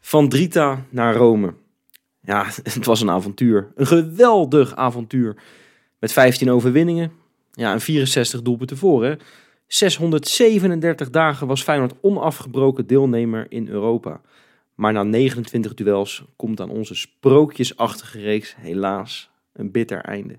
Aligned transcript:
Van 0.00 0.28
Drita 0.28 0.84
naar 0.88 1.14
Rome. 1.14 1.54
Ja, 2.20 2.46
het 2.62 2.84
was 2.84 3.00
een 3.00 3.10
avontuur. 3.10 3.72
Een 3.74 3.86
geweldig 3.86 4.76
avontuur. 4.76 5.36
Met 5.98 6.12
15 6.12 6.50
overwinningen. 6.50 7.12
Ja, 7.52 7.72
en 7.72 7.80
64 7.80 8.42
doelpunten 8.42 8.76
voor. 8.76 9.04
Hè. 9.04 9.14
637 9.66 11.10
dagen 11.10 11.46
was 11.46 11.62
Feyenoord 11.62 11.94
onafgebroken 12.00 12.86
deelnemer 12.86 13.46
in 13.48 13.68
Europa. 13.68 14.20
Maar 14.74 14.92
na 14.92 15.02
29 15.02 15.74
duels 15.74 16.24
komt 16.36 16.60
aan 16.60 16.70
onze 16.70 16.94
sprookjesachtige 16.94 18.20
reeks 18.20 18.54
helaas 18.58 19.30
een 19.52 19.70
bitter 19.70 20.00
einde. 20.00 20.38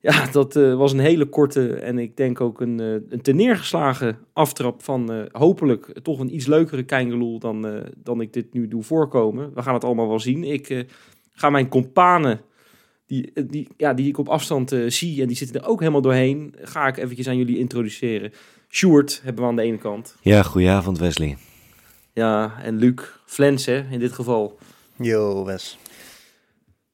Ja, 0.00 0.26
dat 0.32 0.56
eh, 0.56 0.74
was 0.74 0.92
een 0.92 0.98
hele 0.98 1.26
korte 1.26 1.74
en 1.74 1.98
ik 1.98 2.16
denk 2.16 2.40
ook 2.40 2.60
een, 2.60 2.80
uh, 2.80 2.92
een 3.08 3.22
teneergeslagen 3.22 4.18
aftrap 4.32 4.82
van 4.82 5.12
eh, 5.12 5.22
hopelijk 5.32 6.00
toch 6.02 6.18
een 6.18 6.34
iets 6.34 6.46
leukere 6.46 6.82
Keingeloel 6.82 7.38
dan, 7.38 7.66
eh, 7.66 7.82
dan 7.96 8.20
ik 8.20 8.32
dit 8.32 8.52
nu 8.52 8.68
doe 8.68 8.82
voorkomen. 8.82 9.54
We 9.54 9.62
gaan 9.62 9.74
het 9.74 9.84
allemaal 9.84 10.08
wel 10.08 10.20
zien. 10.20 10.44
Ik 10.44 10.70
eh, 10.70 10.84
ga 11.32 11.50
mijn 11.50 11.68
companen, 11.68 12.40
die, 13.06 13.32
die, 13.46 13.68
ja, 13.76 13.94
die 13.94 14.08
ik 14.08 14.18
op 14.18 14.28
afstand 14.28 14.72
eh, 14.72 14.90
zie 14.90 15.20
en 15.20 15.28
die 15.28 15.36
zitten 15.36 15.60
er 15.60 15.68
ook 15.68 15.80
helemaal 15.80 16.00
doorheen, 16.00 16.54
ga 16.60 16.86
ik 16.86 16.96
eventjes 16.96 17.28
aan 17.28 17.36
jullie 17.36 17.58
introduceren. 17.58 18.32
Sjoerd 18.68 19.20
hebben 19.24 19.42
we 19.42 19.48
aan 19.50 19.56
de 19.56 19.62
ene 19.62 19.78
kant. 19.78 20.16
Ja, 20.20 20.42
goedenavond 20.42 20.98
Wesley. 20.98 21.36
Ja, 22.12 22.54
en 22.62 22.76
Luc, 22.76 23.00
Flens 23.26 23.66
hè, 23.66 23.84
in 23.90 23.98
dit 23.98 24.12
geval. 24.12 24.58
Yo, 24.96 25.44
Wes. 25.44 25.78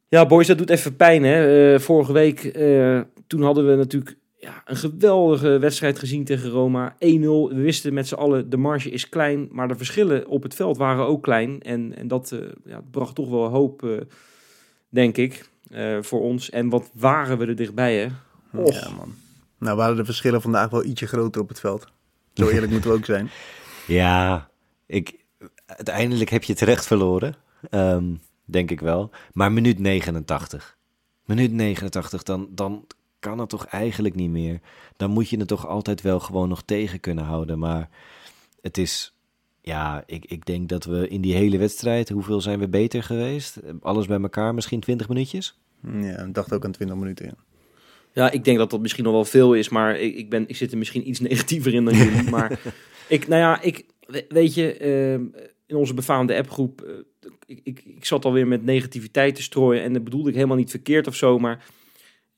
Ja, 0.09 0.27
boys, 0.27 0.47
dat 0.47 0.59
doet 0.59 0.71
even 0.71 0.97
pijn. 0.97 1.23
Hè? 1.23 1.75
Eh, 1.75 1.81
vorige 1.81 2.13
week, 2.13 2.45
eh, 2.45 3.01
toen 3.27 3.43
hadden 3.43 3.67
we 3.67 3.77
natuurlijk 3.77 4.17
ja, 4.47 4.63
een 4.65 4.77
geweldige 4.77 5.59
wedstrijd 5.59 5.99
gezien 5.99 6.25
tegen 6.25 6.51
Roma. 6.51 6.97
1-0. 6.99 6.99
We 7.49 7.61
wisten 7.61 7.95
met 7.95 8.09
z'n 8.09 8.15
allen, 8.15 8.51
de 8.51 8.57
marge 8.57 8.91
is 8.91 9.09
klein, 9.09 9.49
maar 9.51 9.69
de 9.69 9.77
verschillen 9.77 10.27
op 10.27 10.43
het 10.43 10.55
veld 10.55 10.77
waren 10.77 11.07
ook 11.07 11.23
klein. 11.23 11.63
En, 11.63 11.97
en 11.97 12.09
dat 12.09 12.33
eh, 12.33 12.41
ja, 12.65 12.81
bracht 12.91 13.15
toch 13.15 13.29
wel 13.29 13.49
hoop, 13.49 13.83
eh, 13.85 13.91
denk 14.89 15.17
ik, 15.17 15.49
eh, 15.71 15.99
voor 16.01 16.21
ons. 16.21 16.51
En 16.51 16.69
wat 16.69 16.91
waren 16.93 17.39
we 17.39 17.47
er 17.47 17.57
dichtbij, 17.57 17.97
hè? 17.97 18.09
Och. 18.61 18.75
Ja, 18.75 18.91
man. 18.91 19.15
Nou 19.59 19.77
waren 19.77 19.97
de 19.97 20.05
verschillen 20.05 20.43
vandaag 20.43 20.71
wel 20.71 20.85
ietsje 20.85 21.07
groter 21.07 21.41
op 21.41 21.49
het 21.49 21.61
veld. 21.61 21.87
Zo 22.35 22.49
eerlijk 22.49 22.73
moeten 22.73 22.91
we 22.91 22.97
ook 22.97 23.05
zijn. 23.05 23.31
Ja, 23.87 24.49
ik, 24.87 25.25
uiteindelijk 25.67 26.31
heb 26.31 26.45
je 26.45 26.55
terecht 26.55 26.87
verloren. 26.87 27.35
Ehm, 27.71 28.05
denk 28.47 28.71
ik 28.71 28.81
wel. 28.81 29.11
Maar 29.33 29.53
minuut 29.53 29.79
89. 29.79 30.77
Minuut 31.25 31.53
89, 31.53 32.23
dan, 32.23 32.49
dan 32.51 32.87
kan 33.19 33.39
het 33.39 33.49
toch 33.49 33.67
eigenlijk 33.67 34.15
niet 34.15 34.31
meer. 34.31 34.61
Dan 34.97 35.11
moet 35.11 35.29
je 35.29 35.39
het 35.39 35.49
toch 35.49 35.67
altijd 35.67 36.01
wel 36.03 36.21
gewoon 36.21 36.49
nog 36.49 36.63
tegen 36.63 37.01
kunnen 37.01 37.25
houden. 37.25 37.59
Maar 37.59 37.89
het 38.63 38.79
is... 38.79 39.11
Ja, 39.61 40.03
ik, 40.07 40.25
ik 40.25 40.47
denk 40.47 40.69
dat 40.69 40.85
we 40.85 41.09
in 41.09 41.21
die 41.21 41.35
hele 41.35 41.59
wedstrijd... 41.59 42.09
Hoeveel 42.09 42.41
zijn 42.41 42.59
we 42.59 42.69
beter 42.69 43.03
geweest? 43.03 43.59
Alles 43.81 44.07
bij 44.07 44.21
elkaar 44.21 44.55
misschien 44.55 44.81
20 44.81 45.09
minuutjes? 45.09 45.59
Ja, 45.93 46.19
ik 46.25 46.35
dacht 46.35 46.53
ook 46.53 46.65
aan 46.65 46.73
20 46.73 46.97
minuten 46.97 47.27
in. 47.27 47.35
Ja, 48.13 48.31
ik 48.31 48.45
denk 48.45 48.59
dat 48.59 48.71
dat 48.71 48.81
misschien 48.81 49.05
nog 49.05 49.13
wel 49.13 49.25
veel 49.25 49.55
is, 49.55 49.69
maar 49.69 49.99
ik, 50.01 50.15
ik, 50.17 50.31
ben, 50.31 50.49
ik 50.49 50.57
zit 50.57 50.73
er 50.73 50.79
misschien 50.79 51.09
iets 51.09 51.21
negatiever 51.29 51.75
in 51.75 51.85
dan 51.85 51.95
jullie. 51.97 52.31
maar 52.31 52.61
ik, 53.09 53.29
nou 53.29 53.41
ja, 53.41 53.61
ik, 53.61 53.87
we- 54.07 54.25
weet 54.29 54.55
je, 54.55 54.77
ehm, 54.77 55.25
in 55.67 55.77
onze 55.77 55.95
befaamde 55.95 56.37
appgroep, 56.37 56.81
eh, 56.83 56.93
ik, 57.47 57.61
ik, 57.63 57.83
ik 57.85 58.05
zat 58.05 58.25
alweer 58.25 58.47
met 58.47 58.65
negativiteit 58.65 59.35
te 59.35 59.43
strooien 59.43 59.83
en 59.83 59.93
dat 59.93 60.05
bedoelde 60.05 60.29
ik 60.29 60.35
helemaal 60.35 60.57
niet 60.57 60.71
verkeerd 60.71 61.07
of 61.07 61.15
zo, 61.15 61.39
maar 61.39 61.65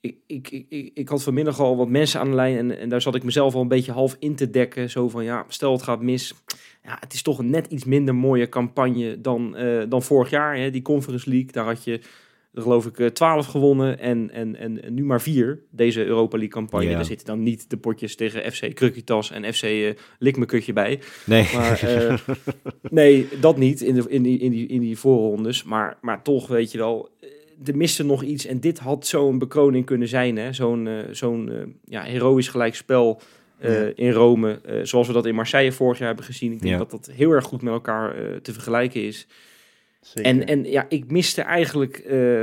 ik, 0.00 0.16
ik, 0.26 0.50
ik, 0.68 0.90
ik, 0.94 1.08
had 1.08 1.22
vanmiddag 1.22 1.60
al 1.60 1.76
wat 1.76 1.88
mensen 1.88 2.20
aan 2.20 2.28
de 2.28 2.34
lijn 2.34 2.56
en, 2.56 2.78
en 2.78 2.88
daar 2.88 3.02
zat 3.02 3.14
ik 3.14 3.22
mezelf 3.22 3.54
al 3.54 3.60
een 3.60 3.68
beetje 3.68 3.92
half 3.92 4.16
in 4.18 4.34
te 4.34 4.50
dekken. 4.50 4.90
Zo 4.90 5.08
van, 5.08 5.24
ja, 5.24 5.44
stel 5.48 5.72
het 5.72 5.82
gaat 5.82 6.02
mis. 6.02 6.34
Ja, 6.82 6.96
het 7.00 7.12
is 7.12 7.22
toch 7.22 7.38
een 7.38 7.50
net 7.50 7.66
iets 7.66 7.84
minder 7.84 8.14
mooie 8.14 8.48
campagne 8.48 9.20
dan, 9.20 9.56
eh, 9.56 9.82
dan 9.88 10.02
vorig 10.02 10.30
jaar. 10.30 10.56
Hè? 10.56 10.70
Die 10.70 10.82
Conference 10.82 11.28
League, 11.28 11.52
daar 11.52 11.64
had 11.64 11.84
je 11.84 12.00
er 12.52 12.62
geloof 12.62 12.86
ik 12.86 12.98
eh, 12.98 13.06
12 13.06 13.46
gewonnen 13.46 13.98
en, 13.98 14.30
en, 14.30 14.56
en, 14.56 14.82
en 14.82 14.94
nu 14.94 15.04
maar 15.04 15.20
vier. 15.20 15.62
Deze 15.70 16.04
Europa 16.04 16.36
League 16.36 16.54
campagne. 16.54 16.90
Daar 16.92 17.04
zitten 17.04 17.26
dan 17.26 17.42
niet 17.42 17.70
de 17.70 17.76
potjes 17.76 18.16
tegen 18.16 18.52
FC 18.52 18.74
Krukitas 18.74 19.30
en 19.30 19.54
FC 19.54 19.62
eh 19.62 19.90
Likmekutje 20.18 20.72
bij. 20.72 21.00
Nee. 21.26 21.46
Maar 21.54 21.82
eh, 21.82 22.18
nee, 22.90 23.28
dat 23.40 23.56
niet 23.56 23.80
in, 23.80 23.94
de, 23.94 24.04
in, 24.08 24.22
die, 24.22 24.38
in, 24.38 24.50
die, 24.50 24.66
in 24.68 24.80
die 24.80 24.98
voorrondes. 24.98 25.64
Maar, 25.64 25.98
maar 26.00 26.22
toch, 26.22 26.46
weet 26.46 26.72
je 26.72 26.78
wel, 26.78 27.08
er 27.64 27.76
miste 27.76 28.04
nog 28.04 28.22
iets. 28.22 28.46
En 28.46 28.60
dit 28.60 28.78
had 28.78 29.06
zo'n 29.06 29.38
bekroning 29.38 29.84
kunnen 29.86 30.08
zijn. 30.08 30.54
Zo'n 30.54 30.88
zo'n 31.10 31.74
ja, 31.84 32.02
heroïsch 32.02 32.50
gelijkspel 32.50 33.20
Ja. 33.60 33.90
in 33.94 34.10
Rome. 34.10 34.60
zoals 34.82 35.06
we 35.06 35.12
dat 35.12 35.26
in 35.26 35.34
Marseille 35.34 35.72
vorig 35.72 35.98
jaar 35.98 36.06
hebben 36.06 36.24
gezien. 36.24 36.52
Ik 36.52 36.60
denk 36.60 36.72
Ja. 36.72 36.78
dat 36.78 36.90
dat 36.90 37.10
heel 37.14 37.30
erg 37.30 37.44
goed 37.44 37.62
met 37.62 37.72
elkaar 37.72 38.14
te 38.42 38.52
vergelijken 38.52 39.02
is. 39.02 39.26
Zeker. 40.14 40.30
En, 40.30 40.46
en 40.46 40.64
ja, 40.64 40.86
ik 40.88 41.10
miste 41.10 41.42
eigenlijk 41.42 41.96
eh, 41.98 42.42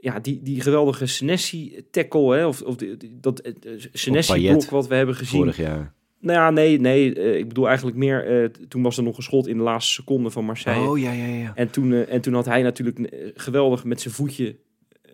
ja, 0.00 0.18
die, 0.22 0.42
die 0.42 0.60
geweldige 0.60 1.06
Senesi-tackle. 1.06 2.36
Hè, 2.36 2.46
of, 2.46 2.62
of 2.62 2.76
die, 2.76 2.96
dat 3.20 3.46
uh, 3.46 3.52
Senesi-blok 3.92 4.44
Payet. 4.56 4.70
wat 4.70 4.86
we 4.88 4.94
hebben 4.94 5.14
gezien. 5.14 5.40
Vorig 5.40 5.56
jaar. 5.56 5.92
Nou 6.20 6.38
ja, 6.38 6.50
nee, 6.50 6.80
nee. 6.80 7.14
eh, 7.14 7.36
ik 7.38 7.48
bedoel 7.48 7.66
eigenlijk 7.66 7.96
meer... 7.96 8.26
eh, 8.42 8.44
toen 8.68 8.82
was 8.82 8.96
er 8.96 9.02
nog 9.02 9.16
een 9.16 9.22
schot 9.22 9.46
in 9.46 9.56
de 9.56 9.62
laatste 9.62 9.92
seconde 9.92 10.30
van 10.30 10.44
Marseille. 10.44 10.88
Oh, 10.90 10.98
ja, 10.98 11.12
ja, 11.12 11.24
ja. 11.26 11.52
En, 11.54 11.70
toen, 11.70 11.92
eh, 11.92 12.12
en 12.12 12.20
toen 12.20 12.34
had 12.34 12.44
hij 12.44 12.62
natuurlijk 12.62 12.98
eh, 12.98 13.28
geweldig 13.34 13.84
met 13.84 14.00
zijn 14.00 14.14
voetje... 14.14 14.56
eh, 15.02 15.10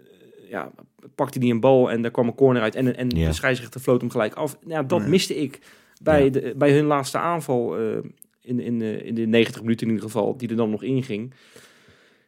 ja, 0.51 0.71
pakte 1.15 1.39
hij 1.39 1.49
een 1.51 1.61
bal 1.61 1.91
en 1.91 2.03
daar 2.03 2.11
kwam 2.11 2.27
een 2.27 2.35
corner 2.35 2.63
uit. 2.63 2.75
En, 2.75 2.97
en 2.97 3.09
Ja. 3.11 3.27
de 3.29 3.33
scheidsrechter 3.35 3.81
floot 3.81 4.01
hem 4.01 4.11
gelijk 4.11 4.35
af. 4.35 4.57
Nou, 4.61 4.73
ja, 4.73 4.83
dat 4.83 5.01
Ja. 5.03 5.09
miste 5.09 5.37
ik 5.37 5.59
bij, 6.03 6.31
de, 6.31 6.55
bij 6.57 6.73
hun 6.73 6.85
laatste 6.85 7.19
aanval... 7.19 7.79
eh, 7.79 7.97
in, 8.43 8.61
in, 8.61 8.83
eh, 8.83 9.07
in 9.07 9.15
de 9.15 9.27
90 9.27 9.61
minuten 9.63 9.87
in 9.87 9.93
ieder 9.93 10.09
geval, 10.11 10.37
die 10.37 10.49
er 10.49 10.57
dan 10.57 10.71
nog 10.71 10.83
inging. 10.83 11.33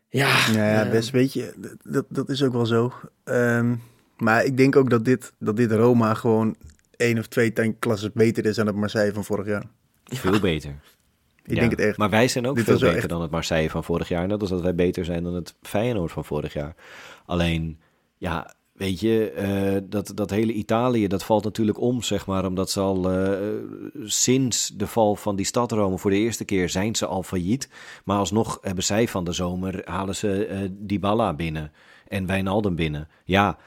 Ja, 0.08 0.28
Ja, 0.52 0.72
ja 0.72 0.84
eh, 0.84 0.90
best 0.90 1.10
weet 1.10 1.32
je, 1.32 1.54
dat- 1.84 2.06
dat, 2.08 2.28
is 2.28 2.42
ook 2.42 2.52
wel 2.52 2.66
zo. 2.66 2.92
Ehm, 3.24 3.74
maar 4.16 4.44
ik 4.44 4.56
denk 4.56 4.76
ook 4.76 4.90
dat 4.90 5.04
dit, 5.04 5.32
dat 5.38 5.56
dit 5.56 5.72
Roma 5.72 6.14
gewoon 6.14 6.56
één 6.96 7.18
of 7.18 7.26
twee 7.26 7.52
klassen 7.78 8.10
beter 8.14 8.44
is 8.46 8.56
dan 8.56 8.66
het 8.66 8.76
Marseille 8.76 9.12
van 9.12 9.24
vorig 9.24 9.46
jaar. 9.46 9.64
Veel 10.04 10.40
beter. 10.40 10.70
Ik 11.44 11.54
Ja. 11.54 11.58
denk 11.60 11.70
het 11.70 11.80
echt. 11.80 11.96
Maar 11.96 12.10
wij 12.10 12.28
zijn 12.28 12.46
ook 12.46 12.56
Dit 12.56 12.64
veel 12.64 12.78
beter 12.78 12.96
echt- 12.96 13.08
dan 13.08 13.22
het 13.22 13.30
Marseille 13.30 13.70
van 13.70 13.84
vorig 13.84 14.08
jaar. 14.08 14.26
Net 14.26 14.40
als 14.40 14.50
dat 14.50 14.60
wij 14.62 14.74
beter 14.74 15.04
zijn 15.04 15.22
dan 15.22 15.34
het 15.34 15.54
Feyenoord 15.62 16.12
van 16.12 16.24
vorig 16.24 16.52
jaar. 16.52 16.74
Alleen, 17.26 17.78
ja, 18.16 18.54
weet 18.76 19.00
je, 19.00 19.30
eh, 19.30 19.82
dat, 19.84 20.12
dat 20.14 20.30
hele 20.30 20.52
Italië, 20.52 21.06
dat 21.06 21.24
valt 21.24 21.44
natuurlijk 21.44 21.80
om, 21.80 22.02
zeg 22.02 22.26
maar. 22.26 22.46
Omdat 22.46 22.70
ze 22.70 22.80
al 22.80 23.10
eh, 23.10 23.38
sinds 24.04 24.72
de 24.74 24.86
val 24.86 25.16
van 25.16 25.36
die 25.36 25.46
stad 25.46 25.72
Rome 25.72 25.98
voor 25.98 26.10
de 26.10 26.16
eerste 26.16 26.44
keer 26.44 26.68
zijn 26.68 26.94
ze 26.94 27.06
al 27.06 27.22
failliet. 27.22 27.68
Maar 28.04 28.18
alsnog 28.18 28.58
hebben 28.60 28.84
zij 28.84 29.08
van 29.08 29.24
de 29.24 29.32
zomer, 29.32 29.82
halen 29.84 30.16
ze 30.16 30.46
eh 30.46 30.58
Dybala 30.70 31.34
binnen 31.34 31.72
en 32.08 32.26
Wijnaldum 32.26 32.74
binnen. 32.74 33.08
Ja, 33.24 33.58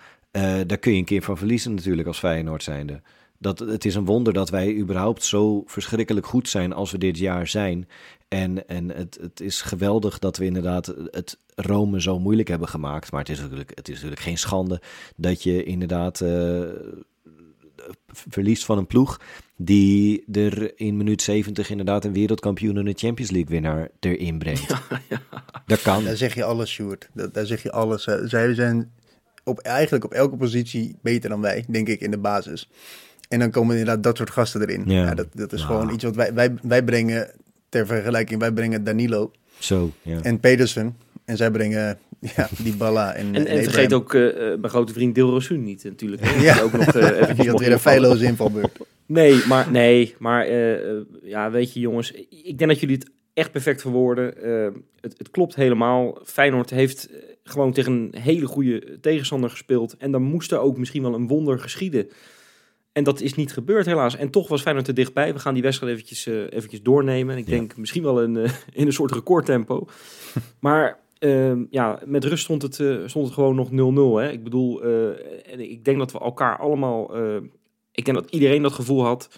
daar 0.65 0.77
kun 0.77 0.91
je 0.91 0.97
een 0.97 1.05
keer 1.05 1.21
van 1.21 1.37
verliezen 1.37 1.73
natuurlijk 1.73 2.07
als 2.07 2.19
Feyenoord 2.19 2.63
zijnde. 2.63 3.01
Dat, 3.37 3.59
het 3.59 3.85
is 3.85 3.95
een 3.95 4.05
wonder 4.05 4.33
dat 4.33 4.49
wij 4.49 4.75
überhaupt 4.75 5.23
zo 5.23 5.63
verschrikkelijk 5.65 6.25
goed 6.25 6.49
zijn 6.49 6.73
als 6.73 6.91
we 6.91 6.97
dit 6.97 7.17
jaar 7.17 7.47
zijn. 7.47 7.87
En, 8.29 8.67
en 8.67 8.89
het, 8.95 9.17
het 9.21 9.39
is 9.39 9.61
geweldig 9.61 10.19
dat 10.19 10.37
we 10.37 10.45
inderdaad 10.45 10.93
het 11.11 11.37
Rome 11.55 12.01
zo 12.01 12.19
moeilijk 12.19 12.47
hebben 12.47 12.67
gemaakt. 12.67 13.11
Maar 13.11 13.19
het 13.21 13.29
is 13.29 13.39
natuurlijk, 13.39 13.71
het 13.75 13.87
is 13.87 13.93
natuurlijk 13.93 14.21
geen 14.21 14.37
schande 14.37 14.81
dat 15.15 15.43
je 15.43 15.63
inderdaad 15.63 16.21
eh, 16.21 16.61
verliest 18.07 18.65
van 18.65 18.77
een 18.77 18.87
ploeg 18.87 19.19
die 19.57 20.23
er 20.31 20.79
in 20.79 20.97
minuut 20.97 21.21
70 21.21 21.69
inderdaad 21.69 22.05
een 22.05 22.13
wereldkampioen 22.13 22.77
en 22.77 22.87
een 22.87 22.97
Champions 22.97 23.31
League 23.31 23.49
winnaar 23.49 23.89
erin 23.99 24.37
brengt. 24.37 24.67
Dat 25.65 25.81
kan. 25.81 26.03
Daar 26.03 26.17
zeg 26.17 26.35
je 26.35 26.43
alles, 26.43 26.69
Sjoerd. 26.71 27.09
Daar 27.31 27.45
zeg 27.45 27.63
je 27.63 27.71
alles. 27.71 28.07
Eh, 28.07 28.15
Zij 28.23 28.53
zijn 28.53 28.91
op, 29.43 29.59
eigenlijk 29.59 30.03
op 30.05 30.11
elke 30.13 30.35
positie 30.37 30.95
beter 31.01 31.29
dan 31.29 31.41
wij, 31.41 31.65
denk 31.69 31.87
ik, 31.87 31.99
in 32.01 32.11
de 32.11 32.17
basis. 32.17 32.69
En 33.27 33.39
dan 33.39 33.51
komen 33.51 33.77
inderdaad 33.77 34.03
dat 34.03 34.17
soort 34.17 34.29
gasten 34.29 34.61
erin. 34.61 34.83
Ja. 34.85 35.03
Ja. 35.03 35.13
dat, 35.15 35.27
dat 35.33 35.53
is 35.53 35.59
Ja. 35.61 35.65
gewoon 35.67 35.93
iets 35.93 36.03
wat 36.03 36.15
wij, 36.15 36.33
wij, 36.33 36.55
wij 36.61 36.83
brengen, 36.83 37.31
ter 37.69 37.85
vergelijking, 37.85 38.39
wij 38.39 38.51
brengen 38.51 38.83
Danilo 38.83 39.31
Zo, 39.59 39.91
ja. 40.01 40.21
en 40.21 40.39
Pedersen. 40.39 40.97
En 41.25 41.37
zij 41.37 41.51
brengen 41.51 41.99
ja, 42.35 42.49
die 42.63 42.75
Balla 42.75 43.13
en 43.13 43.35
En, 43.35 43.45
en 43.45 43.63
vergeet 43.63 43.93
ook 43.93 44.13
eh, 44.13 44.27
eh, 44.27 44.59
mijn 44.59 44.69
grote 44.69 44.93
vriend 44.93 45.15
Dilrosun 45.15 45.63
niet 45.63 45.83
natuurlijk. 45.83 46.25
Hè? 46.25 46.39
Ja. 46.43 46.53
Die 46.53 46.63
ook 46.63 46.71
nog 46.71 46.87
eh 46.87 47.05
eventjes 47.09 47.37
Die 47.37 47.49
had 47.49 47.59
weer 47.59 47.71
een 47.71 47.79
feilloze 47.79 48.25
invalbeurt. 48.25 48.77
Nee, 49.05 49.45
maar, 49.47 49.71
nee, 49.71 50.15
maar 50.19 50.51
ja, 51.23 51.51
weet 51.51 51.73
je 51.73 51.79
jongens, 51.79 52.11
ik 52.29 52.57
denk 52.57 52.69
dat 52.69 52.79
jullie 52.79 52.95
het 52.95 53.09
echt 53.33 53.51
perfect 53.51 53.81
verwoorden. 53.81 54.33
Het, 55.01 55.13
het 55.17 55.29
klopt 55.31 55.55
helemaal. 55.55 56.19
Feyenoord 56.23 56.69
heeft 56.69 57.09
gewoon 57.43 57.73
tegen 57.73 57.91
een 57.91 58.21
hele 58.21 58.45
goede 58.45 58.99
tegenstander 59.01 59.49
gespeeld. 59.49 59.97
En 59.97 60.11
dan 60.11 60.21
moest 60.21 60.51
er 60.51 60.59
ook 60.59 60.77
misschien 60.77 61.01
wel 61.01 61.13
een 61.13 61.27
wonder 61.27 61.59
geschieden. 61.59 62.09
En 62.99 63.05
dat 63.05 63.21
is 63.21 63.35
niet 63.35 63.53
gebeurd 63.53 63.85
helaas. 63.85 64.15
En 64.15 64.29
toch 64.29 64.47
was 64.47 64.61
Feyenoord 64.61 64.87
er 64.87 64.93
dichtbij. 64.93 65.33
We 65.33 65.39
gaan 65.39 65.53
die 65.53 65.63
wedstrijd 65.63 65.93
eventjes, 65.93 66.25
eh, 66.27 66.41
eventjes 66.49 66.81
doornemen. 66.81 67.37
Ik 67.37 67.45
Ja. 67.45 67.51
denk 67.51 67.77
misschien 67.77 68.03
wel 68.03 68.21
in, 68.21 68.37
eh, 68.37 68.51
in 68.79 68.85
een 68.85 68.93
soort 68.93 69.11
recordtempo. 69.11 69.87
maar 70.59 70.99
ehm, 71.19 71.63
ja, 71.69 71.99
met 72.05 72.23
rust 72.23 72.43
stond 72.43 72.61
het, 72.61 72.79
eh, 72.79 72.97
stond 73.05 73.25
het 73.25 73.33
gewoon 73.33 73.55
nog 73.55 73.71
0-0. 73.71 74.17
Hè? 74.17 74.31
Ik 74.31 74.43
bedoel, 74.43 74.81
eh, 74.83 75.07
en 75.53 75.59
ik 75.71 75.85
denk 75.85 75.97
dat 75.97 76.11
we 76.11 76.19
elkaar 76.19 76.57
allemaal... 76.57 77.15
eh, 77.15 77.35
ik 77.91 78.05
denk 78.05 78.17
dat 78.17 78.31
iedereen 78.31 78.61
dat 78.61 78.71
gevoel 78.71 79.03
had... 79.03 79.29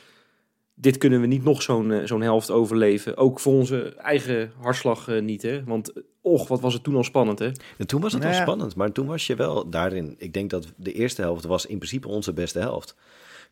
Dit 0.73 0.97
kunnen 0.97 1.21
we 1.21 1.27
niet 1.27 1.43
nog 1.43 1.61
zo'n 1.61 2.01
zo'n 2.05 2.21
helft 2.21 2.51
overleven. 2.51 3.17
Ook 3.17 3.39
voor 3.39 3.53
onze 3.53 3.95
eigen 3.95 4.51
hartslag 4.61 5.07
niet. 5.21 5.41
Hè? 5.41 5.63
Want 5.63 5.93
och, 6.21 6.47
wat 6.47 6.61
was 6.61 6.73
het 6.73 6.83
toen 6.83 6.95
al 6.95 7.03
spannend 7.03 7.39
hè? 7.39 7.51
En 7.77 7.87
toen 7.87 8.01
was 8.01 8.11
het 8.13 8.21
Nou 8.21 8.33
wel 8.33 8.41
ja. 8.41 8.47
spannend, 8.47 8.75
maar 8.75 8.91
toen 8.91 9.07
was 9.07 9.27
je 9.27 9.35
wel 9.35 9.69
daarin. 9.69 10.15
Ik 10.17 10.33
denk 10.33 10.49
dat 10.49 10.73
de 10.77 10.93
eerste 10.93 11.21
helft 11.21 11.45
was 11.45 11.65
in 11.65 11.77
principe 11.77 12.07
onze 12.07 12.33
beste 12.33 12.59
helft. 12.59 12.95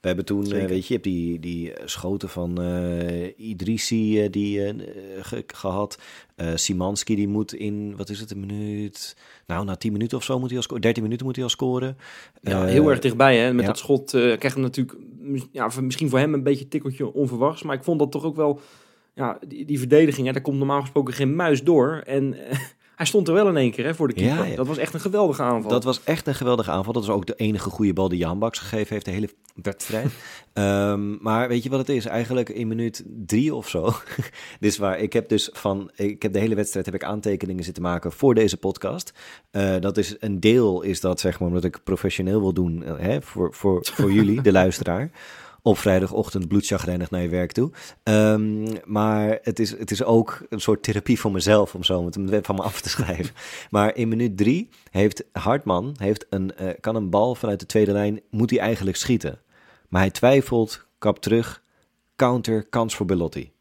We 0.01 0.07
hebben 0.07 0.25
toen, 0.25 0.43
eh, 0.43 0.49
Zeker. 0.49 0.67
weet 0.67 0.87
je, 0.87 0.93
je 0.93 0.93
hebt 0.93 1.03
die, 1.03 1.39
die 1.39 1.73
eh, 1.73 1.87
schoten 1.87 2.29
van 2.29 2.61
eh 2.61 3.27
Idrissi 3.49 4.21
eh, 4.23 4.31
die 4.31 4.65
eh, 4.65 4.73
ge- 5.21 5.43
gehad. 5.47 5.99
Eh 6.35 6.47
Simanski 6.55 7.15
die 7.15 7.27
moet 7.27 7.53
in, 7.53 7.93
wat 7.97 8.09
is 8.09 8.19
het, 8.19 8.31
een 8.31 8.39
minuut? 8.39 9.15
Nou, 9.47 9.65
na 9.65 9.75
10 9.75 9.91
minuten 9.91 10.17
of 10.17 10.23
zo 10.23 10.39
moet 10.39 10.47
hij 10.47 10.57
al 10.57 10.63
scoren. 10.63 10.81
13 10.81 11.03
minuten 11.03 11.25
moet 11.25 11.35
hij 11.35 11.43
al 11.43 11.49
scoren. 11.49 11.97
Ja, 12.41 12.65
heel 12.65 12.89
erg 12.89 12.99
dichtbij. 12.99 13.37
Hè? 13.37 13.53
Met 13.53 13.61
ja. 13.61 13.67
dat 13.67 13.77
schot 13.77 14.09
krijgt 14.11 14.53
hem 14.53 14.61
natuurlijk 14.61 14.97
ja, 15.51 15.69
misschien 15.81 16.09
voor 16.09 16.19
hem 16.19 16.33
een 16.33 16.43
beetje 16.43 16.63
een 16.63 16.69
tikkeltje 16.69 17.13
onverwachts. 17.13 17.63
Maar 17.63 17.75
ik 17.75 17.83
vond 17.83 17.99
dat 17.99 18.11
toch 18.11 18.23
ook 18.23 18.35
wel... 18.35 18.59
Ja, 19.15 19.39
die, 19.47 19.65
die 19.65 19.79
verdediging, 19.79 20.27
hè, 20.27 20.33
daar 20.33 20.41
komt 20.41 20.57
normaal 20.57 20.81
gesproken 20.81 21.13
geen 21.13 21.35
muis 21.35 21.63
door. 21.63 22.01
En 22.05 22.35
hij 22.99 23.07
stond 23.07 23.27
er 23.27 23.33
wel 23.33 23.47
in 23.47 23.57
één 23.57 23.71
keer 23.71 23.85
hè, 23.85 23.95
voor 23.95 24.07
de 24.07 24.13
keeper. 24.13 24.37
Ja, 24.37 24.49
ja. 24.49 24.55
Dat 24.55 24.67
was 24.67 24.77
echt 24.77 24.93
een 24.93 24.99
geweldige 24.99 25.41
aanval. 25.41 25.71
Dat 25.71 25.83
was 25.83 26.03
echt 26.03 26.27
een 26.27 26.35
geweldige 26.35 26.71
aanval. 26.71 26.93
Dat 26.93 27.05
was 27.05 27.15
ook 27.15 27.25
de 27.25 27.35
enige 27.35 27.69
goede 27.69 27.93
bal 27.93 28.09
die 28.09 28.19
Jan 28.19 28.39
Baks 28.39 28.59
gegeven 28.59 28.93
heeft 28.93 29.05
de 29.05 29.11
hele 29.11 29.29
wedstrijd. 29.63 30.11
Ehm, 30.53 31.23
maar 31.23 31.47
weet 31.47 31.63
je 31.63 31.69
wat 31.69 31.79
het 31.79 31.89
is? 31.89 32.05
Eigenlijk 32.05 32.49
in 32.49 32.67
minuut 32.67 33.03
drie 33.05 33.55
of 33.55 33.69
zo. 33.69 33.83
Dit 34.59 34.71
is 34.71 34.77
waar. 34.77 34.99
Ik 34.99 35.13
heb 35.13 35.29
dus 35.29 35.49
van. 35.53 35.91
Ik 35.95 36.21
heb 36.21 36.33
de 36.33 36.39
hele 36.39 36.55
wedstrijd 36.55 36.85
heb 36.85 36.95
ik 36.95 37.03
aantekeningen 37.03 37.63
zitten 37.63 37.83
maken 37.83 38.11
voor 38.11 38.35
deze 38.35 38.57
podcast. 38.57 39.13
Eh, 39.51 39.75
dat 39.79 39.97
is 39.97 40.15
een 40.19 40.39
deel 40.39 40.81
is 40.81 40.99
dat 41.01 41.19
zeg 41.19 41.39
maar 41.39 41.47
omdat 41.47 41.63
ik 41.63 41.83
professioneel 41.83 42.39
wil 42.39 42.53
doen 42.53 42.83
eh, 42.83 42.93
hè, 42.97 43.21
voor, 43.21 43.53
voor, 43.53 43.85
voor 43.93 44.11
jullie, 44.19 44.41
de 44.41 44.51
luisteraar. 44.51 45.11
Op 45.61 45.77
vrijdagochtend 45.77 46.47
bloedchagrijnig 46.47 47.09
naar 47.11 47.21
je 47.21 47.29
werk 47.29 47.51
toe. 47.51 47.71
Ehm, 48.03 48.75
maar 48.85 49.39
het 49.41 49.59
is, 49.59 49.77
het 49.77 49.91
is 49.91 50.03
ook 50.03 50.41
een 50.49 50.61
soort 50.61 50.83
therapie 50.83 51.19
voor 51.19 51.31
mezelf 51.31 51.75
om 51.75 51.83
zo 51.83 52.03
met 52.03 52.17
van 52.45 52.55
me 52.55 52.61
af 52.61 52.81
te 52.81 52.89
schrijven. 52.89 53.33
Maar 53.69 53.95
in 53.95 54.07
minuut 54.07 54.37
drie 54.37 54.69
heeft 54.91 55.23
Hartman 55.31 55.95
heeft 55.97 56.25
een, 56.29 56.55
eh, 56.55 56.67
kan 56.79 56.95
een 56.95 57.09
bal 57.09 57.35
vanuit 57.35 57.59
de 57.59 57.65
tweede 57.65 57.91
lijn, 57.91 58.21
moet 58.29 58.49
hij 58.49 58.59
eigenlijk 58.59 58.97
schieten. 58.97 59.39
Maar 59.89 60.01
hij 60.01 60.11
twijfelt, 60.11 60.85
kap 60.97 61.19
terug, 61.19 61.63
counter, 62.15 62.65
kans 62.69 62.95
voor 62.95 63.05
Belotti. 63.05 63.51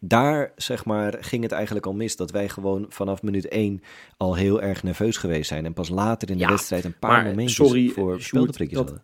Daar 0.00 0.52
zeg 0.56 0.84
maar, 0.84 1.16
ging 1.20 1.42
het 1.42 1.52
eigenlijk 1.52 1.86
al 1.86 1.92
mis 1.92 2.16
dat 2.16 2.30
wij 2.30 2.48
gewoon 2.48 2.86
vanaf 2.88 3.22
minuut 3.22 3.48
één 3.48 3.82
al 4.16 4.34
heel 4.34 4.62
erg 4.62 4.82
nerveus 4.82 5.16
geweest 5.16 5.48
zijn. 5.48 5.64
En 5.64 5.72
pas 5.72 5.88
later 5.88 6.30
in 6.30 6.36
de 6.36 6.42
Ja, 6.42 6.48
wedstrijd 6.48 6.84
een 6.84 6.98
paar 6.98 7.24
sorry, 7.46 7.88
voor 7.88 8.10
dat- 8.12 8.58
hadden. 8.76 9.02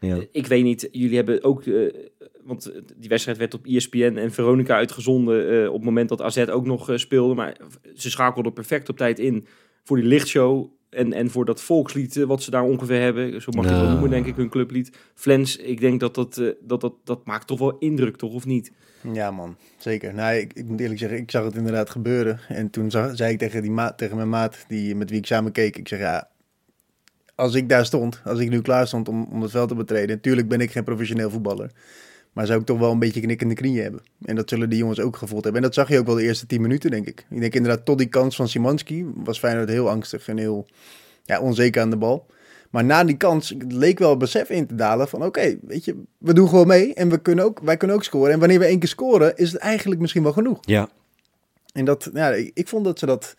Ja. 0.00 0.16
Eh, 0.16 0.22
Ik 0.32 0.46
weet 0.46 0.64
niet, 0.64 0.88
jullie 0.92 1.16
hebben 1.16 1.44
ook, 1.44 1.62
eh, 1.62 1.94
want 2.44 2.72
die 2.96 3.08
wedstrijd 3.08 3.38
werd 3.38 3.54
op 3.54 3.66
ESPN 3.66 4.16
en 4.16 4.32
Veronica 4.32 4.74
uitgezonden 4.74 5.62
eh, 5.62 5.68
op 5.68 5.74
het 5.74 5.84
moment 5.84 6.08
dat 6.08 6.22
AZ 6.22 6.38
ook 6.38 6.66
nog 6.66 6.90
speelde. 6.94 7.34
Maar 7.34 7.56
ze 7.94 8.10
schakelden 8.10 8.52
perfect 8.52 8.88
op 8.88 8.96
tijd 8.96 9.18
in 9.18 9.46
voor 9.82 9.96
die 9.96 10.06
lichtshow 10.06 10.70
en, 10.90 11.12
en 11.12 11.30
voor 11.30 11.44
dat 11.44 11.62
volkslied 11.62 12.14
wat 12.14 12.42
ze 12.42 12.50
daar 12.50 12.62
ongeveer 12.62 13.00
hebben. 13.00 13.42
Zo 13.42 13.50
mag 13.54 13.64
je 13.64 13.70
het 13.70 13.80
wel 13.80 13.90
noemen, 13.90 14.10
denk 14.10 14.26
ik, 14.26 14.36
hun 14.36 14.48
clublied. 14.48 14.96
Flens, 15.14 15.56
ik 15.56 15.80
denk 15.80 16.00
dat 16.00 16.14
dat, 16.14 16.34
dat, 16.60 16.80
dat, 16.80 16.94
dat 17.04 17.26
maakt 17.26 17.46
toch 17.46 17.58
wel 17.58 17.78
indruk, 17.78 18.16
toch, 18.16 18.32
of 18.32 18.46
niet? 18.46 18.72
Ja, 19.12 19.30
man, 19.30 19.56
zeker. 19.76 20.14
Nou, 20.14 20.34
ik, 20.36 20.52
ik 20.52 20.66
moet 20.68 20.80
eerlijk 20.80 20.98
zeggen, 20.98 21.18
ik 21.18 21.30
zag 21.30 21.44
het 21.44 21.54
inderdaad 21.54 21.90
gebeuren. 21.90 22.40
En 22.48 22.70
toen 22.70 22.90
zag, 22.90 23.16
zei 23.16 23.32
ik 23.32 23.38
tegen, 23.38 23.62
die 23.62 23.70
maat, 23.70 23.98
tegen 23.98 24.16
mijn 24.16 24.28
maat, 24.28 24.64
die, 24.68 24.94
met 24.94 25.10
wie 25.10 25.18
ik 25.18 25.26
samen 25.26 25.52
keek, 25.52 25.76
ik 25.76 25.88
zeg 25.88 25.98
ja, 25.98 26.30
als 27.36 27.54
ik 27.54 27.68
daar 27.68 27.86
stond, 27.86 28.20
als 28.24 28.38
ik 28.38 28.50
nu 28.50 28.60
klaar 28.60 28.86
stond 28.86 29.08
om, 29.08 29.28
om 29.30 29.42
het 29.42 29.50
veld 29.50 29.68
te 29.68 29.74
betreden, 29.74 30.16
natuurlijk 30.16 30.48
ben 30.48 30.60
ik 30.60 30.70
geen 30.70 30.84
professioneel 30.84 31.30
voetballer. 31.30 31.70
Maar 32.32 32.46
zou 32.46 32.60
ik 32.60 32.66
toch 32.66 32.78
wel 32.78 32.90
een 32.90 32.98
beetje 32.98 33.20
knikkende 33.20 33.54
knieën 33.54 33.82
hebben. 33.82 34.02
En 34.24 34.36
dat 34.36 34.48
zullen 34.48 34.70
die 34.70 34.78
jongens 34.78 35.00
ook 35.00 35.16
gevoeld 35.16 35.44
hebben. 35.44 35.62
En 35.62 35.66
dat 35.66 35.76
zag 35.76 35.88
je 35.88 35.98
ook 35.98 36.06
wel 36.06 36.14
de 36.14 36.22
eerste 36.22 36.46
tien 36.46 36.60
minuten, 36.60 36.90
denk 36.90 37.06
ik. 37.06 37.26
Ik 37.30 37.40
denk 37.40 37.54
inderdaad, 37.54 37.84
tot 37.84 37.98
die 37.98 38.06
kans 38.06 38.36
van 38.36 38.48
Simanski 38.48 39.06
was 39.14 39.38
Feyenoord 39.38 39.68
heel 39.68 39.90
angstig 39.90 40.28
en 40.28 40.38
heel 40.38 40.66
ja, 41.24 41.40
onzeker 41.40 41.82
aan 41.82 41.90
de 41.90 41.96
bal. 41.96 42.26
Maar 42.70 42.84
na 42.84 43.04
die 43.04 43.16
kans 43.16 43.54
leek 43.68 43.98
wel 43.98 44.10
het 44.10 44.18
besef 44.18 44.50
in 44.50 44.66
te 44.66 44.74
dalen 44.74 45.08
van... 45.08 45.24
oké, 45.24 45.58
weet 45.62 45.84
je, 45.84 46.02
we 46.18 46.32
doen 46.32 46.48
gewoon 46.48 46.66
mee 46.66 46.94
en 46.94 47.08
we 47.08 47.18
kunnen 47.18 47.44
ook, 47.44 47.60
wij 47.60 47.76
kunnen 47.76 47.96
ook 47.96 48.04
scoren. 48.04 48.32
En 48.32 48.38
wanneer 48.38 48.58
we 48.58 48.64
één 48.64 48.78
keer 48.78 48.88
scoren, 48.88 49.36
is 49.36 49.52
het 49.52 49.60
eigenlijk 49.60 50.00
misschien 50.00 50.22
wel 50.22 50.32
genoeg. 50.32 50.58
ja, 50.60 50.88
En 51.72 51.84
dat, 51.84 52.10
ja, 52.14 52.30
ik, 52.30 52.50
ik 52.54 52.68
vond 52.68 52.84
dat 52.84 52.98
ze 52.98 53.06
dat... 53.06 53.34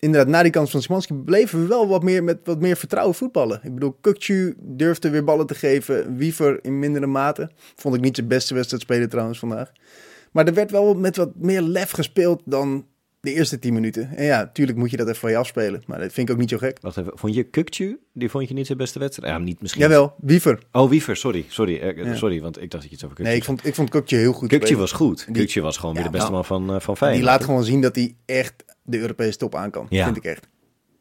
Inderdaad, 0.00 0.28
na 0.28 0.42
die 0.42 0.52
kans 0.52 0.70
van 0.70 0.82
Szymanski 0.82 1.14
bleven 1.14 1.60
we 1.62 1.66
wel 1.66 1.88
wat 1.88 2.02
meer 2.02 2.24
met 2.24 2.38
wat 2.44 2.60
meer 2.60 2.76
vertrouwen 2.76 3.14
voetballen. 3.14 3.60
Ik 3.62 3.74
bedoel, 3.74 3.96
Kukcu 4.00 4.56
durfde 4.58 5.10
weer 5.10 5.24
ballen 5.24 5.46
te 5.46 5.54
geven. 5.54 6.16
Wiever 6.16 6.58
in 6.64 6.78
mindere 6.78 7.06
mate. 7.06 7.50
Vond 7.76 7.94
ik 7.94 8.00
niet 8.00 8.16
zijn 8.16 8.28
beste 8.28 8.54
wedstrijd 8.54 8.82
spelen 8.82 9.08
trouwens 9.08 9.38
vandaag. 9.38 9.72
Maar 10.32 10.46
er 10.46 10.54
werd 10.54 10.70
wel 10.70 10.94
met 10.94 11.16
wat 11.16 11.30
meer 11.36 11.62
lef 11.62 11.90
gespeeld 11.90 12.42
dan 12.44 12.86
de 13.20 13.32
eerste 13.32 13.58
tien 13.58 13.72
minuten. 13.74 14.16
En 14.16 14.24
ja, 14.24 14.50
tuurlijk 14.52 14.78
moet 14.78 14.90
je 14.90 14.96
dat 14.96 15.06
even 15.08 15.20
van 15.20 15.30
je 15.30 15.36
afspelen. 15.36 15.82
Maar 15.86 15.98
dat 15.98 16.12
vind 16.12 16.28
ik 16.28 16.34
ook 16.34 16.40
niet 16.40 16.50
zo 16.50 16.58
gek. 16.58 16.78
wacht 16.80 16.96
even. 16.96 17.12
Vond 17.14 17.34
je 17.34 17.42
Kukcu, 17.42 17.98
die 18.12 18.28
vond 18.30 18.48
je 18.48 18.54
niet 18.54 18.66
zijn 18.66 18.78
beste 18.78 18.98
wedstrijd? 18.98 19.32
Ja, 19.32 19.38
niet 19.38 19.60
misschien. 19.60 19.82
Jawel, 19.82 20.14
Wiever. 20.20 20.58
Oh, 20.72 20.90
Wiever, 20.90 21.16
sorry. 21.16 21.44
Sorry, 21.48 21.78
eh, 21.78 21.96
Ja. 22.04 22.14
sorry 22.14 22.40
want 22.40 22.62
ik 22.62 22.70
dacht 22.70 22.82
dat 22.82 22.82
je 22.82 22.90
iets 22.90 23.04
over 23.04 23.16
Kukcu 23.16 23.30
Nee, 23.30 23.40
ik 23.40 23.44
vond, 23.46 23.66
ik 23.66 23.74
vond 23.74 23.90
Kukcu 23.90 24.16
heel 24.16 24.32
goed 24.32 24.48
Kukcu 24.48 24.76
was 24.76 24.92
goed. 24.92 25.24
Die- 25.26 25.34
Kukcu 25.34 25.60
was 25.60 25.76
gewoon 25.76 25.94
weer 25.94 26.04
de 26.04 26.10
beste 26.10 26.30
nou, 26.30 26.46
man 26.48 26.66
van, 26.66 26.74
eh, 26.74 26.80
van 26.80 26.96
Feyenoord. 26.96 27.22
Die 27.22 27.30
laat 27.32 27.44
gewoon 27.44 27.64
zien 27.64 27.80
dat 27.80 27.94
hij 27.96 28.14
echt 28.26 28.64
de 28.90 28.98
Europese 28.98 29.38
top 29.38 29.54
aan 29.54 29.70
kan. 29.70 29.86
Ja. 29.90 30.04
Vind 30.04 30.16
ik 30.16 30.24
echt. 30.24 30.48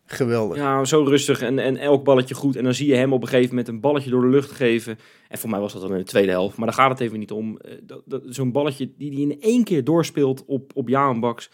Geweldig. 0.05 0.57
Ja, 0.57 0.85
zo 0.85 1.03
rustig 1.03 1.41
en, 1.41 1.59
en 1.59 1.77
elk 1.77 2.03
balletje 2.03 2.35
goed. 2.35 2.55
En 2.55 2.63
dan 2.63 2.73
zie 2.73 2.87
je 2.87 2.95
hem 2.95 3.13
op 3.13 3.21
een 3.21 3.27
gegeven 3.27 3.49
moment 3.49 3.67
een 3.67 3.79
balletje 3.79 4.09
door 4.09 4.21
de 4.21 4.27
lucht 4.27 4.51
geven. 4.51 4.97
En 5.27 5.37
voor 5.37 5.49
mij 5.49 5.59
was 5.59 5.73
dat 5.73 5.81
dan 5.81 5.91
in 5.91 5.97
de 5.97 6.03
tweede 6.03 6.31
helft. 6.31 6.57
Maar 6.57 6.65
daar 6.67 6.75
gaat 6.75 6.89
het 6.89 6.99
even 6.99 7.19
niet 7.19 7.31
om. 7.31 7.57
Eh, 7.57 7.71
dat- 7.83 8.01
dat- 8.05 8.21
Zo'n 8.25 8.51
balletje 8.51 8.91
die 8.97 9.11
hij 9.13 9.21
in 9.21 9.41
één 9.41 9.63
keer 9.63 9.83
doorspeelt 9.83 10.45
op, 10.45 10.71
op 10.75 10.89
Jaan 10.89 11.19
Baks. 11.19 11.49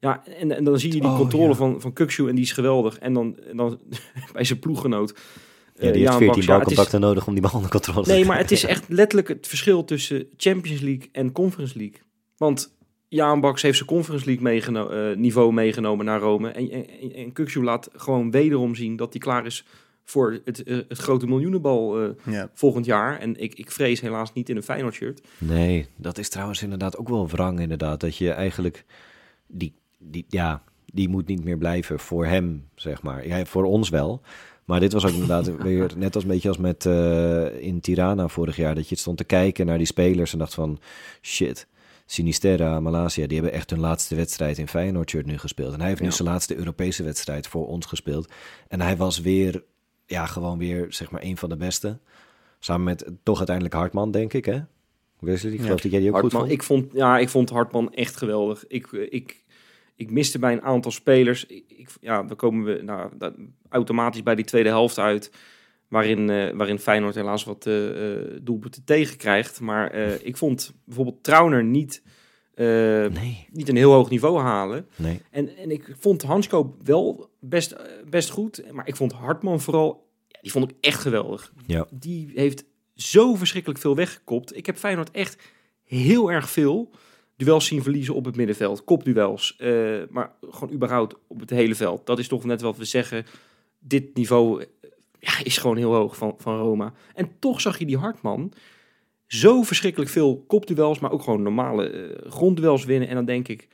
Ja, 0.00 0.22
en, 0.26 0.56
en 0.56 0.64
dan 0.64 0.78
zie 0.78 0.94
je 0.94 1.00
die 1.00 1.10
Oh, 1.10 1.16
controle 1.16 1.48
ja. 1.48 1.54
van, 1.54 1.80
van 1.80 1.92
Kuksu 1.92 2.28
en 2.28 2.34
die 2.34 2.44
is 2.44 2.52
geweldig. 2.52 2.98
En 2.98 3.12
dan, 3.12 3.38
en 3.50 3.56
dan 3.56 3.80
bij 4.32 4.44
zijn 4.44 4.58
ploeggenoot. 4.58 5.12
Ja, 5.16 5.22
eh, 5.74 5.80
die 5.80 5.86
heeft 5.90 5.98
Jaan 5.98 6.18
14 6.18 6.26
Baks. 6.26 6.46
Ja, 6.46 6.52
het 6.58 6.60
is- 6.68 6.74
balcontacten 6.74 7.00
nodig 7.00 7.26
om 7.26 7.32
die 7.32 7.42
bal 7.42 7.52
onder 7.54 7.70
controle 7.70 8.02
te 8.02 8.10
Nee, 8.12 8.24
maar 8.24 8.38
het 8.38 8.50
is 8.50 8.64
echt 8.64 8.84
letterlijk 8.88 9.28
het 9.28 9.46
verschil 9.46 9.84
tussen 9.84 10.26
Champions 10.36 10.80
League 10.80 11.08
en 11.12 11.32
Conference 11.32 11.78
League. 11.78 11.98
Want 12.36 12.76
Jaan 13.08 13.40
Baks 13.40 13.62
heeft 13.62 13.76
zijn 13.76 13.88
Conference 13.88 14.26
League 14.26 14.44
meegeno- 14.44 14.88
eh, 14.88 15.16
niveau 15.16 15.52
meegenomen 15.52 16.04
naar 16.04 16.20
Rome. 16.20 16.48
En, 16.48 16.70
en, 17.14 17.62
laat 17.62 17.88
gewoon 17.92 18.30
wederom 18.30 18.74
zien 18.74 18.96
dat 18.96 19.12
hij 19.12 19.20
klaar 19.20 19.46
is 19.46 19.64
voor 20.04 20.40
het, 20.44 20.62
eh, 20.62 20.76
het 20.88 20.98
grote 20.98 21.26
miljoenenbal 21.26 22.00
eh, 22.02 22.08
Ja. 22.32 22.50
volgend 22.54 22.84
jaar. 22.84 23.18
En 23.18 23.40
ik, 23.40 23.54
ik 23.54 23.70
vrees 23.70 24.00
helaas 24.00 24.32
niet 24.32 24.48
in 24.48 24.56
een 24.56 24.62
Feyenoord 24.62 24.94
shirt. 24.94 25.20
Nee, 25.38 25.86
dat 25.96 26.18
is 26.18 26.28
trouwens 26.28 26.62
inderdaad 26.62 26.96
ook 26.96 27.08
wel 27.08 27.28
wrang 27.28 27.60
inderdaad. 27.60 28.00
Dat 28.00 28.16
je 28.16 28.30
eigenlijk, 28.30 28.84
die, 29.46 29.74
die, 29.98 30.24
ja, 30.28 30.62
die 30.92 31.08
moet 31.08 31.26
niet 31.26 31.44
meer 31.44 31.58
blijven 31.58 31.98
voor 31.98 32.26
hem, 32.26 32.68
zeg 32.74 33.02
maar. 33.02 33.26
Ja, 33.26 33.44
voor 33.44 33.64
ons 33.64 33.88
wel. 33.88 34.20
Maar 34.64 34.80
dit 34.80 34.92
was 34.92 35.04
ook 35.06 35.12
inderdaad 35.12 35.56
weer 35.62 35.90
net 35.96 36.14
als 36.14 36.24
een 36.24 36.30
beetje 36.30 36.48
als 36.48 36.58
met 36.58 36.86
eh, 36.86 37.62
in 37.62 37.80
Tirana 37.80 38.28
vorig 38.28 38.56
jaar. 38.56 38.74
Dat 38.74 38.88
je 38.88 38.96
stond 38.96 39.16
te 39.16 39.24
kijken 39.24 39.66
naar 39.66 39.78
die 39.78 39.86
spelers 39.86 40.32
en 40.32 40.38
dacht 40.38 40.54
van, 40.54 40.78
shit. 41.22 41.66
Sinisterra, 42.10 42.80
Malasia, 42.80 43.26
die 43.26 43.36
hebben 43.38 43.56
echt 43.56 43.70
hun 43.70 43.80
laatste 43.80 44.14
wedstrijd 44.14 44.58
in 44.58 44.68
Feyenoord 44.68 45.10
shirt 45.10 45.26
nu 45.26 45.38
gespeeld. 45.38 45.72
En 45.72 45.78
hij 45.80 45.88
heeft 45.88 46.00
nu 46.00 46.06
Ja. 46.06 46.12
zijn 46.12 46.28
laatste 46.28 46.56
Europese 46.56 47.02
wedstrijd 47.02 47.46
voor 47.46 47.66
ons 47.66 47.86
gespeeld. 47.86 48.32
En 48.68 48.80
hij 48.80 48.96
was 48.96 49.20
weer, 49.20 49.64
ja, 50.06 50.26
gewoon 50.26 50.58
weer, 50.58 50.86
zeg 50.88 51.10
maar, 51.10 51.22
een 51.22 51.36
van 51.36 51.48
de 51.48 51.56
beste. 51.56 51.98
Samen 52.58 52.84
met 52.84 53.10
toch 53.22 53.36
uiteindelijk 53.36 53.74
Hartman, 53.76 54.10
denk 54.10 54.32
ik, 54.32 54.44
hè? 54.44 54.60
Wesley, 55.18 55.52
ik 55.52 55.58
Ja. 55.58 55.64
geloof 55.64 55.80
dat 55.80 55.90
jij 55.90 56.00
die 56.00 56.08
ook 56.08 56.14
Hartman, 56.20 56.40
goed 56.40 56.50
vond. 56.50 56.60
ik 56.60 56.66
vond, 56.66 56.92
ja, 56.92 57.18
ik 57.18 57.28
vond 57.28 57.50
Hartman 57.50 57.92
echt 57.94 58.16
geweldig. 58.16 58.66
Ik, 58.66 58.86
ik, 58.92 59.44
ik 59.94 60.10
miste 60.10 60.38
bij 60.38 60.52
een 60.52 60.62
aantal 60.62 60.90
spelers. 60.90 61.46
Ik, 61.46 61.88
ja, 62.00 62.22
dan 62.22 62.36
komen 62.36 62.64
we 62.64 62.82
nou, 62.82 63.10
automatisch 63.68 64.22
bij 64.22 64.34
die 64.34 64.44
tweede 64.44 64.68
helft 64.68 64.98
uit. 64.98 65.30
Waarin, 65.88 66.30
eh, 66.30 66.56
waarin 66.56 66.78
Feyenoord 66.78 67.14
helaas 67.14 67.44
wat 67.44 67.66
eh 67.66 68.16
eh, 68.18 68.38
doelpunten 68.42 68.84
tegenkrijgt. 68.84 69.60
Maar 69.60 69.94
ik 70.22 70.36
vond 70.36 70.74
bijvoorbeeld 70.84 71.22
Trauner 71.24 71.64
niet, 71.64 72.02
Nee, 72.56 73.46
niet 73.52 73.68
een 73.68 73.76
heel 73.76 73.92
hoog 73.92 74.10
niveau 74.10 74.38
halen. 74.40 74.86
nee. 74.96 75.20
En, 75.30 75.56
en 75.56 75.70
ik 75.70 75.94
vond 75.98 76.22
Hansko 76.22 76.76
wel 76.84 77.30
best, 77.40 77.76
best 78.10 78.30
goed. 78.30 78.72
Maar 78.72 78.88
ik 78.88 78.96
vond 78.96 79.12
Hartman 79.12 79.60
vooral, 79.60 80.08
ja, 80.26 80.38
die 80.40 80.50
vond 80.50 80.70
ik 80.70 80.76
echt 80.80 81.00
geweldig. 81.00 81.52
Ja. 81.66 81.86
Die 81.90 82.30
heeft 82.34 82.64
zo 82.94 83.34
verschrikkelijk 83.34 83.80
veel 83.80 83.96
weggekopt. 83.96 84.56
Ik 84.56 84.66
heb 84.66 84.76
Feyenoord 84.76 85.10
echt 85.10 85.42
heel 85.84 86.32
erg 86.32 86.50
veel 86.50 86.90
duels 87.36 87.66
zien 87.66 87.82
verliezen 87.82 88.14
op 88.14 88.24
het 88.24 88.36
middenveld. 88.36 88.84
Kopduels. 88.84 89.56
maar 90.10 90.32
gewoon 90.40 90.74
überhaupt 90.74 91.14
op 91.26 91.40
het 91.40 91.50
hele 91.50 91.74
veld. 91.74 92.06
Dat 92.06 92.18
is 92.18 92.28
toch 92.28 92.44
net 92.44 92.60
wat 92.60 92.76
we 92.76 92.84
zeggen. 92.84 93.26
Dit 93.78 94.14
niveau 94.14 94.64
ja, 95.18 95.44
is 95.44 95.58
gewoon 95.58 95.76
heel 95.76 95.94
hoog 95.94 96.16
van, 96.16 96.34
van 96.38 96.58
Roma. 96.58 96.92
En 97.14 97.30
toch 97.38 97.60
zag 97.60 97.78
je 97.78 97.86
die 97.86 97.98
Hartman 97.98 98.52
zo 99.26 99.62
verschrikkelijk 99.62 100.10
veel 100.10 100.44
kopduels, 100.46 100.98
maar 100.98 101.12
ook 101.12 101.22
gewoon 101.22 101.42
normale 101.42 101.90
eh, 101.90 102.30
grondduels 102.30 102.84
winnen. 102.84 103.08
En 103.08 103.14
dan 103.14 103.24
denk 103.24 103.48
ik, 103.48 103.68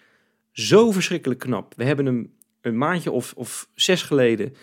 zo 0.52 0.90
verschrikkelijk 0.90 1.40
knap. 1.40 1.74
We 1.76 1.84
hebben 1.84 2.06
hem 2.06 2.32
een 2.60 2.78
maandje 2.78 3.10
of, 3.10 3.32
of 3.36 3.68
zes 3.74 4.02
geleden, 4.02 4.54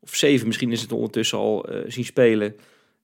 of 0.00 0.14
zeven 0.14 0.46
misschien 0.46 0.72
is 0.72 0.80
het 0.80 0.92
ondertussen 0.92 1.38
al, 1.38 1.68
eh, 1.68 1.90
zien 1.90 2.04
spelen 2.04 2.56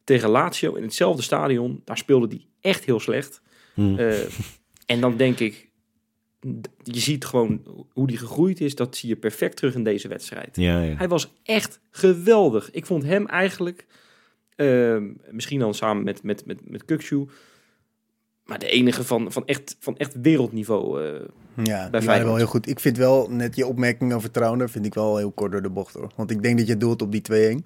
tegen 0.04 0.28
Lazio 0.28 0.74
in 0.74 0.82
hetzelfde 0.82 1.22
stadion. 1.22 1.82
Daar 1.84 1.98
speelde 1.98 2.26
hij 2.26 2.46
echt 2.60 2.84
heel 2.84 3.00
slecht. 3.00 3.40
Hm. 3.74 3.98
Eh, 3.98 4.18
en 4.86 5.00
dan 5.00 5.16
denk 5.16 5.38
ik, 5.38 5.70
je 6.82 6.98
ziet 7.00 7.24
gewoon 7.24 7.62
hoe 7.92 8.06
die 8.06 8.16
gegroeid 8.18 8.60
is. 8.60 8.74
Dat 8.74 8.96
zie 8.96 9.08
je 9.08 9.16
perfect 9.16 9.56
terug 9.56 9.74
in 9.74 9.84
deze 9.84 10.08
wedstrijd. 10.08 10.56
ja, 10.56 10.80
ja. 10.82 10.94
Hij 10.96 11.08
was 11.08 11.32
echt 11.42 11.80
geweldig. 11.90 12.70
Ik 12.70 12.86
vond 12.86 13.02
hem 13.02 13.26
eigenlijk, 13.26 13.86
ehm, 14.56 15.12
misschien 15.30 15.58
dan 15.58 15.74
samen 15.74 16.04
met, 16.04 16.22
met, 16.22 16.46
met, 16.46 16.70
met 16.70 16.82
Kukçu, 16.92 17.30
maar 18.44 18.58
de 18.58 18.68
enige 18.68 19.04
van, 19.04 19.32
van, 19.32 19.46
echt, 19.46 19.76
van 19.80 19.96
echt 19.96 20.20
wereldniveau. 20.20 21.02
eh. 21.04 21.20
Ja, 21.64 21.88
die 21.88 22.00
waren 22.06 22.24
wel 22.26 22.36
heel 22.36 22.46
goed. 22.46 22.68
Ik 22.68 22.80
vind 22.80 22.96
wel, 22.96 23.30
net 23.30 23.56
je 23.56 23.66
opmerking 23.66 24.12
over 24.14 24.30
Trauner, 24.30 24.70
vind 24.70 24.86
ik 24.86 24.94
wel 24.94 25.16
heel 25.16 25.30
kort 25.30 25.52
door 25.52 25.62
de 25.62 25.70
bocht 25.70 25.94
hoor. 25.94 26.10
Want 26.16 26.30
ik 26.30 26.42
denk 26.42 26.58
dat 26.58 26.66
je 26.66 26.76
doelt 26.76 27.02
op 27.02 27.12
die 27.12 27.22
2-1. 27.22 27.64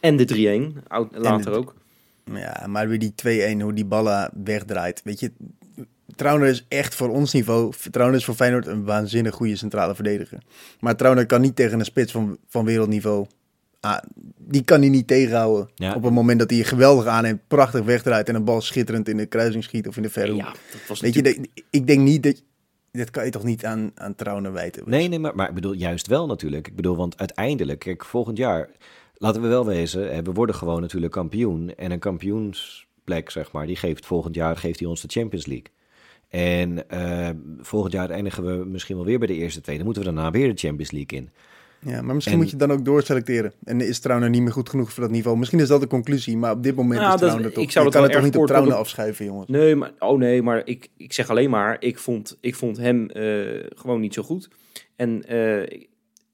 en 0.00 0.16
de 0.16 0.24
3-1, 0.24 0.82
oud- 0.88 1.16
later 1.16 1.52
de- 1.52 1.58
ook. 1.58 1.74
Ja, 2.32 2.66
maar 2.66 2.88
weer 2.88 2.98
die 2.98 3.14
2-1, 3.14 3.60
hoe 3.62 3.72
die 3.72 3.84
ballen 3.84 4.30
wegdraait. 4.44 5.00
Weet 5.04 5.20
je, 5.20 5.32
Trauner 6.16 6.48
is 6.48 6.64
echt 6.68 6.94
voor 6.94 7.08
ons 7.08 7.32
niveau, 7.32 7.72
Trauner 7.90 8.16
is 8.18 8.24
voor 8.24 8.34
Feyenoord 8.34 8.66
een 8.66 8.84
waanzinnig 8.84 9.34
goede 9.34 9.56
centrale 9.56 9.94
verdediger. 9.94 10.38
Maar 10.80 10.96
Trauner 10.96 11.26
kan 11.26 11.40
niet 11.40 11.56
tegen 11.56 11.78
een 11.78 11.84
spits 11.84 12.12
van, 12.12 12.38
van 12.48 12.64
wereldniveau. 12.64 13.26
Ah, 13.80 13.98
die 14.38 14.64
kan 14.64 14.80
hij 14.80 14.88
niet 14.88 15.06
tegenhouden. 15.06 15.68
Ja. 15.74 15.94
Op 15.94 16.02
het 16.02 16.12
moment 16.12 16.38
dat 16.38 16.50
hij 16.50 16.58
je 16.58 16.64
geweldig 16.64 17.06
aanneemt, 17.06 17.40
prachtig 17.48 17.84
wegdraait 17.84 18.28
en 18.28 18.34
een 18.34 18.44
bal 18.44 18.60
schitterend 18.60 19.08
in 19.08 19.16
de 19.16 19.26
kruising 19.26 19.64
schiet 19.64 19.88
of 19.88 19.96
in 19.96 20.02
de 20.02 20.10
verre. 20.10 20.34
Ja, 20.34 20.44
dat 20.44 20.80
was 20.88 21.00
Weet 21.00 21.14
je, 21.14 21.22
de- 21.22 21.48
ik 21.70 21.86
denk 21.86 22.00
niet 22.00 22.22
dat... 22.22 22.42
Dat 22.90 23.10
kan 23.10 23.24
je 23.24 23.30
toch 23.30 23.42
niet 23.44 23.64
aan, 23.64 23.90
aan 23.94 24.14
Trauner 24.14 24.52
wijten? 24.52 24.82
Nee, 24.86 25.08
nee, 25.08 25.18
maar, 25.18 25.34
maar 25.34 25.48
ik 25.48 25.54
bedoel 25.54 25.72
juist 25.72 26.06
wel 26.06 26.26
natuurlijk. 26.26 26.68
Ik 26.68 26.76
bedoel, 26.76 26.96
want 26.96 27.18
uiteindelijk, 27.18 27.78
kijk, 27.78 28.04
volgend 28.04 28.36
jaar, 28.36 28.68
laten 29.14 29.42
we 29.42 29.48
wel 29.48 29.66
wezen, 29.66 30.24
we 30.24 30.32
worden 30.32 30.54
gewoon 30.54 30.80
natuurlijk 30.80 31.12
kampioen. 31.12 31.74
En 31.74 31.90
een 31.90 31.98
kampioensplek, 31.98 33.30
zeg 33.30 33.52
maar, 33.52 33.66
die 33.66 33.76
geeft 33.76 34.06
volgend 34.06 34.34
jaar 34.34 34.56
geeft 34.56 34.78
hij 34.78 34.88
ons 34.88 35.00
de 35.00 35.08
Champions 35.08 35.46
League. 35.46 35.66
En 36.32 36.88
eh, 36.88 37.28
volgend 37.60 37.92
jaar 37.92 38.10
eindigen 38.10 38.44
we 38.44 38.64
misschien 38.64 38.96
wel 38.96 39.04
weer 39.04 39.18
bij 39.18 39.26
de 39.28 39.34
eerste 39.34 39.60
twee. 39.60 39.76
Dan 39.76 39.84
moeten 39.84 40.02
we 40.04 40.12
daarna 40.12 40.30
weer 40.30 40.48
de 40.54 40.58
Champions 40.60 40.90
League 40.90 41.18
in. 41.18 41.30
Ja, 41.90 42.02
maar 42.02 42.14
misschien 42.14 42.36
En- 42.36 42.42
moet 42.42 42.50
je 42.50 42.56
dan 42.56 42.72
ook 42.72 42.84
doorselecteren. 42.84 43.52
En 43.64 43.80
is 43.80 43.98
Trauner 43.98 44.30
niet 44.30 44.42
meer 44.42 44.52
goed 44.52 44.68
genoeg 44.68 44.92
voor 44.92 45.02
dat 45.02 45.12
niveau? 45.12 45.38
Misschien 45.38 45.60
is 45.60 45.68
dat 45.68 45.80
de 45.80 45.86
conclusie, 45.86 46.36
maar 46.36 46.52
op 46.52 46.62
dit 46.62 46.74
moment 46.74 47.00
Nou, 47.00 47.14
is 47.14 47.20
dat- 47.20 47.28
Trauner 47.28 47.52
toch... 47.52 47.64
ik 47.64 47.70
zou 47.70 47.84
je 47.84 47.90
dat 47.90 48.00
kan 48.00 48.10
het 48.10 48.18
toch 48.18 48.30
niet 48.42 48.50
op 48.50 48.66
op- 48.66 48.72
afschuiven, 48.72 49.24
jongens? 49.24 49.48
Nee, 49.48 49.76
maar, 49.76 49.92
oh 49.98 50.18
nee, 50.18 50.42
maar 50.42 50.62
ik, 50.64 50.88
ik 50.96 51.12
zeg 51.12 51.30
alleen 51.30 51.50
maar, 51.50 51.76
ik 51.80 51.98
vond, 51.98 52.38
ik 52.40 52.54
vond 52.54 52.76
hem 52.76 53.08
eh, 53.10 53.64
gewoon 53.74 54.00
niet 54.00 54.14
zo 54.14 54.22
goed. 54.22 54.48
En 54.96 55.22
eh, 55.28 55.80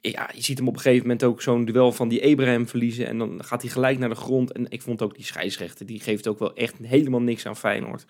ja, 0.00 0.30
je 0.34 0.42
ziet 0.42 0.58
hem 0.58 0.68
op 0.68 0.74
een 0.74 0.80
gegeven 0.80 1.02
moment 1.02 1.24
ook 1.24 1.42
zo'n 1.42 1.64
duel 1.64 1.92
van 1.92 2.08
die 2.08 2.30
Abraham 2.32 2.68
verliezen. 2.68 3.06
En 3.06 3.18
dan 3.18 3.44
gaat 3.44 3.62
hij 3.62 3.70
gelijk 3.70 3.98
naar 3.98 4.08
de 4.08 4.14
grond. 4.14 4.52
En 4.52 4.66
ik 4.68 4.82
vond 4.82 5.02
ook 5.02 5.14
die 5.14 5.24
scheidsrechter, 5.24 5.86
die 5.86 6.00
geeft 6.00 6.28
ook 6.28 6.38
wel 6.38 6.54
echt 6.54 6.74
helemaal 6.82 7.22
niks 7.22 7.46
aan 7.46 7.56
Feyenoord. 7.56 8.06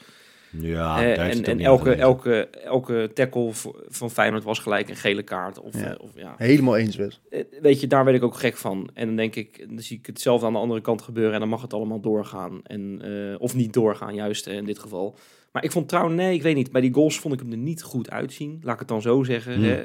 Ja, 0.50 1.02
Eh, 1.02 1.48
en 1.48 1.60
elke, 1.60 1.92
elke, 1.94 2.48
elke 2.50 3.10
tackle 3.14 3.50
van 3.88 4.10
Feyenoord 4.10 4.44
was 4.44 4.58
gelijk 4.58 4.88
een 4.88 4.96
gele 4.96 5.22
kaart. 5.22 5.60
Of, 5.60 5.80
Ja. 5.80 5.94
eh, 5.94 6.00
of, 6.00 6.10
ja. 6.14 6.34
Helemaal 6.36 6.76
eens, 6.76 6.96
Wes. 6.96 7.20
Eh, 7.30 7.44
Weet 7.60 7.80
je, 7.80 7.86
daar 7.86 8.04
werd 8.04 8.16
ik 8.16 8.22
ook 8.22 8.36
gek 8.36 8.56
van. 8.56 8.90
En 8.94 9.06
dan 9.06 9.16
denk 9.16 9.34
ik, 9.34 9.64
dan 9.68 9.78
zie 9.80 9.98
ik 9.98 10.06
hetzelfde 10.06 10.46
aan 10.46 10.52
de 10.52 10.58
andere 10.58 10.80
kant 10.80 11.02
gebeuren. 11.02 11.32
En 11.34 11.40
dan 11.40 11.48
mag 11.48 11.62
het 11.62 11.72
allemaal 11.74 12.00
doorgaan. 12.00 12.60
En, 12.62 13.02
of 13.38 13.54
niet 13.54 13.72
doorgaan, 13.72 14.14
juist 14.14 14.46
in 14.46 14.64
dit 14.64 14.78
geval. 14.78 15.18
Maar 15.52 15.64
ik 15.64 15.72
vond 15.72 15.88
trouwens, 15.88 16.16
nee, 16.16 16.34
ik 16.34 16.42
weet 16.42 16.54
niet. 16.54 16.72
Bij 16.72 16.80
die 16.80 16.94
goals 16.94 17.18
vond 17.18 17.34
ik 17.34 17.40
hem 17.40 17.50
er 17.50 17.56
niet 17.56 17.82
goed 17.82 18.10
uitzien. 18.10 18.58
Laat 18.62 18.72
ik 18.74 18.78
het 18.80 18.88
dan 18.88 19.02
zo 19.02 19.22
zeggen. 19.22 19.54
Hmm. 19.54 19.64
Hè. 19.64 19.82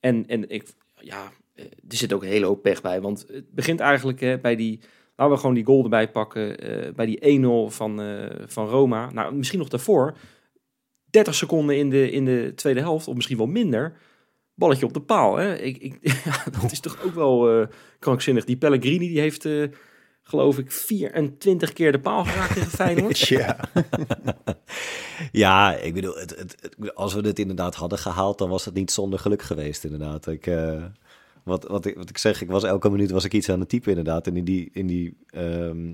En, 0.00 0.26
en 0.26 0.50
ik, 0.50 0.68
ja, 1.00 1.30
er 1.56 1.96
zit 1.96 2.12
ook 2.12 2.22
een 2.22 2.28
hele 2.28 2.46
hoop 2.46 2.62
pech 2.62 2.82
bij. 2.82 3.00
Want 3.00 3.26
het 3.32 3.50
begint 3.54 3.80
eigenlijk 3.80 4.20
hè, 4.20 4.38
bij 4.38 4.56
die... 4.56 4.80
Laten 5.16 5.34
we 5.34 5.40
gewoon 5.40 5.54
die 5.54 5.64
goal 5.64 5.82
erbij 5.82 6.10
pakken. 6.10 6.58
eh, 6.58 6.94
bij 6.94 7.06
die 7.06 7.18
1-0 7.20 7.70
van, 7.70 8.00
eh, 8.00 8.30
van 8.46 8.66
Roma. 8.68 9.10
Nou, 9.12 9.34
misschien 9.34 9.58
nog 9.58 9.68
daarvoor. 9.68 10.16
30 11.10 11.34
seconden 11.34 11.76
in 11.76 11.90
de, 11.90 12.10
in 12.10 12.24
de 12.24 12.52
tweede 12.54 12.80
helft, 12.80 13.08
of 13.08 13.14
misschien 13.14 13.36
wel 13.36 13.46
minder. 13.46 13.96
Balletje 14.54 14.86
op 14.86 14.92
de 14.92 15.00
paal. 15.00 15.36
Hè? 15.36 15.54
Ik, 15.58 15.76
ik, 15.78 15.98
ja, 16.24 16.44
dat 16.60 16.72
is 16.72 16.80
toch 16.80 17.02
ook 17.04 17.14
wel 17.14 17.60
eh, 17.60 17.66
krankzinnig. 17.98 18.44
Die 18.44 18.56
Pellegrini 18.56 19.08
die 19.08 19.20
heeft, 19.20 19.48
geloof 20.22 20.58
ik, 20.58 20.72
24 20.72 21.72
keer 21.72 21.92
de 21.92 22.00
paal 22.00 22.24
geraakt 22.24 22.54
tegen 22.54 22.70
Feyenoord. 22.80 23.18
Ja, 23.18 23.56
Ja, 25.32 25.74
ik 25.74 25.94
bedoel, 25.94 26.14
het, 26.14 26.36
het, 26.36 26.94
als 26.94 27.14
we 27.14 27.22
dit 27.22 27.38
inderdaad 27.38 27.74
hadden 27.74 27.98
gehaald, 27.98 28.38
dan 28.38 28.48
was 28.48 28.64
het 28.64 28.74
niet 28.74 28.90
zonder 28.90 29.18
geluk 29.18 29.42
geweest, 29.42 29.84
inderdaad. 29.84 30.26
Ik, 30.26 30.46
wat, 31.44 31.64
wat, 31.64 31.86
ik, 31.86 31.96
wat 31.96 32.08
ik 32.08 32.18
zeg, 32.18 32.42
ik 32.42 32.50
was 32.50 32.64
elke 32.64 32.90
minuut 32.90 33.10
was 33.10 33.24
ik 33.24 33.32
iets 33.32 33.48
aan 33.48 33.60
het 33.60 33.68
typen, 33.68 33.88
inderdaad. 33.88 34.26
En 34.26 34.36
in 34.36 34.44
die, 34.44 34.70
in 34.72 34.86
die 34.86 35.16
ehm, 35.26 35.92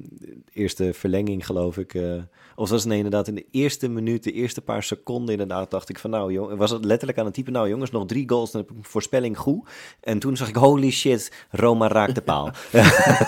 eerste 0.53 0.93
verlenging, 0.95 1.47
geloof 1.47 1.79
ik, 1.79 1.95
eh, 1.95 2.23
of 2.55 2.71
was 2.71 2.81
het 2.81 2.89
nee, 2.89 2.97
inderdaad 2.97 3.29
in 3.29 3.35
de 3.35 3.47
eerste 3.51 3.89
minuut, 3.89 4.25
de 4.25 4.33
eerste 4.33 4.61
paar 4.61 4.83
seconden, 4.83 5.31
inderdaad, 5.33 5.71
dacht 5.71 5.89
ik 5.89 5.99
van 5.99 6.11
nou, 6.11 6.33
jong, 6.33 6.57
was 6.57 6.71
het 6.71 6.85
letterlijk 6.85 7.19
aan 7.19 7.25
het 7.25 7.35
typen, 7.35 7.53
nou 7.53 7.69
jongens, 7.69 7.91
nog 7.91 8.07
drie 8.07 8.29
goals, 8.29 8.51
dan 8.51 8.61
heb 8.61 8.71
ik 8.71 8.77
een 8.77 8.85
voorspelling 8.85 9.39
goed. 9.39 9.69
En 10.01 10.19
toen 10.19 10.37
zag 10.37 10.49
ik, 10.49 10.57
holy 10.57 10.91
shit, 10.91 11.33
Roma 11.51 11.89
raakt 11.89 12.15
de 12.15 12.23
paal. 12.23 12.51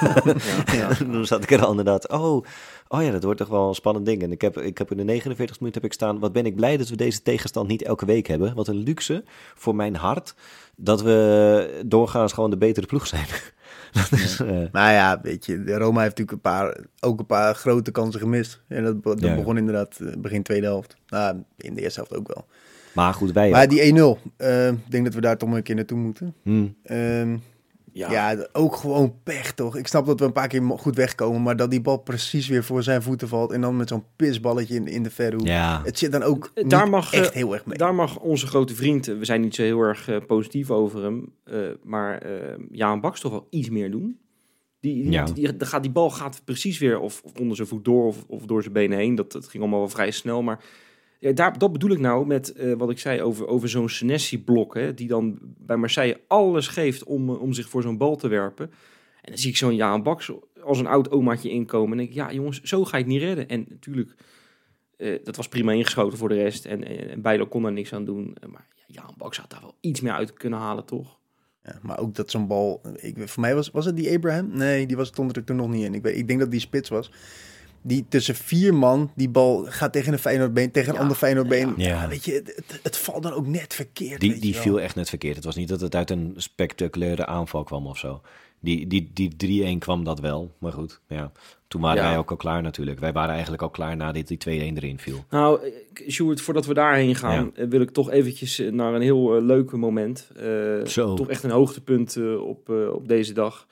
toen 0.98 1.26
zat 1.26 1.42
ik 1.42 1.50
er 1.50 1.64
al 1.64 1.70
inderdaad, 1.70 2.08
oh, 2.08 2.44
oh 2.92 3.02
ja, 3.02 3.10
dat 3.10 3.22
wordt 3.24 3.38
toch 3.38 3.48
wel 3.48 3.68
een 3.68 3.74
spannend 3.74 4.06
ding. 4.06 4.22
En 4.22 4.32
ik 4.32 4.40
heb, 4.40 4.58
ik 4.58 4.78
heb 4.78 4.90
in 4.90 4.96
de 4.96 5.04
49 5.04 5.58
minuut 5.60 5.74
heb 5.74 5.84
ik 5.84 5.92
staan, 5.92 6.18
wat 6.18 6.32
ben 6.32 6.46
ik 6.46 6.56
blij 6.56 6.76
dat 6.76 6.88
we 6.88 6.96
deze 6.96 7.22
tegenstand 7.22 7.68
niet 7.68 7.82
elke 7.82 8.06
week 8.06 8.26
hebben. 8.26 8.54
Wat 8.54 8.68
een 8.68 8.76
luxe 8.82 9.24
voor 9.54 9.74
mijn 9.74 9.96
hart, 9.96 10.34
dat 10.76 11.02
we 11.02 11.82
doorgaans 11.86 12.32
gewoon 12.32 12.50
de 12.50 12.56
betere 12.56 12.86
ploeg 12.86 13.06
zijn. 13.06 13.26
dat 14.10 14.12
is, 14.12 14.40
eh, 14.40 14.58
maar 14.72 14.92
ja, 14.92 15.20
weet 15.22 15.46
je, 15.46 15.62
de 15.64 15.74
Roma 15.76 16.00
heeft 16.02 16.18
natuurlijk 16.18 16.32
een 16.46 16.52
paar, 16.52 16.78
ook 17.00 17.18
een 17.18 17.26
paar 17.26 17.54
grote 17.54 17.90
kansen 17.90 18.20
gemist. 18.20 18.60
En 18.68 18.84
dat, 18.84 19.02
dat 19.02 19.20
Ja. 19.20 19.34
begon 19.34 19.56
inderdaad 19.56 19.98
eh, 20.00 20.12
begin 20.18 20.42
tweede 20.42 20.66
helft. 20.66 20.96
Nou, 21.08 21.42
in 21.56 21.74
de 21.74 21.80
eerste 21.80 22.00
helft 22.00 22.16
ook 22.16 22.34
wel. 22.34 22.46
maar 22.92 23.14
goed, 23.14 23.32
wij 23.32 23.50
Maar 23.50 23.62
ook. 23.62 23.70
die 23.70 23.94
1-0, 23.94 24.18
eh, 24.36 24.68
ik 24.68 24.90
denk 24.90 25.04
dat 25.04 25.14
we 25.14 25.20
daar 25.20 25.36
toch 25.38 25.48
maar 25.48 25.58
een 25.58 25.64
keer 25.64 25.74
naartoe 25.74 25.98
moeten. 25.98 26.34
Hm. 26.42 26.66
Ehm, 26.82 27.36
Ja, 27.92 28.10
ja. 28.12 28.46
ook 28.52 28.76
gewoon 28.76 29.14
pech 29.22 29.52
toch. 29.52 29.76
Ik 29.76 29.86
snap 29.86 30.06
dat 30.06 30.18
we 30.20 30.26
een 30.26 30.32
paar 30.32 30.48
keer 30.48 30.62
goed 30.62 30.96
wegkomen, 30.96 31.42
maar 31.42 31.56
dat 31.56 31.70
die 31.70 31.80
bal 31.80 31.96
precies 31.98 32.48
weer 32.48 32.64
voor 32.64 32.82
zijn 32.82 33.02
voeten 33.02 33.28
valt. 33.28 33.52
En 33.52 33.60
dan 33.60 33.76
met 33.76 33.88
zo'n 33.88 34.04
pisballetje 34.16 34.74
in, 34.74 34.86
in 34.86 35.02
de 35.02 35.10
verre 35.10 35.36
hoek. 35.36 35.46
ja. 35.46 35.80
Het 35.84 35.98
zit 35.98 36.12
dan 36.12 36.22
ook 36.22 36.50
Eh, 36.54 36.62
niet 36.62 36.70
daar 36.72 36.88
mag, 36.90 37.12
echt 37.12 37.28
eh, 37.30 37.34
heel 37.34 37.52
erg 37.52 37.66
mee. 37.66 37.78
Daar 37.78 37.94
mag 37.94 38.18
onze 38.18 38.46
grote 38.46 38.74
vriend, 38.74 39.08
eh, 39.08 39.18
we 39.18 39.24
zijn 39.24 39.40
niet 39.40 39.54
zo 39.54 39.62
heel 39.62 39.80
erg 39.80 40.26
positief 40.26 40.70
over 40.70 41.02
hem, 41.02 41.32
eh, 41.44 41.58
maar 41.82 42.18
eh 42.18 42.58
Jaan 42.70 43.00
Baks 43.00 43.20
toch 43.20 43.32
wel 43.32 43.46
iets 43.50 43.70
meer 43.70 43.90
doen. 43.90 44.18
Die, 44.80 45.02
die, 45.02 45.10
Ja. 45.10 45.24
die, 45.24 45.54
gaat, 45.58 45.82
die 45.82 45.92
bal 45.92 46.10
gaat 46.10 46.42
precies 46.44 46.78
weer 46.78 46.98
of, 47.00 47.20
of 47.24 47.32
onder 47.40 47.56
zijn 47.56 47.68
voet 47.68 47.84
door 47.84 48.06
of, 48.06 48.24
of 48.28 48.46
door 48.46 48.62
zijn 48.62 48.74
benen 48.74 48.98
heen. 48.98 49.14
Dat, 49.14 49.32
dat 49.32 49.48
ging 49.48 49.62
allemaal 49.62 49.80
wel 49.80 49.88
vrij 49.88 50.10
snel. 50.10 50.42
Maar 50.42 50.64
ja, 51.22 51.50
dat 51.50 51.72
bedoel 51.72 51.90
ik 51.90 51.98
nou 51.98 52.26
met 52.26 52.52
eh, 52.52 52.72
wat 52.72 52.90
ik 52.90 52.98
zei 52.98 53.22
over, 53.22 53.46
over 53.46 53.68
zo'n 53.68 53.88
Senesi-blok. 53.88 54.96
Die 54.96 55.08
dan 55.08 55.38
bij 55.40 55.76
Marseille 55.76 56.20
alles 56.26 56.68
geeft 56.68 57.04
om, 57.04 57.28
eh, 57.28 57.40
om 57.40 57.52
zich 57.52 57.68
voor 57.68 57.82
zo'n 57.82 57.96
bal 57.96 58.16
te 58.16 58.28
werpen. 58.28 58.70
En 59.20 59.30
dan 59.30 59.38
zie 59.38 59.50
ik 59.50 59.56
zo'n 59.56 59.74
Jaan 59.74 60.02
Baks 60.02 60.32
als 60.62 60.78
een 60.78 60.86
oud 60.86 61.10
omaatje 61.10 61.50
inkomen. 61.50 61.90
En 61.90 61.96
denk 61.96 62.08
ik, 62.08 62.14
ja 62.14 62.32
jongens, 62.32 62.62
zo 62.62 62.84
ga 62.84 62.98
het 62.98 63.06
niet 63.06 63.20
redden. 63.20 63.48
En 63.48 63.66
natuurlijk, 63.68 64.14
eh, 64.96 65.24
dat 65.24 65.36
was 65.36 65.48
prima 65.48 65.72
ingeschoten 65.72 66.18
voor 66.18 66.28
de 66.28 66.34
rest. 66.34 66.64
En, 66.64 66.84
en, 66.84 67.10
en 67.10 67.22
Bijlo 67.22 67.46
kon 67.46 67.62
daar 67.62 67.72
niks 67.72 67.92
aan 67.92 68.04
doen. 68.04 68.36
Maar 68.50 68.68
ja, 68.74 68.84
Jaan 68.86 69.14
Baks 69.16 69.38
had 69.38 69.50
daar 69.50 69.60
wel 69.60 69.76
iets 69.80 70.00
meer 70.00 70.12
uit 70.12 70.32
kunnen 70.32 70.58
halen, 70.58 70.84
toch? 70.84 71.18
Ja, 71.64 71.78
maar 71.82 71.98
ook 71.98 72.14
dat 72.14 72.30
zo'n 72.30 72.46
bal. 72.46 72.80
Ik, 72.94 73.28
voor 73.28 73.40
mij 73.40 73.54
was, 73.54 73.70
was 73.70 73.84
het 73.84 73.96
die 73.96 74.14
Abraham? 74.14 74.48
Nee, 74.56 74.86
die 74.86 74.96
was, 74.96 75.08
stond 75.08 75.36
er 75.36 75.44
toen 75.44 75.56
nog 75.56 75.68
niet 75.68 75.84
in. 75.84 75.94
Ik, 75.94 76.06
ik 76.06 76.28
denk 76.28 76.40
dat 76.40 76.50
die 76.50 76.60
spits 76.60 76.88
was. 76.88 77.10
Die 77.82 78.06
tussen 78.08 78.34
vier 78.34 78.74
man, 78.74 79.10
die 79.14 79.28
bal 79.28 79.64
gaat 79.68 79.92
tegen 79.92 80.12
een 80.12 80.18
Feyenoordbeen, 80.18 80.70
tegen 80.70 80.88
een 80.88 80.94
Ja, 80.94 81.00
ander 81.00 81.16
Feyenoordbeen. 81.16 81.74
ja. 81.76 81.88
Ja. 81.88 82.08
weet 82.08 82.24
je, 82.24 82.62
het, 82.82 82.96
valt 82.96 83.22
dan 83.22 83.32
ook 83.32 83.46
net 83.46 83.74
verkeerd. 83.74 84.20
Die, 84.20 84.30
weet 84.30 84.40
die 84.40 84.48
je 84.48 84.54
wel. 84.54 84.62
viel 84.62 84.80
echt 84.80 84.94
net 84.94 85.08
verkeerd. 85.08 85.36
Het 85.36 85.44
was 85.44 85.56
niet 85.56 85.68
dat 85.68 85.80
het 85.80 85.94
uit 85.94 86.10
een 86.10 86.32
spectaculaire 86.36 87.26
aanval 87.26 87.64
kwam 87.64 87.86
of 87.86 87.98
zo. 87.98 88.20
Die, 88.60 88.86
die, 88.86 89.10
die 89.12 89.74
3-1 89.76 89.78
kwam 89.78 90.04
dat 90.04 90.20
wel, 90.20 90.50
maar 90.58 90.72
goed. 90.72 91.00
Ja. 91.08 91.32
Toen 91.68 91.80
waren 91.80 92.02
Ja. 92.02 92.08
wij 92.08 92.18
ook 92.18 92.30
al 92.30 92.36
klaar 92.36 92.62
natuurlijk. 92.62 92.98
Wij 93.00 93.12
waren 93.12 93.30
eigenlijk 93.32 93.62
al 93.62 93.70
klaar 93.70 93.96
nadat 93.96 94.26
die 94.28 94.38
2-1 94.38 94.76
erin 94.76 94.98
viel. 94.98 95.24
Nou, 95.30 95.72
Sjoerd, 96.08 96.40
voordat 96.40 96.66
we 96.66 96.74
daarheen 96.74 97.14
gaan, 97.14 97.56
eh, 97.56 97.66
wil 97.68 97.80
ik 97.80 97.90
toch 97.90 98.10
eventjes 98.10 98.58
eh, 98.58 98.72
naar 98.72 98.94
een 98.94 99.00
heel 99.02 99.36
eh, 99.36 99.42
leuk 99.42 99.72
moment. 99.72 100.28
Eh, 100.36 100.84
Zo. 100.86 101.14
Toch 101.14 101.28
echt 101.28 101.42
een 101.42 101.50
hoogtepunt 101.50 102.16
eh, 102.16 102.42
op, 102.42 102.68
op 102.68 103.08
deze 103.08 103.32
dag. 103.32 103.66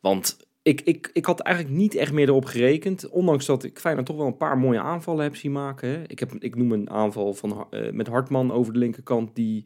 Want 0.00 0.36
ik, 0.68 0.80
ik, 0.80 1.10
ik 1.12 1.24
had 1.24 1.40
eigenlijk 1.40 1.76
niet 1.76 1.94
echt 1.94 2.12
meer 2.12 2.28
erop 2.28 2.44
gerekend. 2.44 3.08
Ondanks 3.08 3.46
dat 3.46 3.64
ik 3.64 3.78
Feyenoord 3.78 4.06
toch 4.06 4.16
wel 4.16 4.26
een 4.26 4.36
paar 4.36 4.58
mooie 4.58 4.80
aanvallen 4.80 5.22
heb 5.22 5.36
zien 5.36 5.52
maken. 5.52 5.88
Hè. 5.88 6.02
Ik, 6.06 6.18
heb, 6.18 6.32
ik 6.38 6.56
noem 6.56 6.72
een 6.72 6.90
aanval 6.90 7.34
van, 7.34 7.66
eh, 7.70 7.90
met 7.90 8.06
Hartman 8.06 8.52
over 8.52 8.72
de 8.72 8.78
linkerkant 8.78 9.34
die 9.34 9.64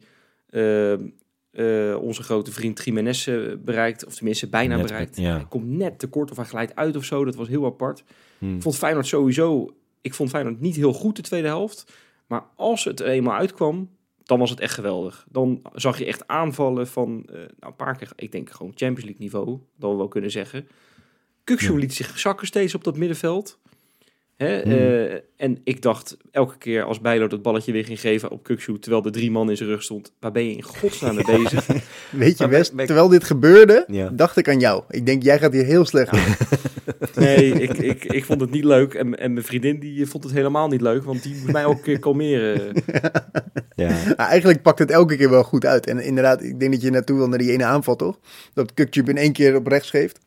eh, 0.49 0.93
eh, 0.93 2.01
onze 2.01 2.23
grote 2.23 2.51
vriend 2.51 2.83
Jiménez 2.83 3.29
bereikt. 3.59 4.05
Of 4.05 4.15
tenminste 4.15 4.49
bijna 4.49 4.75
Net, 4.75 4.85
bereikt. 4.85 5.17
ja. 5.17 5.33
Hij 5.33 5.45
komt 5.49 5.67
net 5.67 5.99
tekort 5.99 6.31
of 6.31 6.37
hij 6.37 6.45
glijdt 6.45 6.75
uit 6.75 6.95
of 6.95 7.03
zo. 7.03 7.25
Dat 7.25 7.35
was 7.35 7.47
heel 7.47 7.65
apart. 7.65 8.03
Ik 8.39 8.61
vond 8.61 8.75
Feyenoord 8.75 9.07
sowieso... 9.07 9.75
Ik 10.01 10.13
vond 10.13 10.29
Feyenoord 10.29 10.59
niet 10.59 10.75
heel 10.75 10.93
goed 10.93 11.15
de 11.15 11.21
tweede 11.21 11.47
helft. 11.47 11.93
Maar 12.27 12.43
als 12.55 12.83
het 12.83 12.99
er 12.99 13.07
eenmaal 13.07 13.37
uitkwam, 13.37 13.89
dan 14.23 14.39
was 14.39 14.49
het 14.49 14.59
echt 14.59 14.73
geweldig. 14.73 15.25
Dan 15.29 15.61
zag 15.73 15.97
je 15.97 16.05
echt 16.05 16.27
aanvallen 16.27 16.87
van 16.87 17.25
nou, 17.31 17.47
een 17.59 17.75
paar 17.75 17.97
keer, 17.97 18.11
ik 18.15 18.31
denk 18.31 18.49
gewoon 18.49 18.71
Champions 18.75 19.03
League 19.03 19.21
niveau, 19.21 19.59
dat 19.77 19.91
we 19.91 19.97
wel 19.97 20.07
kunnen 20.07 20.31
zeggen. 20.31 20.67
Kukshoe 21.43 21.73
Ja. 21.75 21.79
liet 21.79 21.93
zich 21.93 22.19
zakken 22.19 22.47
steeds 22.47 22.75
op 22.75 22.83
dat 22.83 22.97
middenveld. 22.97 23.59
Hè? 24.37 24.61
Hmm. 24.61 24.71
eh, 24.71 25.13
en 25.37 25.59
ik 25.63 25.81
dacht 25.81 26.17
elke 26.31 26.57
keer 26.57 26.83
als 26.83 26.99
Bijlo 27.01 27.27
dat 27.27 27.41
balletje 27.41 27.71
weer 27.71 27.85
ging 27.85 27.99
geven 27.99 28.29
op 28.31 28.43
Kukshoe, 28.43 28.79
terwijl 28.79 29.01
de 29.01 29.09
drie 29.09 29.31
man 29.31 29.49
in 29.49 29.57
zijn 29.57 29.69
rug 29.69 29.83
stond, 29.83 30.11
waar 30.19 30.31
ben 30.31 30.45
je 30.45 30.55
in 30.55 30.61
godsnaam 30.63 31.15
mee 31.15 31.25
bezig? 31.43 31.67
Weet 32.11 32.37
je, 32.37 32.47
bij- 32.47 32.85
terwijl 32.85 33.07
dit 33.07 33.23
gebeurde, 33.23 33.83
Ja. 33.87 34.09
dacht 34.09 34.37
ik 34.37 34.47
aan 34.49 34.59
jou. 34.59 34.83
Ik 34.89 35.05
denk, 35.05 35.23
jij 35.23 35.39
gaat 35.39 35.53
hier 35.53 35.65
heel 35.65 35.85
slecht 35.85 36.11
doen. 36.11 36.21
Nee, 37.15 37.51
ik, 37.51 37.77
ik, 37.77 38.05
ik 38.05 38.25
vond 38.25 38.41
het 38.41 38.51
niet 38.51 38.63
leuk. 38.63 38.93
En, 38.93 39.19
en 39.19 39.33
mijn 39.33 39.45
vriendin 39.45 39.79
die 39.79 40.05
vond 40.05 40.23
het 40.23 40.33
helemaal 40.33 40.67
niet 40.67 40.81
leuk, 40.81 41.03
want 41.03 41.23
die 41.23 41.35
moest 41.35 41.51
mij 41.51 41.65
ook 41.65 41.75
een 41.77 41.81
keer 41.83 41.99
kalmeren. 41.99 42.61
Ja. 43.75 43.89
Maar 44.17 44.27
eigenlijk 44.27 44.61
pakt 44.61 44.79
het 44.79 44.91
elke 44.91 45.15
keer 45.17 45.29
wel 45.29 45.43
goed 45.43 45.65
uit. 45.65 45.87
En 45.87 45.99
inderdaad, 45.99 46.43
ik 46.43 46.59
denk 46.59 46.71
dat 46.71 46.81
je 46.81 46.89
naartoe 46.89 47.17
wil 47.17 47.27
naar 47.27 47.37
die 47.37 47.51
ene 47.51 47.63
aanval, 47.63 47.95
toch? 47.95 48.19
Dat 48.53 48.73
Kukje 48.73 49.03
in 49.05 49.17
één 49.17 49.31
keer 49.33 49.55
op 49.55 49.67
rechts 49.67 49.89
geeft. 49.89 50.19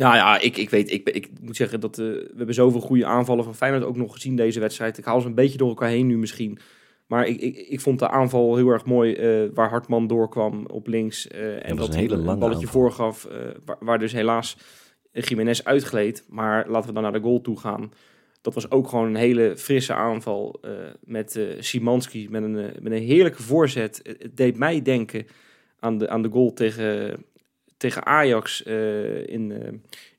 Ja, 0.00 0.14
ja, 0.14 0.40
ik, 0.40 0.56
ik 0.56 0.70
weet, 0.70 0.90
ik, 0.90 1.10
ik 1.10 1.28
moet 1.40 1.56
zeggen 1.56 1.80
dat 1.80 1.98
eh, 1.98 2.04
we 2.06 2.32
hebben 2.36 2.54
zoveel 2.54 2.80
goede 2.80 3.06
aanvallen 3.06 3.44
van 3.44 3.54
Feyenoord 3.54 3.84
ook 3.84 3.96
nog 3.96 4.12
gezien 4.12 4.36
deze 4.36 4.60
wedstrijd. 4.60 4.98
Ik 4.98 5.04
haal 5.04 5.20
ze 5.20 5.26
een 5.26 5.34
beetje 5.34 5.58
door 5.58 5.68
elkaar 5.68 5.88
heen 5.88 6.06
nu 6.06 6.18
misschien. 6.18 6.58
Maar 7.06 7.26
ik, 7.26 7.40
ik, 7.40 7.56
ik 7.56 7.80
vond 7.80 7.98
de 7.98 8.08
aanval 8.08 8.56
heel 8.56 8.68
erg 8.68 8.84
mooi 8.84 9.14
eh, 9.14 9.48
waar 9.54 9.68
Hartman 9.68 10.06
doorkwam 10.06 10.66
op 10.66 10.86
links. 10.86 11.28
eh, 11.28 11.68
en 11.68 11.76
was 11.76 11.86
dat 11.86 11.94
een 11.94 12.00
hele 12.00 12.16
lange 12.16 12.38
balletje 12.38 12.66
aanval. 12.66 12.80
voorgaf, 12.80 13.28
waar, 13.64 13.76
waar 13.80 13.98
dus 13.98 14.12
helaas 14.12 14.56
Jiménez 15.12 15.60
uitgleed. 15.62 16.24
Maar 16.28 16.68
laten 16.68 16.88
we 16.88 16.94
dan 16.94 17.02
naar 17.02 17.12
de 17.12 17.20
goal 17.20 17.40
toe 17.40 17.58
gaan. 17.58 17.92
Dat 18.40 18.54
was 18.54 18.70
ook 18.70 18.88
gewoon 18.88 19.06
een 19.06 19.14
hele 19.14 19.56
frisse 19.56 19.94
aanval 19.94 20.60
met 21.04 21.40
Simanski 21.58 22.28
met 22.30 22.42
een, 22.42 22.54
met 22.54 22.92
een 22.92 23.02
heerlijke 23.02 23.42
voorzet. 23.42 24.00
Het, 24.02 24.22
het 24.22 24.36
deed 24.36 24.56
mij 24.56 24.82
denken 24.82 25.26
aan 25.78 25.98
de, 25.98 26.08
aan 26.08 26.22
de 26.22 26.30
goal 26.30 26.52
tegen, 26.52 27.24
tegen 27.80 28.06
Ajax 28.06 28.62
eh, 28.62 29.26
in, 29.26 29.52
eh, 29.52 29.72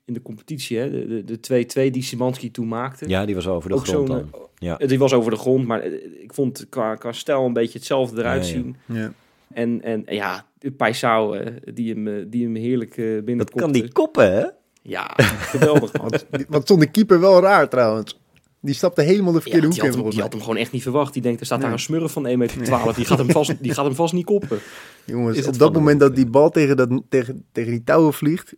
in 0.04 0.14
de 0.14 0.22
competitie. 0.22 0.78
Hè? 0.78 0.90
De- 0.90 1.06
De 1.24 1.38
de 1.40 1.40
2-2 1.88 1.90
die 1.90 2.02
Simanski 2.02 2.50
toen 2.50 2.68
maakte. 2.68 3.08
ja, 3.08 3.24
die 3.26 3.34
was 3.34 3.46
over 3.46 3.68
de 3.70 3.74
ook 3.76 3.86
grond 3.86 4.06
dan. 4.08 4.18
eh, 4.32 4.40
Ja. 4.58 4.76
Die 4.76 4.98
was 4.98 5.12
over 5.12 5.30
de 5.30 5.36
grond, 5.36 5.66
maar 5.66 5.84
ik 6.22 6.34
vond 6.34 6.66
qua, 6.68 6.94
qua 6.94 7.12
stijl 7.12 7.44
een 7.44 7.52
beetje 7.52 7.78
hetzelfde 7.78 8.20
eruit 8.20 8.48
Ja, 8.48 8.54
ja. 8.54 8.60
zien. 8.62 8.76
Ja. 8.86 9.12
En, 9.54 9.82
en 9.82 10.02
ja, 10.06 10.46
Paisao, 10.76 11.36
die, 11.74 11.94
hem, 11.94 12.30
die 12.30 12.44
hem 12.44 12.54
heerlijk 12.54 12.96
eh 12.96 13.36
Dat 13.38 13.50
kan 13.50 13.72
die 13.72 13.92
koppen, 13.92 14.32
hè? 14.32 14.46
Ja, 14.82 15.10
geweldig 15.16 15.92
man. 15.98 16.08
Wat, 16.10 16.26
wat 16.48 16.62
stond 16.62 16.80
de 16.80 16.90
keeper 16.90 17.20
wel 17.20 17.40
raar 17.40 17.68
trouwens. 17.68 18.20
Die 18.64 18.74
stapte 18.74 19.02
helemaal 19.02 19.32
de 19.32 19.40
verkeerde 19.40 19.66
hoek 19.66 19.76
in 19.76 19.92
hem, 19.92 20.10
die 20.10 20.20
had 20.20 20.32
hem 20.32 20.40
gewoon 20.40 20.56
echt 20.56 20.72
niet 20.72 20.82
verwacht. 20.82 21.12
Die 21.12 21.22
denkt, 21.22 21.40
er 21.40 21.46
staat 21.46 21.60
daar 21.60 21.72
een 21.72 21.78
smurf 21.78 22.12
van 22.12 22.26
1,12 22.26 22.36
meter. 22.36 22.56
Die 22.96 23.04
gaat 23.04 23.18
hem 23.18 23.30
vast, 23.30 23.62
die 23.62 23.74
gaat 23.74 23.84
hem 23.84 23.94
vast 23.94 24.12
niet 24.12 24.24
koppen. 24.24 24.58
Jongens, 25.04 25.38
Is 25.38 25.46
op 25.46 25.58
dat 25.58 25.72
moment 25.72 26.00
dat 26.00 26.16
die 26.16 26.26
bal 26.26 26.50
tegen, 26.50 26.76
dat, 26.76 27.00
tegen, 27.08 27.44
tegen 27.52 27.70
die 27.70 27.84
touwen 27.84 28.12
vliegt... 28.12 28.54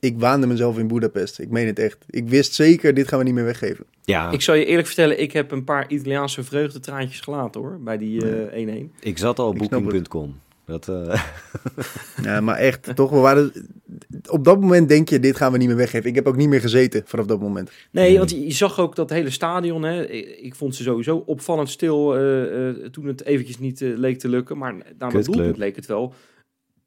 Ik 0.00 0.18
waande 0.18 0.46
mezelf 0.46 0.78
in 0.78 0.86
Budapest. 0.88 1.38
Ik 1.38 1.50
meen 1.50 1.66
het 1.66 1.78
echt. 1.78 2.04
Ik 2.10 2.28
wist 2.28 2.54
zeker, 2.54 2.94
dit 2.94 3.08
gaan 3.08 3.18
we 3.18 3.24
niet 3.24 3.34
meer 3.34 3.44
weggeven. 3.44 3.84
Ja, 4.04 4.30
Ik 4.30 4.40
zal 4.40 4.54
je 4.54 4.64
eerlijk 4.64 4.86
vertellen, 4.86 5.20
ik 5.20 5.32
heb 5.32 5.50
een 5.50 5.64
paar 5.64 5.90
Italiaanse 5.90 6.44
vreugdetraantjes 6.44 7.20
gelaten 7.20 7.60
hoor. 7.60 7.78
Bij 7.80 7.98
die 7.98 8.30
eh 8.50 8.86
1-1. 8.86 8.90
ik 9.00 9.18
zat 9.18 9.38
al 9.38 9.48
op 9.48 9.58
booking.com. 9.58 10.40
Dat, 10.68 10.88
eh, 10.88 11.22
Ja, 12.22 12.40
maar 12.40 12.56
echt, 12.56 12.96
toch? 12.96 13.10
We 13.10 13.16
waren... 13.16 13.52
Op 14.28 14.44
dat 14.44 14.60
moment 14.60 14.88
denk 14.88 15.08
je, 15.08 15.20
dit 15.20 15.36
gaan 15.36 15.52
we 15.52 15.58
niet 15.58 15.68
meer 15.68 15.76
weggeven. 15.76 16.08
Ik 16.08 16.14
heb 16.14 16.26
ook 16.26 16.36
niet 16.36 16.48
meer 16.48 16.60
gezeten 16.60 17.02
vanaf 17.04 17.26
dat 17.26 17.40
moment. 17.40 17.70
Nee, 17.90 18.18
want 18.18 18.30
je, 18.30 18.52
zag 18.52 18.78
ook 18.78 18.96
dat 18.96 19.10
hele 19.10 19.30
stadion. 19.30 19.82
Hè, 19.82 20.06
ik, 20.40 20.54
vond 20.54 20.74
ze 20.74 20.82
sowieso 20.82 21.16
opvallend 21.16 21.70
stil 21.70 22.16
eh, 22.16 22.68
eh, 22.68 22.76
toen 22.90 23.06
het 23.06 23.24
eventjes 23.24 23.58
niet 23.58 23.80
leek 23.80 24.18
te 24.18 24.28
lukken. 24.28 24.58
Maar 24.58 24.74
na 24.98 25.08
mijn 25.10 25.24
doelpunt 25.24 25.56
leek 25.56 25.76
het 25.76 25.86
wel. 25.86 26.14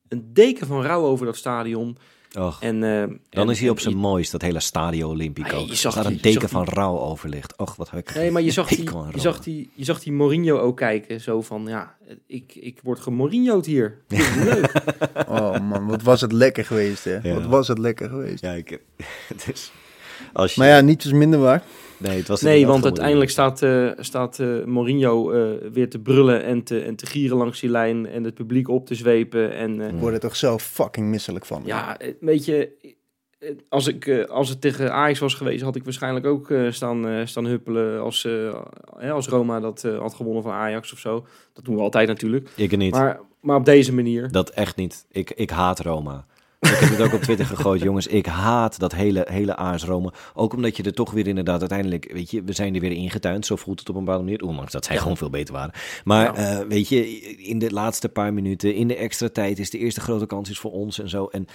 Een 0.07 0.29
deken 0.33 0.67
van 0.67 0.83
rouw 0.83 1.03
over 1.03 1.25
dat 1.25 1.35
stadion. 1.35 1.97
Och, 2.39 2.57
En, 2.59 2.83
eh, 2.83 2.99
dan 3.29 3.43
en- 3.45 3.49
is 3.49 3.59
hij 3.59 3.69
op 3.69 3.79
zijn 3.79 3.95
mooist, 3.95 4.31
dat 4.31 4.41
hele 4.41 4.59
Stadio 4.59 5.07
Olimpico. 5.09 5.55
Nee, 5.55 5.67
je 5.67 5.75
zag 5.75 5.93
Daar 5.93 6.03
die- 6.03 6.11
een 6.15 6.21
deken 6.21 6.49
van 6.49 6.65
die- 6.65 6.73
rouw 6.73 6.97
over 6.99 7.29
ligt. 7.29 7.57
Och, 7.57 7.75
wat 7.75 7.89
heb 7.89 7.99
ik... 8.09 8.15
Nee, 8.15 8.31
maar 8.31 8.41
je 8.41 8.51
zag, 8.51 8.67
die, 8.75 8.83
je, 9.13 9.19
zag 9.19 9.39
die, 9.39 9.69
je 9.73 9.83
zag 9.83 9.99
die 10.03 10.13
Mourinho 10.13 10.57
ook 10.59 10.77
kijken. 10.77 11.21
Zo 11.21 11.41
van, 11.41 11.65
ja, 11.67 11.95
ik, 12.27 12.55
ik 12.55 12.79
word 12.83 12.99
gemourinho'd 12.99 13.65
hier. 13.65 13.97
Leuk. 14.43 14.71
Oh 15.27 15.59
man, 15.59 15.87
wat 15.87 16.01
was 16.01 16.21
het 16.21 16.31
lekker 16.31 16.65
geweest, 16.65 17.03
hè? 17.03 17.17
Ja. 17.23 17.33
Wat 17.33 17.45
was 17.45 17.67
het 17.67 17.77
lekker 17.77 18.09
geweest. 18.09 18.41
Ja, 18.41 18.51
ik... 18.51 18.79
Het 19.33 19.47
is... 19.53 19.71
Als 20.33 20.53
je... 20.53 20.59
Maar 20.61 20.69
ja, 20.69 20.79
niets 20.79 21.05
is 21.05 21.11
minder 21.11 21.39
waar. 21.39 21.63
Nee, 22.01 22.17
het 22.17 22.27
was 22.27 22.41
Nee, 22.41 22.67
want 22.67 22.83
uiteindelijk 22.83 23.31
staat, 23.31 23.61
eh 23.61 23.89
staat 23.97 24.39
eh, 24.39 24.63
Mourinho 24.65 25.31
eh, 25.31 25.69
weer 25.71 25.89
te 25.89 25.99
brullen 25.99 26.43
en 26.43 26.63
te, 26.63 26.81
en 26.81 26.95
te 26.95 27.05
gieren 27.05 27.37
langs 27.37 27.59
die 27.59 27.69
lijn. 27.69 28.07
En 28.07 28.23
het 28.23 28.33
publiek 28.33 28.67
op 28.69 28.85
te 28.85 28.95
zwepen. 28.95 29.53
En 29.53 29.81
eh, 29.81 29.87
Ik 29.87 29.99
word 29.99 30.13
er 30.13 30.19
toch 30.19 30.35
zo 30.35 30.57
fucking 30.57 31.07
misselijk 31.07 31.45
van. 31.45 31.61
Ja, 31.65 31.97
weet 32.19 32.45
je, 32.45 32.69
als, 33.69 33.87
ik, 33.87 34.07
eh, 34.07 34.25
als 34.25 34.49
het 34.49 34.61
tegen 34.61 34.93
Ajax 34.93 35.19
was 35.19 35.33
geweest, 35.33 35.63
had 35.63 35.75
ik 35.75 35.83
waarschijnlijk 35.83 36.25
ook 36.25 36.51
eh, 36.51 36.71
staan, 36.71 37.07
eh, 37.07 37.25
staan 37.25 37.45
huppelen 37.45 38.01
als, 38.01 38.25
eh, 38.25 38.61
hè, 38.97 39.11
als 39.11 39.27
Roma 39.27 39.59
dat 39.59 39.83
eh, 39.83 39.99
had 39.99 40.13
gewonnen 40.13 40.43
van 40.43 40.51
Ajax 40.51 40.93
of 40.93 40.99
zo. 40.99 41.25
Dat 41.53 41.65
doen 41.65 41.75
we 41.75 41.81
altijd 41.81 42.07
natuurlijk. 42.07 42.49
Ik 42.55 42.77
niet. 42.77 42.91
Maar, 42.91 43.19
maar 43.41 43.55
op 43.55 43.65
deze 43.65 43.93
manier. 43.93 44.31
Dat 44.31 44.49
echt 44.49 44.75
niet. 44.75 45.05
Ik, 45.11 45.31
ik 45.31 45.49
haat 45.49 45.79
Roma. 45.79 46.25
Ik 46.71 46.77
heb 46.79 46.89
het 46.89 47.01
ook 47.01 47.13
op 47.13 47.21
Twitter 47.21 47.45
gegooid, 47.45 47.81
jongens. 47.81 48.07
Ik 48.07 48.25
haat 48.25 48.79
dat 48.79 48.91
hele, 48.95 49.27
hele 49.29 49.55
AS 49.55 49.83
Roma. 49.83 50.13
Ook 50.33 50.53
omdat 50.53 50.77
je 50.77 50.83
er 50.83 50.93
toch 50.93 51.11
weer 51.11 51.27
inderdaad 51.27 51.59
uiteindelijk... 51.59 52.11
Weet 52.13 52.31
je, 52.31 52.43
we 52.43 52.53
zijn 52.53 52.75
er 52.75 52.81
weer 52.81 52.91
ingetuind. 52.91 53.45
Zo 53.45 53.55
voelt 53.55 53.79
het 53.79 53.89
op 53.89 53.95
een 53.95 54.03
bepaalde 54.03 54.23
manier. 54.23 54.41
Ondanks 54.43 54.71
dat 54.71 54.85
zij 54.85 54.97
gewoon 54.97 55.17
veel 55.17 55.29
beter 55.29 55.53
waren. 55.53 55.73
Maar 56.03 56.39
Ja. 56.39 56.59
eh, 56.59 56.67
weet 56.67 56.89
je, 56.89 57.19
in 57.37 57.59
de 57.59 57.71
laatste 57.71 58.09
paar 58.09 58.33
minuten, 58.33 58.75
in 58.75 58.87
de 58.87 58.95
extra 58.95 59.29
tijd... 59.29 59.59
is 59.59 59.69
de 59.69 59.77
eerste 59.77 60.01
grote 60.01 60.25
kans 60.25 60.49
is 60.49 60.59
voor 60.59 60.71
ons 60.71 60.99
en 60.99 61.09
zo. 61.09 61.25
En 61.25 61.47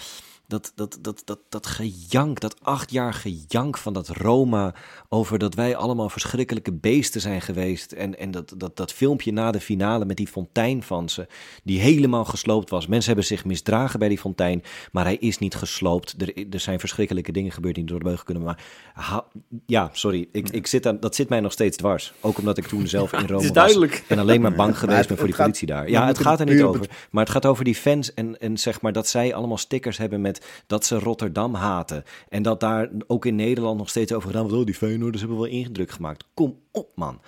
dat, 0.46 0.72
dat, 0.74 0.98
dat, 1.00 1.22
dat, 1.24 1.38
dat 1.48 1.66
gejank, 1.66 2.40
dat 2.40 2.56
acht 2.62 2.90
jaar 2.90 3.14
gejank 3.14 3.78
van 3.78 3.92
dat 3.92 4.08
Roma... 4.08 4.74
over 5.08 5.38
dat 5.38 5.54
wij 5.54 5.76
allemaal 5.76 6.08
verschrikkelijke 6.08 6.72
beesten 6.72 7.20
zijn 7.20 7.40
geweest. 7.40 7.92
En, 7.92 8.18
en 8.18 8.30
dat, 8.30 8.54
dat, 8.56 8.76
dat 8.76 8.92
filmpje 8.92 9.32
na 9.32 9.50
de 9.50 9.60
finale 9.60 10.04
met 10.04 10.16
die 10.16 10.26
fontein 10.26 10.82
van 10.82 11.08
ze... 11.08 11.26
die 11.64 11.80
helemaal 11.80 12.24
gesloopt 12.24 12.70
was. 12.70 12.86
Mensen 12.86 13.06
hebben 13.06 13.26
zich 13.28 13.44
misdragen 13.44 13.98
bij 13.98 14.08
die 14.08 14.18
fontein... 14.18 14.62
maar 14.92 15.04
hij 15.04 15.16
is 15.16 15.38
niet 15.38 15.54
gesloopt. 15.54 16.14
Er, 16.18 16.46
er 16.50 16.60
zijn 16.60 16.80
verschrikkelijke 16.80 17.32
dingen 17.32 17.52
gebeurd 17.52 17.74
die 17.74 17.84
door 17.84 17.98
de 17.98 18.04
beugel 18.04 18.24
kunnen... 18.24 18.42
maar 18.42 18.64
ha- 18.94 19.26
ja, 19.66 19.90
sorry, 19.92 20.28
ik, 20.32 20.48
ik 20.48 20.66
zit 20.66 20.86
aan, 20.86 21.00
dat 21.00 21.14
zit 21.14 21.28
mij 21.28 21.40
nog 21.40 21.52
steeds 21.52 21.76
dwars. 21.76 22.12
Ook 22.20 22.38
omdat 22.38 22.58
ik 22.58 22.66
toen 22.66 22.86
zelf 22.96 23.12
in 23.12 23.26
Rome 23.26 23.44
is 23.44 23.50
was 23.76 24.02
en 24.08 24.18
alleen 24.18 24.40
maar 24.40 24.54
bang 24.54 24.78
geweest 24.78 25.08
ben 25.08 25.16
voor 25.16 25.26
die 25.26 25.34
gaat- 25.34 25.44
politie 25.44 25.66
daar. 25.66 25.90
Ja, 25.90 26.06
het 26.06 26.18
gaat 26.18 26.40
er 26.40 26.46
niet 26.46 26.62
over. 26.62 26.88
Maar 27.10 27.24
het 27.24 27.32
gaat 27.32 27.46
over 27.46 27.64
die 27.64 27.74
fans 27.74 28.14
en, 28.14 28.40
en 28.40 28.58
zeg 28.58 28.80
maar 28.80 28.92
dat 28.92 29.08
zij 29.08 29.34
allemaal 29.34 29.58
stickers 29.58 29.98
hebben 29.98 30.20
met 30.20 30.35
dat 30.66 30.84
ze 30.84 30.98
Rotterdam 30.98 31.54
haten. 31.54 32.04
En 32.28 32.42
dat 32.42 32.60
daar 32.60 32.90
ook 33.06 33.24
in 33.24 33.34
Nederland 33.34 33.78
nog 33.78 33.88
steeds 33.88 34.12
over 34.12 34.28
gedaan 34.28 34.42
wordt. 34.42 34.58
Oh, 34.58 34.66
die 34.66 34.74
Feyenoorders 34.74 35.20
hebben 35.20 35.40
wel 35.40 35.50
ingedrukt 35.50 35.92
gemaakt. 35.92 36.24
Kom 36.34 36.58
op, 36.72 36.88
man. 36.94 37.20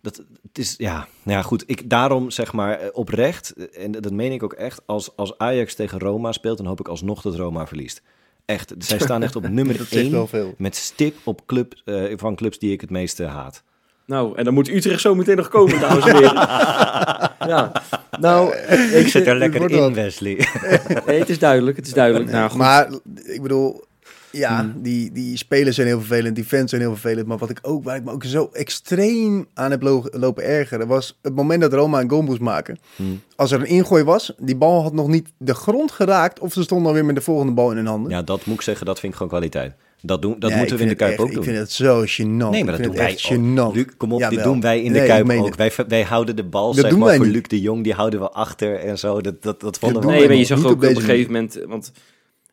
Dat, 0.00 0.16
het 0.42 0.58
is, 0.58 0.74
ja, 0.78 1.08
nou 1.22 1.38
ja, 1.38 1.42
goed. 1.42 1.64
Ik, 1.66 1.90
daarom 1.90 2.30
zeg 2.30 2.52
maar 2.52 2.78
eh, 2.78 2.88
oprecht, 2.92 3.52
eh, 3.52 3.84
en 3.84 3.90
dat 3.90 4.12
meen 4.12 4.32
ik 4.32 4.42
ook 4.42 4.52
echt, 4.52 4.82
als, 4.86 5.16
als 5.16 5.38
Ajax 5.38 5.74
tegen 5.74 5.98
Roma 5.98 6.32
speelt, 6.32 6.56
dan 6.56 6.66
hoop 6.66 6.80
ik 6.80 6.88
alsnog 6.88 7.22
dat 7.22 7.34
Roma 7.34 7.66
verliest. 7.66 8.02
Echt, 8.44 8.74
zij 8.78 8.98
staan 8.98 9.22
echt 9.22 9.36
op 9.36 9.48
nummer 9.58 9.78
Dat 9.78 9.86
zegt 9.86 10.10
wel 10.10 10.20
1 10.20 10.28
veel. 10.28 10.54
met 10.58 10.76
stip 10.76 11.16
op 11.24 11.46
club, 11.46 11.74
eh, 11.84 12.12
van 12.16 12.36
clubs 12.36 12.58
die 12.58 12.72
ik 12.72 12.80
het 12.80 12.90
meeste 12.90 13.24
haat. 13.24 13.62
Nou, 14.06 14.36
en 14.36 14.44
dan 14.44 14.54
moet 14.54 14.68
Utrecht 14.68 15.00
zo 15.00 15.14
meteen 15.14 15.36
nog 15.36 15.48
komen, 15.48 15.80
dames 15.80 16.06
en 16.06 16.16
heren. 16.16 16.34
ja, 17.52 17.72
nou, 18.20 18.54
Ik 18.92 19.08
zit 19.08 19.26
er 19.26 19.36
lekker 19.36 19.70
in. 19.70 19.94
Wesley. 19.94 20.34
nee, 21.06 21.18
het 21.18 21.28
is 21.28 21.38
duidelijk, 21.38 21.76
het 21.76 21.86
is 21.86 21.92
duidelijk. 21.92 22.30
Nou, 22.30 22.48
goed. 22.50 22.58
Maar 22.58 22.88
ik 23.24 23.42
bedoel, 23.42 23.84
ja, 24.30 24.72
die, 24.76 25.12
die 25.12 25.36
spelers 25.36 25.74
zijn 25.76 25.86
heel 25.88 25.98
vervelend, 25.98 26.34
die 26.34 26.44
fans 26.44 26.70
zijn 26.70 26.82
heel 26.82 26.90
vervelend. 26.96 27.26
Maar 27.26 27.38
wat 27.38 27.50
ik 27.50 27.58
ook, 27.62 27.84
waar 27.84 27.96
ik 27.96 28.04
me 28.04 28.10
ook 28.12 28.24
zo 28.24 28.50
extreem 28.52 29.46
aan 29.54 29.70
heb 29.70 29.82
lo- 29.82 30.04
lopen 30.10 30.44
ergeren, 30.44 30.86
was 30.86 31.18
het 31.22 31.34
moment 31.34 31.60
dat 31.60 31.72
Roma 31.72 32.00
een 32.00 32.10
goal 32.10 32.22
moest 32.22 32.40
maken. 32.40 32.78
Hmm. 32.96 33.20
Als 33.36 33.50
er 33.52 33.60
een 33.60 33.66
ingooi 33.66 34.02
was, 34.04 34.32
die 34.38 34.56
bal 34.56 34.82
had 34.82 34.92
nog 34.92 35.08
niet 35.08 35.28
de 35.36 35.54
grond 35.54 35.90
geraakt, 35.92 36.38
of 36.40 36.52
ze 36.52 36.62
stonden 36.62 36.86
alweer 36.86 37.04
met 37.04 37.14
de 37.14 37.20
volgende 37.20 37.52
bal 37.52 37.70
in 37.70 37.76
hun 37.76 37.86
handen. 37.86 38.10
Ja, 38.10 38.22
dat 38.22 38.44
moet 38.46 38.56
ik 38.56 38.62
zeggen, 38.62 38.86
dat 38.86 39.00
vind 39.00 39.12
ik 39.12 39.18
gewoon 39.18 39.32
kwaliteit. 39.32 39.72
Dat, 40.06 40.22
doen, 40.22 40.36
dat 40.38 40.50
Nee, 40.50 40.58
moeten 40.58 40.76
we 40.76 40.82
in 40.82 40.88
de 40.88 40.94
Kuip 40.94 41.18
ook 41.18 41.28
doen. 41.28 41.36
Ik 41.38 41.44
vind 41.44 41.56
het 41.56 41.70
zo 41.72 42.02
gênant. 42.02 42.50
Nee, 42.50 42.64
maar 42.64 42.76
dat 42.76 42.82
doen 42.86 42.94
wij 42.96 43.18
ook. 43.58 43.74
Luc, 43.74 43.86
kom 43.96 44.12
op, 44.12 44.20
dit 44.20 44.30
Jawel. 44.30 44.44
doen 44.52 44.60
wij 44.60 44.82
in 44.82 44.92
de 44.92 44.98
Nee, 44.98 45.08
Kuip 45.08 45.30
ook. 45.30 45.54
Wij, 45.54 45.70
wij 45.88 46.02
houden 46.02 46.36
de 46.36 46.44
bal, 46.44 46.66
Dat 46.66 46.80
zeg 46.80 46.90
doen 46.90 46.98
maar, 46.98 47.08
wij 47.08 47.16
voor 47.16 47.26
niet. 47.26 47.34
Luc 47.34 47.42
de 47.48 47.60
Jong, 47.60 47.84
die 47.84 47.92
houden 47.92 48.20
we 48.20 48.30
achter 48.30 48.74
en 48.78 48.98
zo. 48.98 49.20
Dat, 49.20 49.42
dat, 49.42 49.60
dat 49.60 49.78
vonden 49.78 50.02
doen 50.02 50.10
we 50.10 50.16
Nee, 50.18 50.26
maar 50.26 50.36
je 50.36 50.44
zag 50.44 50.64
ook 50.64 50.72
op 50.72 50.82
een 50.82 50.96
gegeven 50.96 51.32
moment, 51.32 51.60
want 51.68 51.92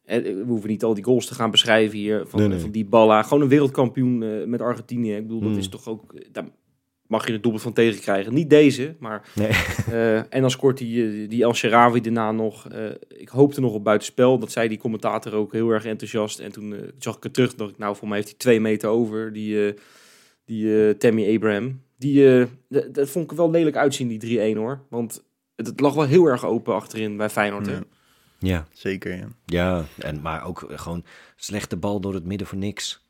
Eh, 0.05 0.21
We 0.23 0.43
hoeven 0.47 0.69
niet 0.69 0.83
al 0.83 0.93
die 0.93 1.03
goals 1.03 1.25
te 1.25 1.33
gaan 1.35 1.51
beschrijven 1.51 1.97
hier. 1.97 2.23
Van, 2.27 2.39
Nee, 2.39 2.47
nee. 2.49 2.59
van 2.59 2.71
die 2.71 2.85
Balla. 2.85 3.23
Gewoon 3.23 3.41
een 3.43 3.49
wereldkampioen 3.49 4.23
eh, 4.23 4.29
met 4.45 4.61
Argentinië. 4.61 5.15
Ik 5.15 5.21
bedoel, 5.21 5.39
dat 5.41 5.49
Mm. 5.51 5.57
is 5.57 5.69
toch 5.69 5.87
ook... 5.87 6.13
eh, 6.13 6.21
Daar 6.31 6.45
mag 7.11 7.27
je 7.27 7.33
het 7.33 7.41
doelpunt 7.41 7.63
van 7.63 7.73
tegenkrijgen. 7.73 8.33
Niet 8.33 8.49
deze, 8.49 8.95
maar... 8.99 9.21
Nee. 9.35 9.47
eh, 9.91 10.17
en 10.17 10.41
dan 10.41 10.51
scoort 10.51 10.77
die, 10.77 11.23
eh, 11.23 11.29
die 11.29 11.43
El 11.43 11.53
Sharawi 11.53 12.01
daarna 12.01 12.31
nog. 12.31 12.67
eh, 12.67 12.85
ik 13.07 13.29
hoopte 13.29 13.61
nog 13.61 13.73
op 13.73 13.83
buitenspel. 13.83 14.39
Dat 14.39 14.51
zei 14.51 14.67
die 14.67 14.77
commentator 14.77 15.33
ook 15.33 15.51
heel 15.51 15.69
erg 15.69 15.85
enthousiast. 15.85 16.39
En 16.39 16.51
toen 16.51 16.91
zag 16.97 17.17
ik 17.17 17.23
het 17.23 17.33
terug. 17.33 17.55
dacht 17.55 17.71
ik, 17.71 17.77
nou, 17.77 17.95
voor 17.95 18.07
mij 18.07 18.17
heeft 18.17 18.29
hij 18.29 18.37
twee 18.37 18.59
meter 18.59 18.89
over. 18.89 19.33
Die, 19.33 19.67
eh, 19.67 19.73
die 20.45 20.87
eh, 20.87 20.93
Tammy 20.95 21.35
Abraham. 21.35 21.81
Die, 21.97 22.39
eh, 22.39 22.45
dat 22.91 23.09
vond 23.09 23.25
ik 23.25 23.31
er 23.31 23.37
wel 23.37 23.51
lelijk 23.51 23.75
uitzien, 23.75 24.07
die 24.07 24.53
3-1 24.55 24.57
hoor. 24.57 24.81
Want 24.89 25.23
het, 25.55 25.67
het 25.67 25.79
lag 25.79 25.93
wel 25.93 26.05
heel 26.05 26.25
erg 26.25 26.45
open 26.45 26.73
achterin 26.73 27.17
bij 27.17 27.29
Feyenoord. 27.29 27.67
Ja. 27.67 27.83
Ja, 28.39 28.67
Zeker, 28.73 29.15
ja. 29.15 29.27
ja. 29.45 29.85
En, 29.97 30.21
maar 30.21 30.45
ook 30.45 30.65
gewoon 30.69 31.03
slechte 31.35 31.77
bal 31.77 31.99
door 31.99 32.13
het 32.13 32.25
midden 32.25 32.47
voor 32.47 32.57
niks. 32.57 33.05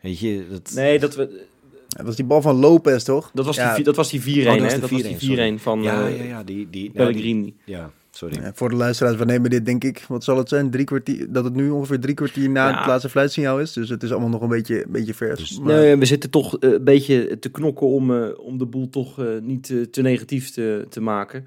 Weet 0.00 0.18
je, 0.18 0.46
dat... 0.50 0.72
Nee, 0.74 0.98
dat, 0.98 1.14
we, 1.14 1.46
Dat 1.96 2.06
was 2.06 2.16
die 2.16 2.24
bal 2.24 2.42
van 2.42 2.56
Lopez, 2.56 3.02
toch? 3.02 3.30
dat 3.34 3.44
was 3.44 3.56
Ja. 3.56 3.74
die, 3.74 3.84
dat 3.84 3.96
was 3.96 4.10
die 4.10 4.20
4-1, 4.20 4.24
Oh, 4.24 4.52
dat 4.52 4.58
was 4.62 4.72
hè? 4.72 4.80
Dat 4.80 4.90
was 4.90 5.00
4-1, 5.02 5.04
die 5.04 5.14
4-1 5.16 5.18
sorry. 5.20 5.58
van 5.58 5.82
ja, 5.82 6.06
eh, 6.06 6.18
ja, 6.18 6.24
ja, 6.24 6.42
die... 6.42 6.66
die 6.70 6.90
Pellegrini. 6.90 7.54
Ja, 7.64 7.90
sorry. 8.10 8.34
Ja, 8.42 8.50
voor 8.54 8.68
de 8.68 8.74
luisteraars, 8.76 9.16
we 9.16 9.24
nemen 9.24 9.50
dit 9.50 9.66
denk 9.66 9.84
ik, 9.84 10.04
wat 10.08 10.24
zal 10.24 10.36
het 10.38 10.48
zijn? 10.48 10.70
Drie 10.70 10.84
kwartier, 10.84 11.26
dat 11.32 11.44
het 11.44 11.54
nu 11.54 11.70
ongeveer 11.70 12.00
drie 12.00 12.14
kwartier 12.14 12.50
na 12.50 12.68
Ja. 12.68 12.76
het 12.78 12.86
laatste 12.86 13.08
fluitsignaal 13.08 13.60
is. 13.60 13.72
Dus 13.72 13.88
het 13.88 14.02
is 14.02 14.10
allemaal 14.10 14.28
nog 14.28 14.40
een 14.42 14.48
beetje, 14.48 14.84
een 14.84 14.92
beetje 14.92 15.14
vers. 15.14 15.38
Dus- 15.40 15.58
Maar- 15.58 15.74
Nee, 15.74 15.96
we 15.96 16.04
zitten 16.04 16.30
toch 16.30 16.58
eh, 16.58 16.70
een 16.72 16.84
beetje 16.84 17.38
te 17.38 17.48
knokken 17.50 17.86
om, 17.86 18.14
eh, 18.22 18.28
om 18.38 18.58
de 18.58 18.66
boel 18.66 18.88
toch 18.90 19.18
eh, 19.20 19.26
niet 19.42 19.70
eh, 19.70 19.80
te 19.82 20.02
negatief 20.02 20.50
te, 20.50 20.86
te 20.88 21.00
maken. 21.00 21.46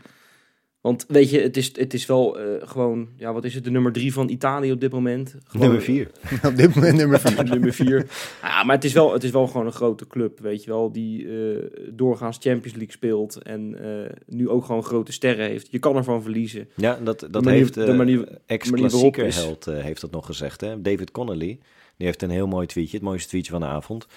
Want 0.87 1.05
weet 1.07 1.29
je, 1.29 1.39
het 1.41 1.57
is, 1.57 1.71
het 1.77 1.93
is 1.93 2.05
wel 2.05 2.39
eh, 2.39 2.45
gewoon, 2.67 3.07
ja, 3.17 3.33
wat 3.33 3.43
is 3.43 3.53
het, 3.53 3.63
de 3.63 3.71
nummer 3.71 3.91
drie 3.91 4.13
van 4.13 4.29
Italië 4.29 4.71
op 4.71 4.79
dit 4.81 4.91
moment? 4.91 5.35
Gewoon, 5.43 5.65
Nummer 5.67 5.83
vier. 5.85 6.11
Op 6.49 6.55
dit 6.55 6.75
moment 6.75 6.95
nummer 6.95 7.19
vier. 7.19 7.43
nummer 7.49 7.73
vier. 7.73 8.07
Ja, 8.41 8.63
maar 8.63 8.75
het 8.75 8.83
is, 8.83 8.93
wel, 8.93 9.13
het 9.13 9.23
is 9.23 9.31
wel 9.31 9.47
gewoon 9.47 9.65
een 9.65 9.71
grote 9.71 10.07
club, 10.07 10.39
weet 10.39 10.63
je 10.63 10.69
wel, 10.69 10.91
die 10.91 11.27
eh, 11.27 11.63
doorgaans 11.91 12.37
Champions 12.39 12.75
League 12.75 12.91
speelt 12.91 13.41
en 13.43 13.75
eh, 13.83 14.11
nu 14.25 14.49
ook 14.49 14.65
gewoon 14.65 14.83
grote 14.83 15.11
sterren 15.11 15.45
heeft. 15.47 15.67
Je 15.71 15.79
kan 15.79 15.95
ervan 15.95 16.21
verliezen. 16.21 16.69
Ja, 16.75 16.99
dat, 17.03 17.19
dat 17.19 17.43
manier- 17.43 17.59
heeft 17.59 17.73
de 17.73 17.93
manier- 17.93 18.27
ex-klassieker 18.45 19.33
held 19.35 19.65
heeft 19.65 20.01
dat 20.01 20.11
nog 20.11 20.25
gezegd. 20.25 20.61
Hè? 20.61 20.81
David 20.81 21.11
Connolly, 21.11 21.59
die 21.97 22.07
heeft 22.07 22.21
een 22.21 22.29
heel 22.29 22.47
mooi 22.47 22.67
tweetje, 22.67 22.95
het 22.97 23.05
mooiste 23.05 23.29
tweetje 23.29 23.51
van 23.51 23.61
de 23.61 23.67
avond. 23.67 24.07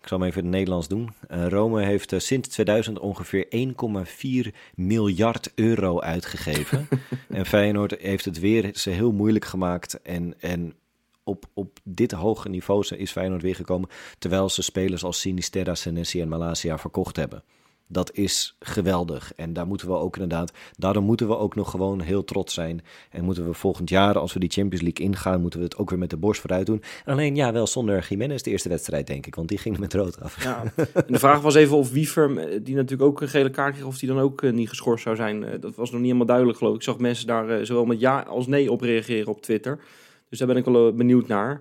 Ik 0.00 0.08
zal 0.08 0.18
hem 0.18 0.26
even 0.26 0.40
in 0.40 0.46
het 0.46 0.56
Nederlands 0.56 0.88
doen. 0.88 1.10
Eh, 1.28 1.48
Rome 1.48 1.82
heeft 1.82 2.12
eh, 2.12 2.18
sinds 2.18 2.48
2000 2.48 2.98
ongeveer 2.98 3.46
1,4 4.46 4.54
miljard 4.74 5.52
euro 5.54 6.00
uitgegeven. 6.00 6.88
en 7.28 7.46
Feyenoord 7.46 7.94
heeft 7.98 8.24
het 8.24 8.38
weer 8.38 8.70
ze 8.74 8.90
heel 8.90 9.12
moeilijk 9.12 9.44
gemaakt. 9.44 10.02
En, 10.02 10.34
en 10.40 10.74
op, 11.24 11.44
op 11.54 11.78
dit 11.84 12.12
hoge 12.12 12.48
niveau 12.48 12.96
is 12.96 13.10
Feyenoord 13.10 13.42
weer 13.42 13.54
gekomen. 13.54 13.88
Terwijl 14.18 14.48
ze 14.48 14.62
spelers 14.62 15.04
als 15.04 15.20
Sinisterra, 15.20 15.74
Senesi 15.74 16.20
en 16.20 16.28
Malasia 16.28 16.78
verkocht 16.78 17.16
hebben. 17.16 17.42
Dat 17.92 18.12
is 18.12 18.56
geweldig. 18.58 19.32
En 19.36 19.52
daar 19.52 19.66
moeten 19.66 19.88
we 19.88 19.94
ook 19.94 20.14
inderdaad. 20.16 20.52
Daarom 20.76 21.04
moeten 21.04 21.28
we 21.28 21.36
ook 21.36 21.54
nog 21.54 21.70
gewoon 21.70 22.00
heel 22.00 22.24
trots 22.24 22.54
zijn. 22.54 22.80
En 23.10 23.24
moeten 23.24 23.46
we 23.46 23.54
volgend 23.54 23.88
jaar, 23.88 24.18
als 24.18 24.32
we 24.32 24.40
die 24.40 24.50
Champions 24.50 24.82
League 24.82 25.06
ingaan, 25.06 25.40
moeten 25.40 25.58
we 25.58 25.64
het 25.64 25.76
ook 25.76 25.90
weer 25.90 25.98
met 25.98 26.10
de 26.10 26.16
borst 26.16 26.40
vooruit 26.40 26.66
doen. 26.66 26.82
Alleen 27.04 27.34
ja, 27.34 27.52
wel 27.52 27.66
zonder 27.66 28.06
Jiménez 28.08 28.42
de 28.42 28.50
eerste 28.50 28.68
wedstrijd, 28.68 29.06
denk 29.06 29.26
ik. 29.26 29.34
Want 29.34 29.48
die 29.48 29.58
ging 29.58 29.78
met 29.78 29.94
rood 29.94 30.20
af. 30.20 30.44
Ja. 30.44 30.62
En 30.76 31.12
de 31.12 31.18
vraag 31.18 31.40
was 31.40 31.54
even 31.54 31.76
of 31.76 31.90
Wiever, 31.90 32.38
eh, 32.38 32.60
die 32.62 32.74
natuurlijk 32.74 33.10
ook 33.10 33.20
een 33.20 33.28
gele 33.28 33.50
kaart 33.50 33.74
kreeg, 33.74 33.86
of 33.86 33.98
die 33.98 34.08
dan 34.08 34.18
ook 34.18 34.42
eh, 34.42 34.52
niet 34.52 34.68
geschorst 34.68 35.02
zou 35.02 35.16
zijn. 35.16 35.44
Eh, 35.44 35.60
dat 35.60 35.74
was 35.74 35.90
nog 35.90 36.00
niet 36.00 36.06
helemaal 36.06 36.26
duidelijk, 36.26 36.58
geloof 36.58 36.72
ik. 36.72 36.80
Ik 36.80 36.86
zag 36.86 36.98
mensen 36.98 37.26
daar 37.26 37.66
zowel 37.66 37.84
met 37.84 38.00
ja 38.00 38.20
als 38.20 38.46
nee 38.46 38.70
op 38.70 38.80
reageren 38.80 39.28
op 39.28 39.42
Twitter. 39.42 39.80
Dus 40.28 40.38
daar 40.38 40.48
ben 40.48 40.56
ik 40.56 40.64
wel 40.64 40.92
benieuwd 40.92 41.26
naar. 41.26 41.60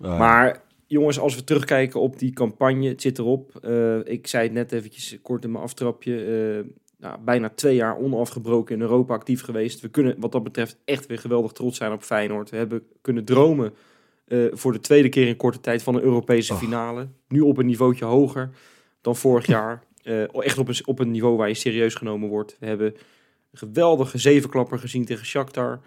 Ah, 0.00 0.18
Maar 0.18 0.62
jongens, 0.88 1.18
als 1.18 1.34
we 1.34 1.44
terugkijken 1.44 2.00
op 2.00 2.18
die 2.18 2.32
campagne, 2.32 2.88
het 2.88 3.02
zit 3.02 3.18
erop. 3.18 3.56
Eh, 3.56 3.98
ik 4.04 4.26
zei 4.26 4.44
het 4.44 4.52
net 4.52 4.72
eventjes 4.72 5.18
kort 5.22 5.44
in 5.44 5.50
mijn 5.50 5.64
aftrapje. 5.64 6.24
eh, 6.24 6.72
nou, 6.98 7.18
bijna 7.20 7.48
twee 7.48 7.74
jaar 7.74 7.98
onafgebroken 7.98 8.74
in 8.74 8.80
Europa 8.80 9.14
actief 9.14 9.42
geweest. 9.42 9.80
We 9.80 9.88
kunnen 9.88 10.14
wat 10.18 10.32
dat 10.32 10.42
betreft 10.42 10.76
echt 10.84 11.06
weer 11.06 11.18
geweldig 11.18 11.52
trots 11.52 11.76
zijn 11.76 11.92
op 11.92 12.02
Feyenoord. 12.02 12.50
We 12.50 12.56
hebben 12.56 12.82
kunnen 13.00 13.24
dromen 13.24 13.74
eh, 14.24 14.44
voor 14.50 14.72
de 14.72 14.80
tweede 14.80 15.08
keer 15.08 15.26
in 15.28 15.36
korte 15.36 15.60
tijd 15.60 15.82
van 15.82 15.94
een 15.94 16.02
Europese 16.02 16.52
Och. 16.52 16.58
finale. 16.58 17.08
Nu 17.28 17.40
op 17.40 17.58
een 17.58 17.66
niveautje 17.66 18.04
hoger 18.04 18.50
dan 19.00 19.16
vorig 19.16 19.46
jaar. 19.46 19.82
Eh, 20.02 20.42
echt 20.44 20.58
op 20.58 20.68
een, 20.68 20.76
op 20.84 20.98
een 20.98 21.10
niveau 21.10 21.36
waar 21.36 21.48
je 21.48 21.54
serieus 21.54 21.94
genomen 21.94 22.28
wordt. 22.28 22.56
We 22.60 22.66
hebben 22.66 22.94
een 23.50 23.58
geweldige 23.58 24.18
zevenklapper 24.18 24.78
gezien 24.78 25.04
tegen 25.04 25.26
Shakhtar. 25.26 25.80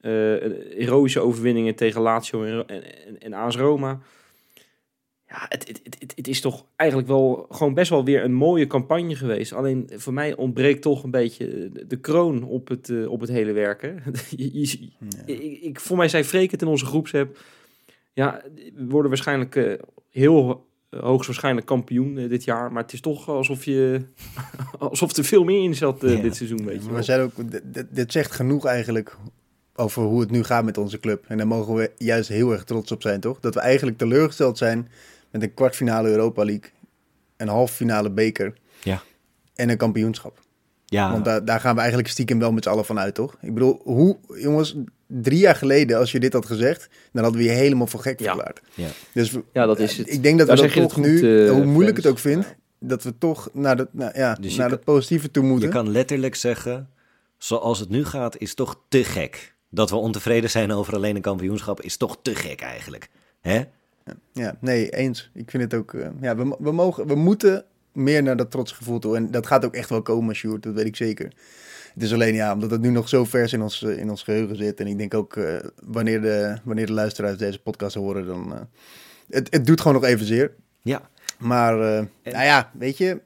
Heroïsche 0.00 1.20
overwinningen 1.20 1.74
tegen 1.74 2.00
Lazio 2.00 2.44
en, 2.44 2.66
en, 2.66 3.18
en 3.18 3.32
AS 3.32 3.56
Roma. 3.56 4.00
Ja, 5.28 5.46
het, 5.48 5.68
het, 5.68 5.80
het, 5.98 6.12
het 6.16 6.28
is 6.28 6.40
toch 6.40 6.64
eigenlijk 6.76 7.08
wel 7.10 7.46
gewoon 7.50 7.74
best 7.74 7.90
wel 7.90 8.04
weer 8.04 8.24
een 8.24 8.34
mooie 8.34 8.66
campagne 8.66 9.14
geweest. 9.16 9.52
Alleen 9.52 9.90
voor 9.94 10.12
mij 10.12 10.36
ontbreekt 10.36 10.82
toch 10.82 11.02
een 11.04 11.10
beetje 11.10 11.70
de, 11.72 11.86
de 11.86 11.96
kroon 12.00 12.42
op 12.44 12.68
het, 12.68 12.88
eh, 12.90 13.10
op 13.10 13.20
het 13.20 13.30
hele 13.30 13.52
werken. 13.52 14.02
je, 14.36 14.60
je- 14.60 14.88
ik, 15.26 15.62
ik, 15.62 15.80
voor 15.80 15.96
mij 15.96 16.08
zei 16.08 16.24
Freek 16.24 16.50
het 16.50 16.62
in 16.62 16.68
onze 16.68 16.86
groepsapp. 16.86 17.38
Ja, 18.12 18.42
we 18.74 18.84
worden 18.88 19.08
waarschijnlijk 19.10 19.56
eh, 19.56 19.72
heel 20.10 20.66
eh, 20.90 21.00
hoogstwaarschijnlijk 21.00 21.66
kampioen 21.66 22.18
eh, 22.18 22.28
dit 22.28 22.44
jaar. 22.44 22.72
Maar 22.72 22.82
het 22.82 22.92
is 22.92 23.00
toch 23.00 23.28
alsof, 23.28 23.64
je, 23.64 24.00
alsof 24.78 25.16
er 25.16 25.24
veel 25.24 25.44
meer 25.44 25.62
in 25.62 25.74
zat 25.74 26.04
eh, 26.04 26.16
Ja. 26.16 26.22
dit 26.22 26.36
seizoen. 26.36 26.64
Weet 26.64 26.80
je 26.82 26.86
We 26.88 26.92
wel. 26.94 27.02
zijn 27.02 27.20
ook, 27.20 27.32
dit 27.90 28.12
zegt 28.12 28.30
genoeg 28.32 28.64
eigenlijk 28.64 29.16
over 29.74 30.02
hoe 30.02 30.20
het 30.20 30.30
nu 30.30 30.42
gaat 30.44 30.64
met 30.64 30.78
onze 30.78 31.00
club. 31.00 31.24
En 31.28 31.36
daar 31.36 31.46
mogen 31.46 31.74
we 31.74 31.90
juist 31.96 32.28
heel 32.28 32.52
erg 32.52 32.64
trots 32.64 32.92
op 32.92 33.02
zijn, 33.02 33.20
toch? 33.20 33.40
Dat 33.40 33.54
we 33.54 33.60
eigenlijk 33.60 33.98
teleurgesteld 33.98 34.58
zijn 34.58 34.88
met 35.38 35.48
een 35.48 35.54
kwartfinale 35.54 36.08
Europa 36.08 36.44
League, 36.44 36.70
een 37.36 37.48
halve 37.48 37.74
finale 37.74 38.10
beker 38.10 38.54
Ja. 38.82 39.02
en 39.54 39.68
een 39.68 39.76
kampioenschap. 39.76 40.44
ja, 40.84 41.12
Want 41.12 41.24
daar, 41.24 41.44
daar 41.44 41.60
gaan 41.60 41.74
we 41.74 41.78
eigenlijk 41.80 42.10
stiekem 42.10 42.38
wel 42.38 42.52
met 42.52 42.62
z'n 42.64 42.68
allen 42.70 42.84
van 42.84 42.98
uit, 42.98 43.14
toch? 43.14 43.36
Ik 43.40 43.54
bedoel, 43.54 43.80
hoe, 43.84 44.16
jongens, 44.34 44.76
drie 45.06 45.38
jaar 45.38 45.54
geleden, 45.54 45.98
als 45.98 46.12
je 46.12 46.20
dit 46.20 46.32
had 46.32 46.46
gezegd, 46.46 46.88
dan 47.12 47.22
hadden 47.22 47.42
we 47.42 47.48
je 47.48 47.54
helemaal 47.54 47.86
voor 47.86 48.00
gek 48.00 48.20
Ja. 48.20 48.24
verklaard. 48.32 48.60
Ja. 48.74 48.88
Dus 49.12 49.32
Ja, 49.52 49.66
dat 49.66 49.78
is 49.78 49.96
het. 49.96 50.12
ik 50.12 50.22
denk 50.22 50.38
dat 50.38 50.46
Daar 50.46 50.56
we 50.56 50.62
dat 50.62 50.72
je 50.72 50.80
toch 50.80 50.92
goed, 50.92 51.04
nu, 51.04 51.44
eh, 51.46 51.50
hoe 51.50 51.64
moeilijk 51.64 51.96
het 51.96 52.06
ook 52.06 52.18
vindt, 52.18 52.54
dat 52.80 53.02
we 53.02 53.18
toch 53.18 53.48
naar, 53.52 53.76
de, 53.76 53.88
nou, 53.92 54.18
ja, 54.18 54.34
Dus 54.34 54.52
je 54.52 54.58
naar 54.58 54.68
kan- 54.68 54.76
het 54.76 54.86
positieve 54.86 55.30
toe 55.30 55.44
je 55.44 55.48
moeten. 55.50 55.70
kan 55.70 55.90
letterlijk 55.90 56.34
zeggen, 56.34 56.90
zoals 57.38 57.78
het 57.78 57.88
nu 57.88 58.04
gaat, 58.04 58.38
is 58.38 58.54
toch 58.54 58.80
te 58.88 59.04
gek. 59.04 59.54
Dat 59.70 59.90
we 59.90 59.96
ontevreden 59.96 60.50
zijn 60.50 60.72
over 60.72 60.94
alleen 60.94 61.16
een 61.16 61.22
kampioenschap 61.22 61.80
is 61.80 61.96
toch 61.96 62.18
te 62.22 62.34
gek 62.34 62.60
eigenlijk. 62.60 63.08
Hè? 63.40 63.62
Ja, 64.32 64.56
nee, 64.60 64.90
eens. 64.90 65.30
Ik 65.34 65.50
vind 65.50 65.62
het 65.62 65.74
ook. 65.74 65.94
eh, 65.94 66.08
ja, 66.20 66.36
we, 66.36 66.56
we, 66.58 66.72
mogen, 66.72 67.06
we 67.06 67.14
moeten 67.14 67.64
meer 67.92 68.22
naar 68.22 68.36
dat 68.36 68.50
trotse 68.50 68.74
gevoel 68.74 68.98
toe. 68.98 69.16
En 69.16 69.30
dat 69.30 69.46
gaat 69.46 69.64
ook 69.64 69.74
echt 69.74 69.88
wel 69.88 70.02
komen, 70.02 70.34
Sjoerd, 70.34 70.62
dat 70.62 70.74
weet 70.74 70.86
ik 70.86 70.96
zeker. 70.96 71.32
Het 71.94 72.02
is 72.02 72.12
alleen 72.12 72.34
ja, 72.34 72.52
omdat 72.52 72.70
het 72.70 72.80
nu 72.80 72.90
nog 72.90 73.08
zo 73.08 73.24
vers 73.24 73.52
in 73.52 73.62
ons, 73.62 73.82
eh, 73.82 73.98
in 73.98 74.10
ons 74.10 74.22
geheugen 74.22 74.56
zit. 74.56 74.80
En 74.80 74.86
ik 74.86 74.98
denk 74.98 75.14
ook 75.14 75.36
eh, 75.36 75.54
wanneer, 75.84 76.20
de, 76.20 76.56
wanneer 76.64 76.86
de 76.86 76.92
luisteraars 76.92 77.36
deze 77.38 77.58
podcast 77.62 77.94
horen, 77.94 78.26
dan. 78.26 78.54
eh, 78.54 78.60
het, 79.30 79.52
het 79.52 79.66
doet 79.66 79.80
gewoon 79.80 80.00
nog 80.00 80.10
even 80.10 80.26
zeer. 80.26 80.54
Ja. 80.82 81.08
Maar, 81.38 81.76
nou 81.76 82.44
ja, 82.44 82.70
weet 82.78 82.98
je. 82.98 83.20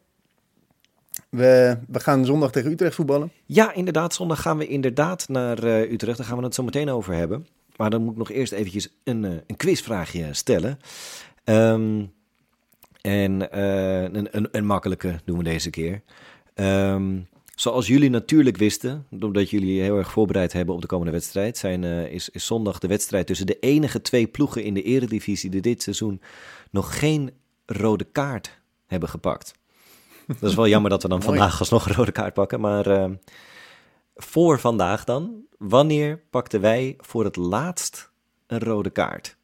We, 1.28 1.78
we 1.88 2.00
gaan 2.00 2.24
zondag 2.24 2.52
tegen 2.52 2.70
Utrecht 2.70 2.94
voetballen. 2.94 3.32
Ja, 3.46 3.72
inderdaad. 3.74 4.14
Zondag 4.14 4.42
gaan 4.42 4.58
we 4.58 4.66
inderdaad 4.66 5.28
naar 5.28 5.64
Utrecht. 5.64 6.16
Daar 6.18 6.26
gaan 6.26 6.38
we 6.38 6.44
het 6.44 6.54
zo 6.54 6.62
meteen 6.62 6.88
over 6.90 7.14
hebben. 7.14 7.46
Maar 7.80 7.90
dan 7.90 8.02
moet 8.02 8.12
ik 8.12 8.18
nog 8.18 8.30
eerst 8.30 8.52
eventjes 8.52 8.88
een, 9.04 9.24
eh, 9.24 9.30
een 9.46 9.56
quizvraagje 9.56 10.34
stellen. 10.34 10.78
Ehm, 11.44 12.04
en 13.00 13.52
eh, 13.52 14.02
een, 14.02 14.36
een, 14.36 14.48
een 14.52 14.66
makkelijke 14.66 15.20
doen 15.24 15.38
we 15.38 15.44
deze 15.44 15.70
keer. 15.70 16.02
Ehm, 16.54 17.18
zoals 17.54 17.86
jullie 17.86 18.10
natuurlijk 18.10 18.56
wisten, 18.56 19.06
omdat 19.10 19.50
jullie 19.50 19.82
heel 19.82 19.96
erg 19.96 20.10
voorbereid 20.10 20.52
hebben 20.52 20.74
op 20.74 20.80
de 20.80 20.86
komende 20.86 21.12
wedstrijd, 21.12 21.58
zijn, 21.58 21.84
eh, 21.84 22.12
is, 22.12 22.28
is 22.28 22.46
zondag 22.46 22.78
de 22.78 22.88
wedstrijd 22.88 23.26
tussen 23.26 23.46
de 23.46 23.58
enige 23.58 24.02
twee 24.02 24.26
ploegen 24.26 24.64
in 24.64 24.74
de 24.74 24.82
eredivisie 24.82 25.50
die 25.50 25.60
dit 25.60 25.82
seizoen 25.82 26.20
nog 26.70 26.98
geen 26.98 27.30
rode 27.66 28.04
kaart 28.04 28.60
hebben 28.86 29.08
gepakt. 29.08 29.54
Dat 30.26 30.50
is 30.50 30.54
wel 30.54 30.68
jammer 30.68 30.90
dat 30.90 31.02
we 31.02 31.08
dan 31.08 31.22
vandaag 31.32 31.58
alsnog 31.58 31.86
een 31.86 31.94
rode 31.94 32.12
kaart 32.12 32.34
pakken, 32.34 32.60
maar 32.60 32.86
ehm, 32.86 33.14
voor 34.22 34.60
vandaag 34.60 35.04
dan, 35.04 35.44
wanneer 35.58 36.22
pakten 36.30 36.60
wij 36.60 36.94
voor 36.98 37.24
het 37.24 37.36
laatst 37.36 38.10
een 38.46 38.58
rode 38.58 38.90
kaart? 38.90 39.36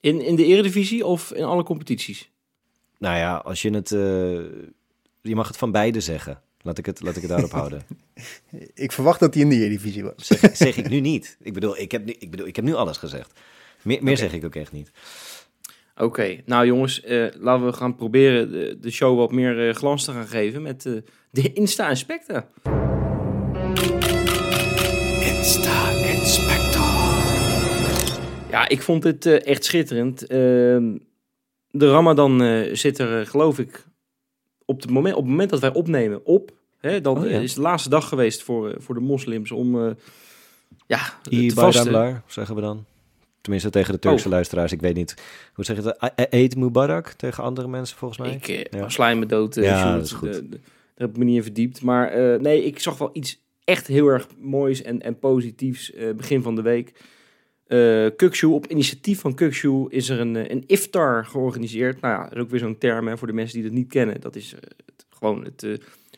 In, 0.00 0.20
in 0.20 0.36
de 0.36 0.44
eredivisie 0.44 1.06
of 1.06 1.32
in 1.32 1.44
alle 1.44 1.62
competities? 1.62 2.30
Nou 2.98 3.16
ja, 3.16 3.36
als 3.36 3.62
je 3.62 3.70
het. 3.70 3.92
eh, 3.92 4.00
je 5.22 5.34
mag 5.34 5.48
het 5.48 5.56
van 5.56 5.70
beide 5.72 6.00
zeggen. 6.00 6.42
Laat 6.62 6.78
ik 6.78 6.86
het, 6.86 7.02
laat 7.02 7.16
ik 7.16 7.22
het 7.22 7.30
daarop 7.30 7.50
houden. 7.50 7.82
Ik 8.74 8.92
verwacht 8.92 9.20
dat 9.20 9.34
hij 9.34 9.42
in 9.42 9.48
de 9.48 9.54
Eredivisie 9.56 10.04
was. 10.04 10.14
Zeg, 10.16 10.56
zeg 10.56 10.76
ik 10.76 10.88
nu 10.88 11.00
niet. 11.00 11.36
Ik 11.40 11.52
bedoel, 11.52 11.78
ik 11.78 11.92
heb 11.92 12.04
nu, 12.04 12.12
ik 12.18 12.30
bedoel, 12.30 12.46
ik 12.46 12.56
heb 12.56 12.64
nu 12.64 12.74
alles 12.74 12.96
gezegd. 12.96 13.40
Meer, 13.82 14.02
meer 14.02 14.16
zeg 14.16 14.32
ik 14.32 14.44
ook 14.44 14.54
echt 14.54 14.72
niet. 14.72 14.90
Oké, 15.96 16.40
nou 16.46 16.66
jongens, 16.66 17.02
eh, 17.02 17.26
laten 17.38 17.66
we 17.66 17.72
gaan 17.72 17.96
proberen 17.96 18.50
de, 18.52 18.78
de 18.80 18.90
show 18.90 19.18
wat 19.18 19.32
meer 19.32 19.68
eh, 19.68 19.74
glans 19.74 20.04
te 20.04 20.12
gaan 20.12 20.26
geven 20.28 20.62
met 20.62 20.82
de 21.30 21.52
Insta 21.52 21.88
Inspector. 25.50 26.82
Ja, 28.50 28.68
ik 28.68 28.82
vond 28.82 29.04
het 29.04 29.26
eh, 29.26 29.46
echt 29.46 29.64
schitterend. 29.64 30.26
Ehm, 30.26 30.96
de 31.70 31.90
Ramadan 31.90 32.42
eh, 32.42 32.74
zit 32.74 32.98
er, 32.98 33.20
eh, 33.20 33.26
geloof 33.26 33.58
ik, 33.58 33.86
op 34.64 34.80
het, 34.80 34.90
moment, 34.90 35.14
op 35.14 35.20
het 35.22 35.30
moment 35.30 35.50
dat 35.50 35.60
wij 35.60 35.72
opnemen 35.72 36.24
op. 36.24 36.52
Hè, 36.78 37.00
dan 37.00 37.18
Oh, 37.18 37.30
ja. 37.30 37.38
is 37.38 37.54
de 37.54 37.60
laatste 37.60 37.88
dag 37.88 38.08
geweest 38.08 38.42
voor, 38.42 38.74
voor 38.78 38.94
de 38.94 39.00
moslims 39.00 39.50
om 39.52 39.86
eh, 39.86 39.90
ja, 40.86 41.00
te 41.22 41.50
vasten. 41.54 42.22
Zeggen 42.26 42.54
we 42.54 42.60
dan. 42.60 42.84
Tenminste 43.40 43.70
tegen 43.70 43.92
de 43.92 43.98
Turkse 43.98 44.26
Oh. 44.26 44.32
luisteraars. 44.32 44.72
Ik 44.72 44.80
weet 44.80 44.94
niet. 44.94 45.14
Hoe 45.54 45.64
zeg 45.64 45.76
je 45.76 45.82
het? 45.82 46.12
E- 46.16 46.22
Eid 46.22 46.56
Mubarak 46.56 47.08
tegen 47.08 47.44
andere 47.44 47.68
mensen 47.68 47.96
volgens 47.96 48.20
mij. 48.20 48.30
Ik 48.34 48.46
Ja. 48.96 49.14
me 49.14 49.26
dood. 49.26 49.54
Ja, 49.54 49.94
dat 49.96 50.04
is 50.04 50.12
goed. 50.12 50.32
Daar 50.32 50.60
heb 50.96 51.10
ik 51.10 51.16
me 51.16 51.24
niet 51.24 51.36
in 51.36 51.42
verdiept. 51.42 51.82
Maar 51.82 52.08
eh, 52.08 52.40
nee, 52.40 52.64
ik 52.64 52.78
zag 52.78 52.98
wel 52.98 53.10
iets 53.12 53.38
echt 53.70 53.86
heel 53.86 54.06
erg 54.06 54.26
moois 54.38 54.82
en, 54.82 55.02
en 55.02 55.18
positiefs 55.18 55.92
eh, 55.92 56.10
begin 56.14 56.42
van 56.42 56.54
de 56.54 56.62
week. 56.62 56.92
Eh 57.66 58.06
Kukshu, 58.16 58.46
op 58.46 58.66
initiatief 58.66 59.20
van 59.20 59.34
Kukshu 59.34 59.86
is 59.88 60.08
er 60.08 60.20
een, 60.20 60.36
eh, 60.36 60.48
een 60.48 60.64
iftar 60.66 61.24
georganiseerd. 61.26 62.00
Nou 62.00 62.14
ja, 62.14 62.22
dat 62.24 62.36
is 62.36 62.42
ook 62.42 62.50
weer 62.50 62.60
zo'n 62.60 62.78
term 62.78 63.08
hè, 63.08 63.18
voor 63.18 63.26
de 63.26 63.32
mensen 63.32 63.54
die 63.54 63.68
dat 63.68 63.78
niet 63.78 63.88
kennen. 63.88 64.20
Dat 64.20 64.36
is 64.36 64.50
het, 64.50 65.06
gewoon 65.08 65.44
het, 65.44 65.60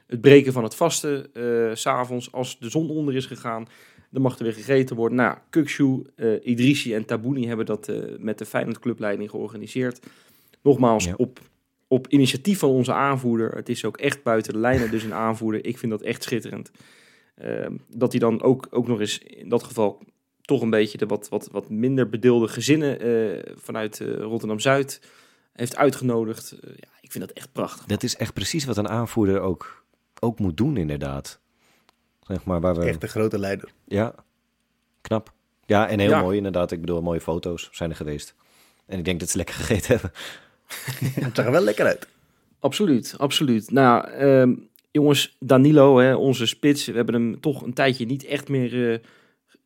het 0.07 0.21
breken 0.21 0.53
van 0.53 0.62
het 0.62 0.75
vasten. 0.75 1.27
s 1.75 1.81
S'avonds, 1.81 2.33
als 2.33 2.59
de 2.59 2.71
zon 2.71 2.91
onder 2.91 3.15
is 3.15 3.27
gegaan, 3.27 3.67
dan 4.11 4.23
mag 4.23 4.38
er 4.38 4.45
weer 4.45 4.53
gegeten 4.53 4.97
worden. 4.97 5.17
Nou, 5.19 5.37
Kukshu, 5.51 6.03
Idrissi 6.43 6.95
en 6.95 7.05
Tabouni 7.05 7.47
hebben 7.47 7.67
dat 7.67 7.93
met 8.19 8.38
de 8.38 8.45
Feyenoord 8.45 8.79
clubleiding 8.79 9.31
georganiseerd. 9.31 10.01
Nogmaals, 10.62 11.05
Ja. 11.05 11.15
op, 11.17 11.38
op 11.88 12.07
initiatief 12.09 12.59
van 12.59 12.71
onze 12.71 12.93
aanvoerder. 12.93 13.51
Het 13.55 13.69
is 13.69 13.85
ook 13.85 13.97
echt 13.97 14.23
buiten 14.23 14.53
de 14.53 14.59
lijnen, 14.59 14.91
dus 14.91 15.03
een 15.03 15.15
aanvoerder. 15.15 15.65
Ik 15.65 15.79
vind 15.79 15.93
dat 15.93 16.03
echt 16.03 16.23
schitterend. 16.23 16.71
Ehm, 17.35 17.77
dat 17.88 18.11
hij 18.12 18.21
dan 18.21 18.42
ook, 18.42 18.66
ook 18.71 18.87
nog 18.87 19.01
eens 19.01 19.18
in 19.18 19.49
dat 19.49 19.62
geval 19.62 20.03
toch 20.40 20.62
een 20.62 20.71
beetje 20.71 20.99
de 20.99 21.07
wat, 21.07 21.29
wat, 21.29 21.49
wat 21.53 21.71
minder 21.71 22.09
bedeelde 22.09 22.49
gezinnen 22.49 23.01
eh, 23.01 23.53
vanuit 23.57 24.01
eh, 24.01 24.14
Rotterdam-Zuid 24.16 25.01
heeft 25.53 25.77
uitgenodigd. 25.77 26.53
Eh, 26.53 26.71
ja, 26.71 26.88
ik 27.01 27.12
vind 27.12 27.27
dat 27.27 27.37
echt 27.37 27.53
prachtig. 27.53 27.87
Dat 27.87 28.03
is 28.03 28.16
echt 28.16 28.33
precies 28.35 28.64
wat 28.64 28.77
een 28.77 28.88
aanvoerder 28.88 29.40
ook, 29.40 29.85
ook 30.21 30.38
moet 30.38 30.57
doen, 30.57 30.77
inderdaad. 30.77 31.40
Zeg 32.21 32.45
maar 32.45 32.61
waar 32.61 32.75
we. 32.75 32.85
Echt 32.85 33.03
een 33.03 33.09
grote 33.09 33.38
leider. 33.38 33.73
Ja, 33.85 34.14
knap. 35.01 35.33
Ja, 35.66 35.88
en 35.88 35.99
heel 35.99 36.11
Ja. 36.11 36.21
mooi 36.23 36.37
inderdaad. 36.37 36.73
Ik 36.73 36.81
bedoel, 36.81 37.03
mooie 37.03 37.21
foto's 37.21 37.68
zijn 37.73 37.90
er 37.90 37.97
geweest. 37.97 38.35
En 38.87 38.99
ik 38.99 39.05
denk 39.05 39.21
dat 39.21 39.29
ze 39.29 39.37
lekker 39.37 39.55
gegeten 39.55 39.92
hebben. 39.92 40.12
Het 41.25 41.37
zag 41.37 41.45
er 41.45 41.53
wel 41.53 41.62
lekker 41.62 41.87
uit. 41.87 42.09
Absoluut, 42.59 43.14
absoluut. 43.18 43.71
Nou, 43.71 44.09
ehm, 44.09 44.55
jongens, 44.92 45.37
Danilo, 45.38 45.98
hè, 45.98 46.14
onze 46.14 46.46
spits, 46.46 46.87
we 46.87 46.92
hebben 46.92 47.14
hem 47.14 47.40
toch 47.40 47.62
een 47.62 47.72
tijdje 47.72 48.07
niet 48.07 48.24
echt 48.24 48.48
meer... 48.48 48.92
eh, 48.92 48.98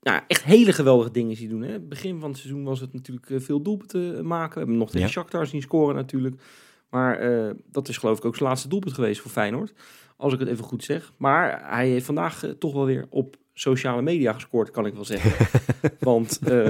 nou, 0.00 0.20
echt 0.26 0.44
hele 0.44 0.72
geweldige 0.72 1.10
dingen 1.10 1.36
zien 1.36 1.48
doen. 1.48 1.62
Hè. 1.62 1.80
Begin 1.80 2.20
van 2.20 2.30
het 2.30 2.38
seizoen 2.38 2.64
was 2.64 2.80
het 2.80 2.92
natuurlijk 2.92 3.30
eh, 3.30 3.40
veel 3.40 3.62
doelpunten 3.62 4.26
maken. 4.26 4.52
We 4.52 4.58
hebben 4.58 4.68
hem 4.68 4.78
nog 4.78 4.90
tegen 4.90 5.06
Ja. 5.06 5.12
Shakhtar 5.12 5.46
zien 5.46 5.62
scoren 5.62 5.94
natuurlijk. 5.94 6.42
Maar 6.90 7.18
eh, 7.18 7.54
dat 7.70 7.88
is 7.88 7.96
geloof 7.96 8.18
ik 8.18 8.24
ook 8.24 8.36
zijn 8.36 8.48
laatste 8.48 8.68
doelpunt 8.68 8.94
geweest 8.94 9.20
voor 9.20 9.30
Feyenoord. 9.30 9.72
Als 10.16 10.32
ik 10.32 10.38
het 10.38 10.48
even 10.48 10.64
goed 10.64 10.84
zeg. 10.84 11.12
Maar 11.16 11.70
hij 11.70 11.88
heeft 11.88 12.06
vandaag 12.06 12.44
toch 12.58 12.72
wel 12.72 12.84
weer 12.84 13.06
op 13.10 13.36
sociale 13.54 14.02
media 14.02 14.32
gescoord, 14.32 14.70
kan 14.70 14.86
ik 14.86 14.94
wel 14.94 15.04
zeggen. 15.04 15.48
Want 15.98 16.40
hij 16.44 16.64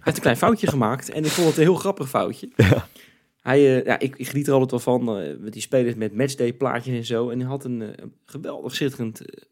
heeft 0.00 0.16
een 0.16 0.22
klein 0.22 0.36
foutje 0.36 0.66
gemaakt. 0.66 1.10
En 1.10 1.24
ik 1.24 1.30
vond 1.30 1.46
het 1.48 1.56
een 1.56 1.62
heel 1.62 1.74
grappig 1.74 2.08
foutje. 2.08 2.48
Hij, 3.42 3.78
eh, 3.78 3.84
ja, 3.84 3.98
ik, 3.98 4.16
ik 4.16 4.28
geniet 4.28 4.46
er 4.46 4.52
altijd 4.52 4.70
wel 4.70 4.80
van. 4.80 5.18
eh, 5.20 5.36
met 5.38 5.52
die 5.52 5.62
spelers 5.62 5.94
met 5.94 6.14
matchday 6.14 6.52
plaatjes 6.52 6.96
en 6.96 7.04
zo. 7.04 7.30
En 7.30 7.38
hij 7.40 7.48
had 7.48 7.64
een, 7.64 7.82
eh, 7.82 8.04
geweldig 8.24 8.74
schitterend, 8.74 9.20
eh, 9.26 9.42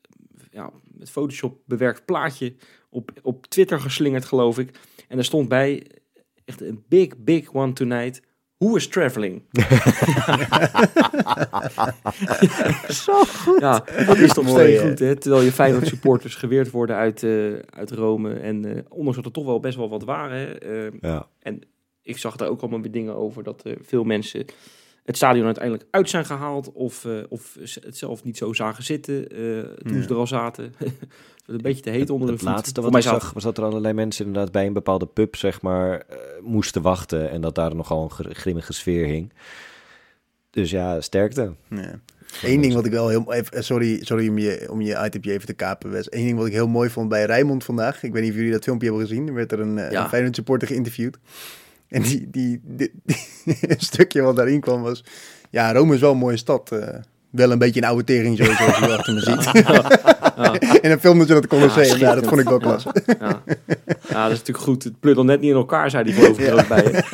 ja, 0.50 0.70
met 0.96 1.11
Photoshop 1.11 1.59
bewerkt 1.66 2.05
plaatje 2.05 2.55
op, 2.90 3.11
op 3.22 3.46
Twitter 3.46 3.81
geslingerd, 3.81 4.24
geloof 4.24 4.59
ik. 4.59 4.70
En 5.09 5.16
daar 5.16 5.24
stond 5.24 5.48
bij, 5.48 5.87
echt 6.44 6.61
een 6.61 6.85
big, 6.88 7.18
big 7.18 7.53
one 7.53 7.72
tonight. 7.72 8.20
Who 8.59 8.74
is 8.76 8.88
traveling? 8.88 9.42
Zo 12.88 13.24
goed. 13.24 13.61
Ja, 13.61 13.85
dat 14.07 14.16
is 14.16 14.33
toch 14.33 14.44
Mooi, 14.44 14.79
goed, 14.79 14.98
hè? 14.98 15.16
Terwijl 15.16 15.42
je 15.42 15.53
Feyenoord 15.53 15.87
supporters 15.87 16.35
geweerd 16.35 16.70
worden 16.70 16.96
uit, 16.96 17.22
eh, 17.22 17.53
uit 17.70 17.90
Rome. 17.90 18.33
En 18.35 18.64
eh, 18.64 18.83
ondanks 18.88 19.16
dat 19.16 19.24
er 19.26 19.33
toch 19.33 19.44
wel 19.44 19.61
best 19.61 19.76
wel 19.76 19.88
wat 19.88 20.05
waren, 20.05 20.38
hè, 20.38 20.59
eh, 20.59 20.92
Ja, 21.00 21.29
ik 22.10 22.18
zag 22.18 22.36
daar 22.36 22.48
ook 22.48 22.60
allemaal 22.60 22.80
weer 22.80 22.90
dingen 22.90 23.14
over 23.14 23.42
dat 23.42 23.62
eh, 23.62 23.72
veel 23.82 24.04
mensen 24.04 24.44
het 25.04 25.16
stadion 25.16 25.44
uiteindelijk 25.44 25.84
uit 25.90 26.10
zijn 26.10 26.24
gehaald 26.24 26.72
of, 26.72 27.04
eh, 27.04 27.12
of 27.28 27.56
het 27.80 27.96
zelf 27.96 28.24
niet 28.24 28.36
zo 28.36 28.52
zagen 28.52 28.84
zitten 28.84 29.28
eh, 29.28 29.38
toen 29.86 29.94
Ja. 29.96 30.02
ze 30.02 30.08
er 30.08 30.14
al 30.16 30.26
zaten. 30.26 30.74
Het 31.46 31.58
een 31.58 31.64
beetje 31.64 31.82
te 31.82 31.90
heet 31.90 32.10
onder 32.10 32.26
de 32.26 32.32
het 32.32 32.42
voet. 32.42 32.50
laatste 32.52 32.80
wat 32.80 32.90
mij 32.90 33.00
ik 33.00 33.06
zag 33.06 33.32
was 33.32 33.42
dat 33.42 33.58
er 33.58 33.64
allerlei 33.64 33.94
mensen 33.94 34.26
inderdaad 34.26 34.52
bij 34.52 34.66
een 34.66 34.72
bepaalde 34.72 35.06
pub 35.06 35.36
zeg 35.36 35.62
maar 35.62 36.00
eh, 36.08 36.16
moesten 36.42 36.82
wachten 36.82 37.30
en 37.30 37.40
dat 37.40 37.54
daar 37.54 37.74
nogal 37.74 38.02
een 38.02 38.10
gr- 38.10 38.30
grimmige 38.32 38.72
sfeer 38.72 39.06
hing. 39.06 39.32
Dus 40.50 40.70
ja, 40.70 41.00
sterkte. 41.00 41.52
Ja. 41.70 42.00
Eén 42.42 42.60
ding 42.60 42.74
wat 42.74 42.86
ik 42.86 42.92
wel 42.92 43.08
heel... 43.08 43.32
Even, 43.32 43.64
sorry, 43.64 44.04
sorry 44.04 44.28
om 44.28 44.38
je, 44.38 44.66
om 44.70 44.80
je 44.80 45.02
itempje 45.04 45.32
even 45.32 45.46
te 45.46 45.52
kapen, 45.52 45.90
Wes. 45.90 46.12
Eén 46.12 46.24
ding 46.24 46.36
wat 46.38 46.46
ik 46.46 46.52
heel 46.52 46.68
mooi 46.68 46.90
vond 46.90 47.08
bij 47.08 47.24
Rijmond 47.24 47.64
vandaag. 47.64 48.02
Ik 48.02 48.12
weet 48.12 48.22
niet 48.22 48.30
of 48.30 48.36
jullie 48.36 48.52
dat 48.52 48.64
filmpje 48.64 48.88
hebben 48.88 49.06
gezien. 49.06 49.26
Er 49.28 49.34
werd 49.34 49.52
er 49.52 49.60
een, 49.60 49.74
Ja. 49.76 50.02
een 50.02 50.08
Feyenoord 50.08 50.34
supporter 50.34 50.68
geïnterviewd. 50.68 51.18
En 51.90 52.03
die, 52.03 52.29
die, 52.31 52.61
die, 52.64 52.90
die- 53.05 53.16
een 53.68 53.81
stukje 53.81 54.22
wat 54.22 54.37
daarin 54.37 54.61
kwam 54.61 54.83
was... 54.83 55.05
Ja, 55.50 55.72
Rome 55.72 55.94
is 55.94 56.00
wel 56.00 56.11
een 56.12 56.16
mooie 56.18 56.37
stad. 56.37 56.72
eh, 56.72 56.88
wel 57.31 57.50
een 57.53 57.59
beetje 57.59 57.81
een 57.83 57.87
oude 57.88 58.05
tering 58.05 58.37
zo, 58.37 58.44
zoals 58.44 58.79
je 58.79 58.96
achter 58.96 59.14
me 59.14 59.20
ziet. 59.20 59.46
en 60.83 60.88
dan 60.88 61.00
filmden 61.00 61.26
ze 61.26 61.33
dat 61.33 61.46
Colosseum. 61.46 61.98
Ja, 61.98 62.14
dat 62.14 62.26
vond 62.26 62.40
ik 62.40 62.48
wel 62.48 62.59
klasse. 62.59 62.94
Ja. 63.07 63.42
ja, 64.09 64.22
dat 64.22 64.33
is 64.33 64.38
natuurlijk 64.38 64.59
goed. 64.59 64.85
Het 64.85 65.00
pluddelt 65.00 65.26
net 65.26 65.40
niet 65.40 65.50
in 65.50 65.57
elkaar, 65.57 65.90
zei 65.90 66.05
die 66.05 66.29
ook 66.29 66.68
bij. 66.68 67.05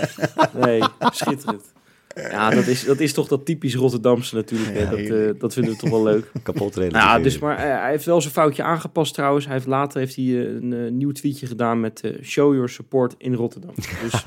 Nee, 0.55 0.83
schitterend. 1.01 1.63
Ja, 2.31 2.51
dat 2.51 2.67
is, 2.67 2.85
dat 2.85 3.01
is 3.01 3.13
toch 3.13 3.29
dat 3.29 3.45
typisch 3.47 3.75
Rotterdamse 3.75 4.35
natuurlijk. 4.35 4.73
hè. 4.73 4.81
Ja, 4.83 4.91
dat, 4.91 4.99
eh, 4.99 5.41
dat 5.41 5.53
vinden 5.53 5.73
we 5.73 5.79
toch 5.79 5.91
wel 5.91 6.03
leuk. 6.03 6.31
Kapot 6.43 6.75
Nou, 6.77 6.81
relativeren. 6.87 7.19
ja, 7.19 7.23
dus 7.23 7.39
maar 7.39 7.57
eh, 7.59 7.81
hij 7.81 7.91
heeft 7.91 8.05
wel 8.05 8.21
zijn 8.21 8.33
foutje 8.33 8.63
aangepast 8.63 9.15
trouwens. 9.15 9.45
Hij 9.45 9.55
heeft 9.55 9.67
later 9.67 9.99
heeft 10.01 10.17
hij 10.17 10.25
een 10.25 10.73
eh, 10.73 10.91
nieuw 10.93 11.13
tweetje 11.13 11.47
gedaan 11.47 11.81
met 11.81 12.01
eh, 12.01 12.11
show 12.23 12.53
your 12.53 12.69
support 12.69 13.15
in 13.19 13.35
Rotterdam. 13.35 13.75
Dus 14.03 14.23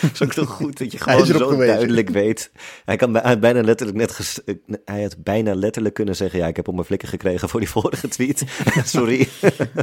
Het 0.00 0.12
is 0.20 0.22
ook 0.22 0.32
toch 0.32 0.48
goed 0.48 0.78
dat 0.78 0.92
je 0.92 0.98
gewoon 0.98 1.26
zo 1.26 1.56
duidelijk 1.56 2.08
weet. 2.08 2.50
Hij, 2.84 2.96
kan, 2.96 3.14
hij, 3.14 3.22
had 3.30 3.40
bijna 3.40 3.60
letterlijk 3.60 3.98
net 3.98 4.12
ges- 4.12 4.40
hij 4.84 5.02
had 5.02 5.16
bijna 5.22 5.54
letterlijk 5.54 5.94
kunnen 5.94 6.16
zeggen... 6.16 6.38
ja, 6.38 6.46
ik 6.46 6.56
heb 6.56 6.68
op 6.68 6.74
mijn 6.74 6.86
flikken 6.86 7.08
gekregen 7.08 7.48
voor 7.48 7.60
die 7.60 7.68
vorige 7.68 8.08
tweet. 8.08 8.44
Sorry. 8.84 9.28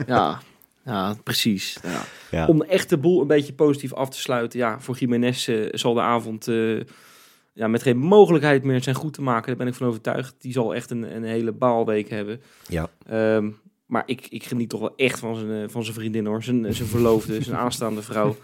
ja, 0.08 0.42
ja 0.86 1.16
precies. 1.24 1.78
Ja. 1.84 2.02
Ja. 2.32 2.48
Om 2.48 2.62
echt 2.62 2.90
de 2.90 2.98
boel 2.98 3.22
een 3.22 3.28
beetje 3.28 3.54
positief 3.54 3.94
af 3.94 4.10
te 4.10 4.20
sluiten. 4.20 4.60
Ja, 4.60 4.80
voor 4.80 4.98
Jiménez 4.98 5.48
eh, 5.48 5.68
zal 5.72 5.94
de 5.94 6.02
avond 6.02 6.48
eh, 6.48 6.80
ja, 7.54 7.68
met 7.68 7.82
geen 7.82 7.98
mogelijkheid 7.98 8.64
meer 8.64 8.84
zijn 8.84 8.96
goed 8.96 9.14
te 9.14 9.22
maken. 9.22 9.48
Daar 9.48 9.56
ben 9.56 9.68
ik 9.68 9.74
van 9.74 9.88
overtuigd. 9.88 10.36
Die 10.40 10.52
zal 10.52 10.76
echt 10.76 10.92
een, 10.92 11.16
een 11.16 11.24
hele 11.24 11.52
baalweek 11.52 12.10
hebben. 12.10 12.42
Ja. 12.68 12.90
Ehm, 13.06 13.50
maar 13.86 14.04
ik, 14.06 14.28
ik 14.30 14.44
geniet 14.44 14.70
toch 14.70 14.80
wel 14.80 14.94
echt 14.96 15.20
van 15.20 15.36
zijn, 15.36 15.64
eh, 15.64 15.70
van 15.70 15.84
zijn 15.84 15.96
vriendin 15.96 16.26
hoor. 16.26 16.44
Zijn, 16.44 16.74
zijn 16.74 16.88
verloofde, 16.88 17.44
zijn 17.44 17.58
aanstaande 17.58 18.02
vrouw. 18.02 18.36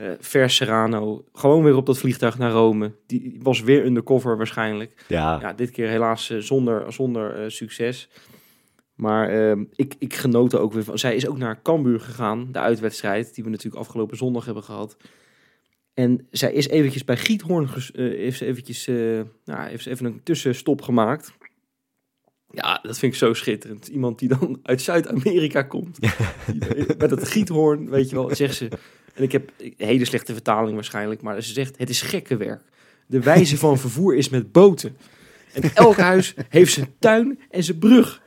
Eh 0.00 0.10
Vers 0.18 0.56
Serrano. 0.56 1.24
Gewoon 1.32 1.64
weer 1.64 1.76
op 1.76 1.86
dat 1.86 1.98
vliegtuig 1.98 2.38
naar 2.38 2.50
Rome. 2.50 2.92
Die 3.06 3.38
was 3.42 3.60
weer 3.60 3.84
undercover 3.84 4.36
waarschijnlijk. 4.36 5.04
Ja, 5.08 5.38
Ja, 5.40 5.52
dit 5.52 5.70
keer 5.70 5.88
helaas 5.88 6.30
eh, 6.30 6.38
zonder, 6.38 6.92
zonder 6.92 7.34
eh, 7.34 7.48
succes. 7.48 8.08
Maar 8.94 9.28
ehm, 9.28 9.64
ik, 9.74 9.94
ik 9.98 10.14
genoot 10.14 10.52
er 10.52 10.58
ook 10.58 10.72
weer 10.72 10.84
van. 10.84 10.98
Zij 10.98 11.14
is 11.14 11.26
ook 11.26 11.38
naar 11.38 11.62
Cambuur 11.62 12.00
gegaan, 12.00 12.48
de 12.52 12.58
uitwedstrijd, 12.58 13.34
die 13.34 13.44
we 13.44 13.50
natuurlijk 13.50 13.82
afgelopen 13.82 14.16
zondag 14.16 14.44
hebben 14.44 14.62
gehad. 14.62 14.96
En 15.94 16.26
zij 16.30 16.52
is 16.52 16.68
eventjes 16.68 17.04
bij 17.04 17.16
Giethoorn, 17.16 17.68
eh, 17.68 17.72
heeft 17.94 18.38
ze 18.38 18.46
eventjes, 18.46 18.86
nou, 19.44 19.68
heeft 19.68 19.82
ze 19.82 19.90
even 19.90 20.06
een 20.06 20.22
tussenstop 20.22 20.82
gemaakt. 20.82 21.32
Ja, 22.50 22.78
dat 22.82 22.98
vind 22.98 23.12
ik 23.12 23.18
zo 23.18 23.34
schitterend. 23.34 23.86
Iemand 23.86 24.18
die 24.18 24.28
dan 24.28 24.60
uit 24.62 24.82
Zuid-Amerika 24.82 25.62
komt. 25.62 25.98
Met 26.98 27.10
het 27.10 27.28
giethoorn, 27.28 27.90
weet 27.90 28.10
je 28.10 28.16
wel, 28.16 28.34
zegt 28.34 28.54
ze. 28.54 28.68
En 29.20 29.26
ik 29.26 29.32
heb 29.32 29.50
een 29.58 29.74
hele 29.76 30.04
slechte 30.04 30.32
vertaling 30.32 30.74
waarschijnlijk, 30.74 31.22
maar 31.22 31.42
ze 31.42 31.52
zegt: 31.52 31.78
Het 31.78 31.90
is 31.90 32.02
gekke 32.02 32.36
werk. 32.36 32.62
De 33.06 33.20
wijze 33.20 33.56
van 33.56 33.78
vervoer 33.84 34.16
is 34.16 34.28
met 34.28 34.52
boten. 34.52 34.96
En 35.52 35.74
elk 35.74 35.96
huis 35.96 36.34
heeft 36.48 36.72
zijn 36.72 36.94
tuin 36.98 37.38
en 37.50 37.64
zijn 37.64 37.78
brug. 37.78 38.22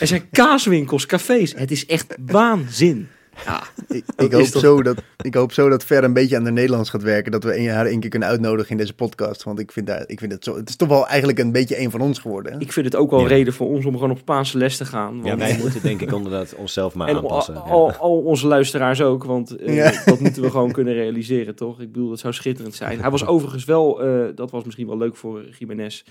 Er 0.00 0.06
zijn 0.06 0.30
kaaswinkels, 0.30 1.06
cafés. 1.06 1.54
Het 1.54 1.70
is 1.70 1.86
echt 1.86 2.14
waanzin. 2.26 3.08
Ja, 3.44 3.62
Ik, 3.88 4.32
hoop 4.32 4.42
toch- 4.42 4.60
zo 4.62 4.82
dat, 4.82 5.02
ik 5.20 5.34
hoop 5.34 5.52
zo 5.52 5.68
dat 5.68 5.84
Ver 5.84 6.04
een 6.04 6.12
beetje 6.12 6.36
aan 6.36 6.44
de 6.44 6.50
Nederlands 6.50 6.90
gaat 6.90 7.02
werken. 7.02 7.32
Dat 7.32 7.44
we 7.44 7.56
een, 7.58 7.68
haar 7.68 7.86
één 7.86 8.00
keer 8.00 8.10
kunnen 8.10 8.28
uitnodigen 8.28 8.70
in 8.70 8.76
deze 8.76 8.94
podcast. 8.94 9.42
Want 9.42 9.58
ik 9.58 9.72
vind, 9.72 9.86
daar, 9.86 10.04
ik 10.06 10.18
vind 10.18 10.32
het 10.32 10.44
zo... 10.44 10.56
Het 10.56 10.68
is 10.68 10.76
toch 10.76 10.88
wel 10.88 11.06
eigenlijk 11.06 11.38
een 11.38 11.52
beetje 11.52 11.80
een 11.80 11.90
van 11.90 12.00
ons 12.00 12.18
geworden. 12.18 12.52
Hè? 12.52 12.58
ik 12.58 12.72
vind 12.72 12.86
het 12.86 12.96
ook 12.96 13.10
wel 13.10 13.20
Ja. 13.20 13.26
reden 13.26 13.52
voor 13.52 13.68
ons 13.68 13.84
om 13.86 13.92
gewoon 13.92 14.10
op 14.10 14.18
Spaanse 14.18 14.58
les 14.58 14.76
te 14.76 14.84
gaan. 14.84 15.16
ja 15.16 15.22
Want- 15.22 15.38
wij 15.38 15.58
moeten 15.60 15.82
denk 15.82 16.00
ik 16.00 16.12
inderdaad 16.12 16.54
onszelf 16.54 16.94
maar 16.94 17.08
en 17.08 17.16
aanpassen. 17.16 17.54
al, 17.54 17.66
Ja. 17.66 17.72
al, 17.72 17.92
al 17.92 18.18
onze 18.22 18.46
luisteraars 18.46 19.00
ook, 19.00 19.24
want 19.24 19.56
eh, 19.56 19.74
Ja. 19.76 20.02
dat 20.04 20.20
moeten 20.20 20.42
we 20.42 20.50
gewoon 20.50 20.72
kunnen 20.72 20.94
realiseren, 20.94 21.54
toch? 21.54 21.80
Ik 21.80 21.92
bedoel, 21.92 22.08
dat 22.08 22.18
zou 22.18 22.32
schitterend 22.34 22.74
zijn. 22.74 23.00
Hij 23.00 23.10
was 23.10 23.26
overigens 23.34 23.64
wel, 23.64 24.02
eh, 24.02 24.24
dat 24.34 24.50
was 24.50 24.64
misschien 24.64 24.86
wel 24.86 24.96
leuk 24.98 25.16
voor 25.16 25.44
Jiménez. 25.58 26.02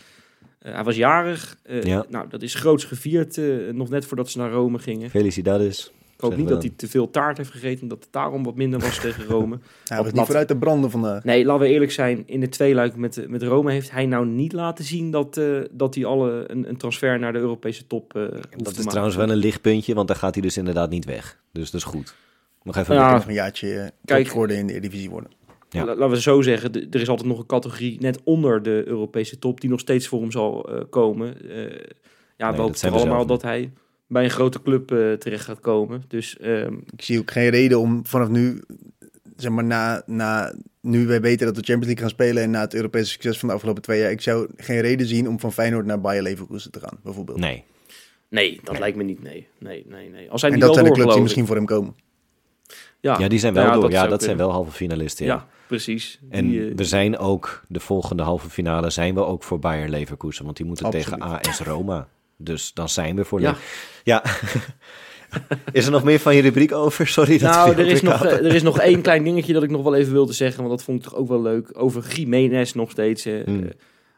Eh, 0.59 0.73
hij 0.73 0.83
was 0.83 0.95
jarig. 0.95 1.57
Ja. 1.81 2.05
Nou, 2.09 2.25
dat 2.29 2.41
is 2.41 2.53
groots 2.55 2.83
gevierd, 2.85 3.39
nog 3.71 3.89
net 3.89 4.05
voordat 4.05 4.29
ze 4.29 4.37
naar 4.37 4.51
Rome 4.51 4.79
gingen. 4.79 5.09
Felicidades. 5.09 5.91
Hoop 6.17 6.31
Zeggen 6.31 6.39
niet 6.39 6.47
dat 6.47 6.61
hij 6.63 6.73
te 6.75 6.87
veel 6.87 7.09
taart 7.09 7.37
heeft 7.37 7.51
gegeten, 7.51 7.87
dat 7.87 8.03
het 8.03 8.13
daarom 8.13 8.43
wat 8.43 8.55
minder 8.55 8.79
was 8.79 8.99
tegen 9.05 9.25
Rome. 9.25 9.59
Hij 9.85 10.03
was 10.03 10.11
niet 10.11 10.25
vooruit 10.25 10.47
te 10.47 10.57
branden 10.57 10.91
vandaag. 10.91 11.23
Nee, 11.23 11.45
laten 11.45 11.61
we 11.61 11.73
eerlijk 11.73 11.91
zijn. 11.91 12.23
In 12.25 12.39
de 12.39 12.49
tweeluik 12.49 12.95
met, 12.95 13.29
met 13.29 13.43
Rome 13.43 13.71
heeft 13.71 13.91
hij 13.91 14.05
nou 14.05 14.25
niet 14.25 14.53
laten 14.53 14.85
zien 14.85 15.11
dat, 15.11 15.37
eh, 15.37 15.59
dat 15.71 15.95
hij 15.95 16.05
alle 16.05 16.43
een, 16.47 16.69
een 16.69 16.77
transfer 16.77 17.19
naar 17.19 17.33
de 17.33 17.39
Europese 17.39 17.87
top 17.87 18.15
eh 18.15 18.25
te 18.25 18.39
Dat 18.57 18.77
is 18.77 18.85
trouwens 18.85 19.15
wel 19.15 19.29
een 19.29 19.35
lichtpuntje, 19.35 19.93
want 19.93 20.07
dan 20.07 20.17
gaat 20.17 20.33
hij 20.33 20.43
dus 20.43 20.57
inderdaad 20.57 20.89
niet 20.89 21.05
weg. 21.05 21.39
Dus 21.51 21.71
dat 21.71 21.81
is 21.81 21.87
goed. 21.87 22.15
Nog 22.63 22.77
even. 22.77 22.95
Nog 22.95 23.27
een 23.27 23.33
jaartje 23.33 23.73
eh, 23.79 23.87
Kijk. 24.05 24.19
topscorer 24.23 24.57
in 24.57 24.67
de 24.67 24.73
Eredivisie 24.73 25.09
worden. 25.09 25.31
Ja. 25.69 25.85
La- 25.85 25.95
Laten 25.95 26.09
we 26.09 26.21
zo 26.21 26.41
zeggen, 26.41 26.89
er 26.91 27.01
is 27.01 27.09
altijd 27.09 27.27
nog 27.27 27.39
een 27.39 27.45
categorie 27.45 27.97
net 27.99 28.19
onder 28.23 28.63
de 28.63 28.83
Europese 28.85 29.39
top 29.39 29.61
die 29.61 29.69
nog 29.69 29.79
steeds 29.79 30.07
voor 30.07 30.21
hem 30.21 30.31
zal 30.31 30.69
eh, 30.69 30.81
komen. 30.89 31.49
Eh, 31.49 31.79
ja, 32.37 32.51
we 32.51 32.61
hopen 32.61 32.91
allemaal 32.91 33.25
dat 33.25 33.41
hij 33.41 33.71
bij 34.07 34.23
een 34.23 34.29
grote 34.29 34.61
club 34.61 34.91
eh, 34.91 35.13
terecht 35.13 35.45
gaat 35.45 35.59
komen. 35.59 36.03
Dus 36.07 36.37
ehm, 36.37 36.73
Ik 36.95 37.01
zie 37.01 37.19
ook 37.19 37.31
geen 37.31 37.49
reden 37.49 37.79
om 37.79 38.05
vanaf 38.05 38.29
nu, 38.29 38.61
zeg 39.35 39.51
maar, 39.51 39.63
na, 39.63 40.03
na 40.05 40.53
nu 40.81 41.07
wij 41.07 41.21
weten 41.21 41.45
dat 41.45 41.55
we 41.55 41.61
Champions 41.63 41.85
League 41.85 42.01
gaan 42.03 42.09
spelen 42.13 42.43
en 42.43 42.51
na 42.51 42.61
het 42.61 42.73
Europese 42.73 43.11
succes 43.11 43.39
van 43.39 43.47
de 43.49 43.55
afgelopen 43.55 43.81
twee 43.81 43.99
jaar, 43.99 44.11
ik 44.11 44.21
zou 44.21 44.49
geen 44.57 44.81
reden 44.81 45.07
zien 45.07 45.27
om 45.27 45.39
van 45.39 45.53
Feyenoord 45.53 45.85
naar 45.85 46.01
Bayer 46.01 46.23
Leverkusen 46.23 46.71
te 46.71 46.79
gaan, 46.79 46.99
bijvoorbeeld. 47.03 47.39
Nee. 47.39 47.63
nee, 48.29 48.59
dat 48.63 48.79
lijkt 48.79 48.97
me 48.97 49.03
niet. 49.03 49.23
Nee, 49.23 49.47
nee, 49.59 49.85
nee. 49.87 50.09
nee. 50.09 50.31
Als 50.31 50.41
hij 50.41 50.49
En 50.51 50.55
niet 50.55 50.65
dat 50.65 50.75
wel 50.75 50.83
zijn 50.85 50.93
de 50.95 50.99
clubs 50.99 51.13
die 51.13 51.21
misschien 51.23 51.45
voor 51.45 51.55
hem 51.55 51.65
komen. 51.65 51.95
Ja, 52.99 53.19
Ja, 53.19 53.27
die 53.27 53.39
zijn 53.39 53.53
wel 53.53 53.63
ja, 53.63 53.73
door. 53.73 53.81
dat 53.81 53.91
ja, 53.91 54.07
dat 54.07 54.23
zijn 54.23 54.37
wel 54.37 54.51
halve 54.51 54.71
finalisten. 54.71 55.25
Ja, 55.25 55.33
Ja. 55.33 55.47
precies. 55.67 56.19
En 56.29 56.47
Die, 56.47 56.69
eh, 56.69 56.75
we 56.75 56.83
zijn 56.83 57.17
ook, 57.17 57.63
de 57.67 57.79
volgende 57.79 58.23
halve 58.23 58.49
finale 58.49 58.89
zijn 58.89 59.13
we 59.13 59.25
ook 59.25 59.43
voor 59.43 59.59
Bayer 59.59 59.89
Leverkusen. 59.89 60.45
Want 60.45 60.57
die 60.57 60.65
moeten 60.65 60.89
tegen. 60.89 61.19
AS 61.19 61.59
Roma. 61.59 62.07
Dus 62.43 62.73
dan 62.73 62.89
zijn 62.89 63.15
we 63.15 63.25
voor... 63.25 63.41
Ja. 63.41 63.55
Ja. 64.03 64.23
is 65.71 65.85
er 65.85 65.91
nog 65.91 66.03
meer 66.03 66.19
van 66.19 66.35
je 66.35 66.41
rubriek 66.41 66.71
over? 66.71 67.07
Sorry 67.07 67.37
dat 67.37 67.51
nou, 67.51 67.75
we 67.75 67.81
er 67.81 67.87
is, 67.87 68.01
nog, 68.01 68.25
eh, 68.25 68.31
er 68.45 68.55
is 68.55 68.61
nog 68.63 68.79
één 68.79 69.01
klein 69.01 69.23
dingetje 69.23 69.53
dat 69.53 69.63
ik 69.63 69.69
nog 69.69 69.83
wel 69.83 69.95
even 69.95 70.13
wilde 70.13 70.33
zeggen. 70.33 70.57
Want 70.63 70.69
dat 70.75 70.83
vond 70.83 70.97
ik 70.97 71.03
toch 71.09 71.15
ook 71.15 71.27
wel 71.27 71.41
leuk. 71.41 71.69
Over 71.73 72.13
Jiménez 72.15 72.73
nog 72.73 72.91
steeds. 72.91 73.25
eh, 73.25 73.43
Hmm. 73.45 73.63
eh, 73.63 73.69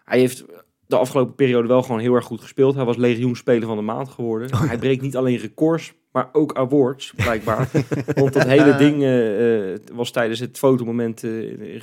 hij 0.05 0.19
heeft 0.19 0.43
de 0.87 0.97
afgelopen 0.97 1.35
periode 1.35 1.67
wel 1.67 1.81
gewoon 1.81 1.99
heel 1.99 2.13
erg 2.13 2.25
goed 2.25 2.41
gespeeld. 2.41 2.75
Hij 2.75 2.85
was 2.85 2.97
legioenspeler 2.97 3.67
van 3.67 3.77
de 3.77 3.83
maand 3.83 4.09
geworden. 4.09 4.53
Oh, 4.53 4.67
Hij 4.67 4.77
breekt 4.77 5.01
niet 5.01 5.15
alleen 5.15 5.37
records, 5.37 5.93
maar 6.11 6.29
ook 6.31 6.53
awards, 6.53 7.13
blijkbaar. 7.15 7.69
Want 8.15 8.33
dat 8.33 8.43
hele 8.43 8.75
ding 8.75 9.03
eh, 9.03 9.73
eh, 9.73 9.79
was 9.93 10.11
tijdens 10.11 10.39
het 10.39 10.57
fotomoment 10.57 11.23
eh, 11.23 11.41
in. 11.41 11.81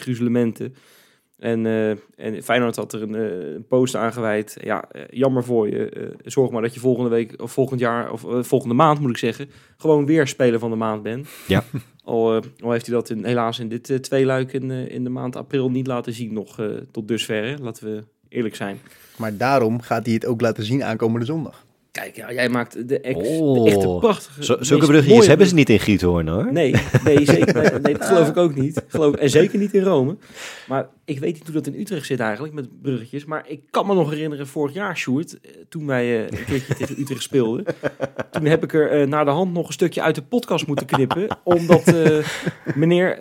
En, 1.43 1.67
eh, 1.67 1.91
en 2.17 2.43
Feyenoord 2.43 2.77
had 2.77 2.93
er 2.93 3.03
een, 3.03 3.15
eh, 3.15 3.55
een 3.55 3.67
post 3.67 3.97
aangeweid. 3.97 4.57
Ja, 4.61 4.85
eh, 4.91 5.03
jammer 5.11 5.45
voor 5.45 5.69
je. 5.69 5.89
Eh, 5.89 6.09
zorg 6.25 6.51
maar 6.51 6.63
dat 6.63 6.75
je 6.75 6.81
volgende 6.81 7.11
week, 7.11 7.43
of 7.43 7.53
volgend 7.53 7.81
jaar, 7.81 8.13
of 8.13 8.25
volgende 8.41 8.75
maand 8.75 9.01
moet 9.01 9.11
ik 9.11 9.17
zeggen, 9.17 9.49
gewoon 9.77 10.07
weer 10.07 10.27
speler 10.27 10.59
van 10.59 10.71
de 10.71 10.77
maand 10.77 11.03
bent. 11.03 11.29
Ja. 11.47 11.65
Al, 12.05 12.37
eh, 12.37 12.43
al 12.61 12.71
heeft 12.71 12.87
hij 12.87 12.95
dat 12.95 13.11
in, 13.11 13.25
helaas 13.25 13.59
in 13.59 13.69
dit 13.69 13.91
eh, 13.91 13.97
tweeluik 13.97 14.53
in, 14.53 14.71
in 14.71 15.05
de 15.05 15.11
maand 15.11 15.37
april 15.37 15.71
niet 15.71 15.87
laten 15.87 16.13
zien 16.13 16.33
nog 16.33 16.59
eh, 16.61 16.67
tot 16.91 17.09
dusver. 17.09 17.45
Hè? 17.45 17.57
Laten 17.57 17.85
we 17.85 18.05
eerlijk 18.29 18.55
zijn. 18.55 18.81
Maar 19.17 19.37
daarom 19.37 19.81
gaat 19.81 20.05
hij 20.05 20.15
het 20.15 20.27
ook 20.27 20.41
laten 20.41 20.65
zien 20.65 20.85
aankomende 20.85 21.27
zondag. 21.27 21.65
Kijk, 21.93 22.17
ja, 22.17 22.33
jij 22.33 22.49
maakt 22.49 22.89
de, 22.89 23.01
ex, 23.01 23.29
Oh. 23.29 23.65
de 23.65 23.71
echte 23.71 23.97
prachtige... 24.01 24.43
Zulke 24.43 24.87
bruggetjes 24.87 25.15
mooie 25.15 25.29
hebben 25.29 25.47
ze 25.47 25.55
niet 25.55 25.71
in 25.71 25.81
Giethoorn 25.81 26.29
hoor. 26.29 26.53
Nee, 26.53 26.75
nee, 27.05 27.25
zeker, 27.37 27.81
nee, 27.81 27.93
dat 27.93 28.05
geloof 28.05 28.29
ik 28.29 28.37
ook 28.37 28.55
niet. 28.55 28.85
Geloof, 28.89 29.15
en 29.15 29.31
zeker 29.31 29.59
niet 29.59 29.75
in 29.75 29.83
Rome. 29.83 30.17
Maar 30.69 30.89
ik 31.05 31.19
weet 31.19 31.35
niet 31.35 31.45
hoe 31.45 31.53
dat 31.55 31.67
in 31.67 31.81
Utrecht 31.81 32.07
zit 32.07 32.21
eigenlijk, 32.21 32.55
met 32.55 32.83
bruggetjes. 32.83 33.25
Maar 33.25 33.45
ik 33.49 33.61
kan 33.71 33.87
me 33.87 33.95
nog 33.95 34.11
herinneren, 34.11 34.47
vorig 34.47 34.75
jaar, 34.75 34.97
Sjoerd, 34.97 35.41
eh, 35.41 35.51
toen 35.69 35.87
wij 35.87 36.27
eh, 36.27 36.39
een 36.39 36.45
keertje 36.45 36.75
tegen 36.75 37.01
Utrecht 37.01 37.23
speelden. 37.23 37.65
Toen 38.31 38.45
heb 38.45 38.63
ik 38.63 38.73
er 38.75 38.91
eh, 38.91 39.07
naar 39.07 39.25
de 39.25 39.31
hand 39.31 39.53
nog 39.53 39.67
een 39.67 39.73
stukje 39.73 40.03
uit 40.03 40.15
de 40.15 40.23
podcast 40.23 40.67
moeten 40.67 40.87
knippen. 40.87 41.39
Omdat 41.45 41.95
meneer 42.75 43.19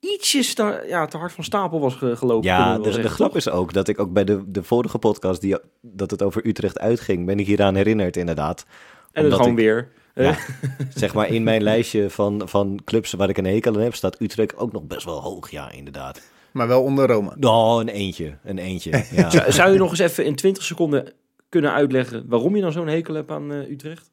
ietsjes 0.00 0.54
te, 0.54 0.84
ja, 0.88 1.06
te 1.06 1.16
hard 1.16 1.32
van 1.32 1.44
stapel 1.44 1.80
was 1.80 1.94
ge- 1.94 2.16
gelopen. 2.16 2.48
Ja, 2.48 2.78
de, 2.78 2.90
de 3.00 3.08
grap 3.08 3.36
is 3.36 3.48
ook 3.48 3.72
dat 3.72 3.88
ik 3.88 3.98
ook 4.00 4.12
bij 4.12 4.24
de, 4.24 4.42
de 4.46 4.62
vorige 4.62 4.98
podcast, 4.98 5.40
die, 5.40 5.56
dat 5.80 6.10
het 6.10 6.22
over 6.22 6.46
Utrecht 6.46 6.78
uitging, 6.78 7.26
ben 7.26 7.38
ik 7.38 7.46
hieraan 7.46 7.74
herinnerd 7.74 8.16
inderdaad. 8.16 8.64
En 9.12 9.22
dan 9.22 9.32
gewoon 9.32 9.50
ik- 9.50 9.56
weer. 9.56 9.88
Ja, 10.14 10.36
zeg 10.94 11.14
maar 11.14 11.28
in 11.28 11.42
mijn 11.42 11.62
lijstje 11.62 12.10
van, 12.10 12.42
van 12.44 12.80
clubs 12.84 13.12
waar 13.12 13.28
ik 13.28 13.38
een 13.38 13.44
hekel 13.44 13.74
aan 13.74 13.80
heb, 13.80 13.94
staat 13.94 14.20
Utrecht 14.20 14.56
ook 14.56 14.72
nog 14.72 14.82
best 14.82 15.04
wel 15.04 15.20
hoog. 15.20 15.50
Ja, 15.50 15.70
inderdaad. 15.70 16.20
Maar 16.52 16.68
wel 16.68 16.82
onder 16.82 17.06
Roma. 17.06 17.36
Oh, 17.40 17.80
een 17.80 17.88
eentje. 17.88 18.36
Een 18.44 18.58
eentje. 18.58 18.90
Ja. 19.16 19.30
Zou, 19.30 19.52
zou 19.52 19.72
je 19.72 19.78
nog 19.78 19.90
eens 19.90 19.98
even 19.98 20.24
in 20.24 20.34
20 20.34 20.62
seconden 20.62 21.12
kunnen 21.48 21.72
uitleggen 21.72 22.24
waarom 22.28 22.56
je 22.56 22.62
dan 22.62 22.72
zo'n 22.72 22.86
hekel 22.88 23.14
hebt 23.14 23.30
aan 23.30 23.52
eh, 23.52 23.70
Utrecht? 23.70 24.10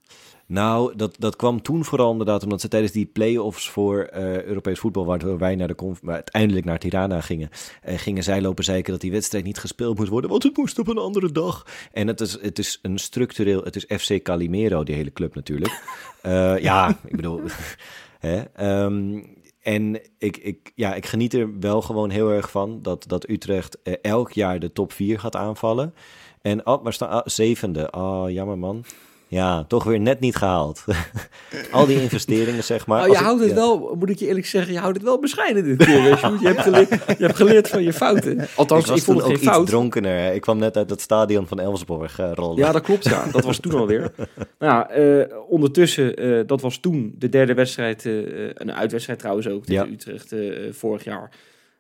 Nou, 0.48 0.96
dat, 0.96 1.16
dat 1.20 1.36
kwam 1.36 1.62
toen 1.62 1.86
vooral 1.86 2.12
inderdaad 2.12 2.44
omdat 2.44 2.62
ze 2.62 2.68
tijdens 2.68 2.92
die 2.92 3.06
play-offs 3.06 3.70
voor 3.70 4.00
eh, 4.00 4.44
Europees 4.44 4.80
voetbal, 4.80 5.06
waardoor 5.06 5.38
wij 5.38 5.56
naar 5.56 5.68
de 5.68 5.96
waar 6.02 6.14
uiteindelijk 6.14 6.66
naar 6.66 6.80
Tirana 6.80 7.22
gingen, 7.22 7.50
eh, 7.82 7.98
gingen 7.98 8.24
zij 8.24 8.42
lopen 8.42 8.64
zeiken 8.64 8.92
dat 8.92 9.02
die 9.02 9.12
wedstrijd 9.12 9.44
niet 9.44 9.58
gespeeld 9.58 9.98
moest 9.98 10.10
worden, 10.10 10.30
want 10.30 10.44
het 10.44 10.58
moest 10.58 10.80
op 10.80 10.88
een 10.88 10.98
andere 10.98 11.32
dag. 11.32 11.66
En 11.92 12.08
het 12.08 12.22
is, 12.22 12.42
het 12.42 12.60
is 12.60 12.80
een 12.82 12.98
structureel, 12.98 13.64
het 13.64 13.76
is 13.76 13.86
FC 14.02 14.24
Calimero, 14.24 14.84
die 14.84 14.96
hele 14.96 15.14
club 15.14 15.36
natuurlijk. 15.36 15.82
Eh, 16.26 16.58
ja, 16.58 16.90
ik 17.06 17.16
bedoel, 17.16 17.42
hè, 18.20 18.42
ehm, 18.42 19.24
en 19.62 20.00
ik, 20.18 20.38
ik, 20.38 20.72
ja, 20.76 20.94
ik 20.96 21.06
geniet 21.06 21.34
er 21.34 21.60
wel 21.60 21.82
gewoon 21.82 22.10
heel 22.10 22.30
erg 22.30 22.52
van 22.52 22.82
dat, 22.82 23.04
dat 23.08 23.30
Utrecht 23.30 23.82
elk 24.02 24.32
jaar 24.32 24.60
de 24.60 24.72
top 24.72 24.92
4 24.92 25.20
gaat 25.20 25.36
aanvallen. 25.36 25.94
En 26.42 26.68
oh, 26.68 26.84
maar 26.84 26.94
staan 26.94 27.10
ah, 27.10 27.22
zevende. 27.26 27.92
Oh, 27.92 28.30
jammer 28.30 28.58
man. 28.58 28.86
Ja, 29.36 29.64
toch 29.64 29.84
weer 29.84 30.00
net 30.00 30.20
niet 30.20 30.36
gehaald. 30.36 30.84
Al 31.72 31.86
die 31.86 32.02
investeringen, 32.02 32.64
zeg 32.64 32.88
maar. 32.88 33.02
Oh, 33.02 33.08
je 33.08 33.14
ik- 33.14 33.20
houdt 33.20 33.40
het 33.40 33.50
ja. 33.50 33.56
wel, 33.56 33.96
moet 34.00 34.10
ik 34.10 34.20
je 34.20 34.28
eerlijk 34.28 34.46
zeggen, 34.46 34.74
je 34.74 34.80
houdt 34.80 34.96
het 34.96 35.06
wel 35.06 35.20
bescheiden 35.20 35.64
dit 35.64 35.78
keer. 35.86 36.18
Sjoerd. 36.18 36.40
Je 36.42 36.48
hebt, 36.48 36.62
geleerd, 36.62 36.90
je 36.90 37.26
hebt 37.26 37.36
geleerd 37.36 37.68
van 37.70 37.84
je 37.84 37.94
fouten. 37.94 38.48
Althans, 38.56 38.82
Ik 38.82 38.88
ik, 38.88 38.92
was 38.94 39.04
vond 39.04 39.06
toen 39.06 39.16
het 39.16 39.24
ook 39.26 39.32
geen 39.32 39.36
iets 39.36 39.46
fout. 39.48 39.68
dronkener. 39.68 40.20
hè. 40.20 40.34
Ik 40.34 40.42
kwam 40.42 40.58
net 40.58 40.78
uit 40.78 40.90
het 40.90 41.02
stadion 41.02 41.48
van 41.48 41.60
Elfsborg 41.60 42.20
eh, 42.20 42.32
rollen. 42.34 42.58
Ja, 42.58 42.72
dat 42.72 42.82
klopt. 42.82 43.04
Ja. 43.04 43.26
Dat 43.32 43.44
was 43.44 43.60
toen 43.60 43.74
alweer. 43.74 44.12
Nou 44.60 44.74
ja, 44.74 44.90
eh, 44.90 45.38
ondertussen, 45.50 46.16
eh, 46.16 46.40
dat 46.48 46.62
was 46.62 46.78
toen 46.78 47.16
de 47.18 47.30
derde 47.30 47.54
wedstrijd, 47.54 48.06
eh, 48.06 48.14
een 48.54 48.74
uitwedstrijd 48.74 49.20
trouwens 49.20 49.48
ook, 49.48 49.66
tegen 49.66 49.86
Ja. 49.88 49.92
Utrecht 49.94 50.32
eh, 50.32 50.40
vorig 50.72 51.04
jaar 51.04 51.30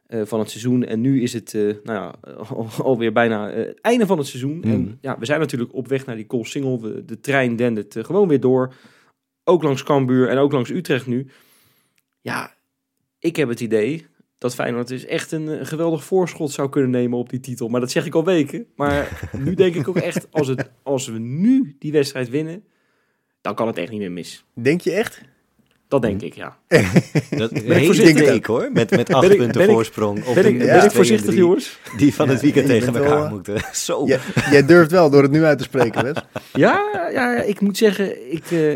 van 0.09 0.39
het 0.39 0.49
seizoen. 0.49 0.83
En 0.85 1.01
nu 1.01 1.21
is 1.21 1.33
het, 1.33 1.53
eh, 1.53 1.61
nou 1.61 1.75
ja, 1.83 2.15
al- 2.49 2.67
alweer 2.77 3.11
bijna 3.11 3.49
eh, 3.51 3.65
het 3.65 3.81
einde 3.81 4.05
van 4.05 4.17
het 4.17 4.27
seizoen. 4.27 4.55
Mm. 4.57 4.63
En 4.63 4.97
ja, 5.01 5.19
we 5.19 5.25
zijn 5.25 5.39
natuurlijk 5.39 5.73
op 5.73 5.87
weg 5.87 6.05
naar 6.05 6.15
die 6.15 6.25
Cool 6.25 6.45
Single. 6.45 6.79
We- 6.81 7.05
de 7.05 7.19
trein 7.19 7.55
dendert 7.55 7.95
eh, 7.95 8.03
gewoon 8.03 8.27
weer 8.27 8.39
door. 8.39 8.73
Ook 9.43 9.63
langs 9.63 9.83
Cambuur 9.83 10.29
en 10.29 10.37
ook 10.37 10.51
langs 10.51 10.69
Utrecht 10.69 11.07
nu. 11.07 11.27
Ja, 12.21 12.53
ik 13.19 13.35
heb 13.35 13.49
het 13.49 13.59
idee 13.59 14.05
dat 14.37 14.55
Feyenoord 14.55 14.87
dus 14.87 15.05
echt 15.05 15.31
een, 15.31 15.49
eh, 15.49 15.65
geweldig 15.65 16.03
voorschot 16.03 16.51
zou 16.51 16.69
kunnen 16.69 16.89
nemen 16.89 17.17
op 17.17 17.29
die 17.29 17.39
titel. 17.39 17.67
Maar 17.67 17.79
dat 17.79 17.91
zeg 17.91 18.05
ik 18.05 18.15
al 18.15 18.25
weken. 18.25 18.65
Maar 18.75 19.21
nu 19.45 19.53
denk 19.53 19.75
ik 19.75 19.87
ook 19.87 19.97
echt, 19.97 20.27
als, 20.31 20.47
het, 20.47 20.71
als 20.83 21.07
we 21.07 21.19
nu 21.19 21.75
die 21.79 21.91
wedstrijd 21.91 22.29
winnen, 22.29 22.63
dan 23.41 23.55
kan 23.55 23.67
het 23.67 23.77
echt 23.77 23.91
niet 23.91 23.99
meer 23.99 24.11
mis. 24.11 24.45
Denk 24.53 24.81
je 24.81 24.91
echt? 24.91 25.21
Dat 25.87 26.01
denk 26.01 26.21
ik, 26.21 26.33
ja. 26.35 26.57
Dat 27.37 27.51
ik 27.51 27.61
hele 27.63 27.85
voorzichtig? 27.85 28.45
hoor. 28.45 28.69
Met, 28.73 28.91
met 28.91 29.09
acht 29.13 29.21
Ben 29.21 29.31
ik- 29.31 29.37
punten 29.37 29.57
ben 29.57 29.67
ik- 29.69 29.73
voorsprong. 29.73 30.25
Op 30.25 30.35
Ben 30.35 30.45
ik, 30.45 30.57
ben 30.57 30.83
ik 30.83 30.91
voorzichtig, 30.91 31.35
jongens? 31.35 31.79
Die 31.97 32.13
van 32.13 32.29
het 32.29 32.41
weekend 32.41 32.65
tegen 32.67 32.95
elkaar 32.95 33.19
wel, 33.19 33.29
moeten. 33.29 33.57
Zo. 33.73 34.05
Jij, 34.05 34.19
jij 34.51 34.65
durft 34.65 34.91
wel 34.91 35.09
door 35.09 35.21
het 35.21 35.31
nu 35.31 35.43
uit 35.43 35.57
te 35.57 35.63
spreken, 35.63 36.03
Wes. 36.03 36.15
Ja, 36.53 37.09
ja, 37.13 37.41
ik 37.41 37.59
moet 37.61 37.77
zeggen, 37.77 38.31
ik, 38.33 38.51
eh, 38.51 38.71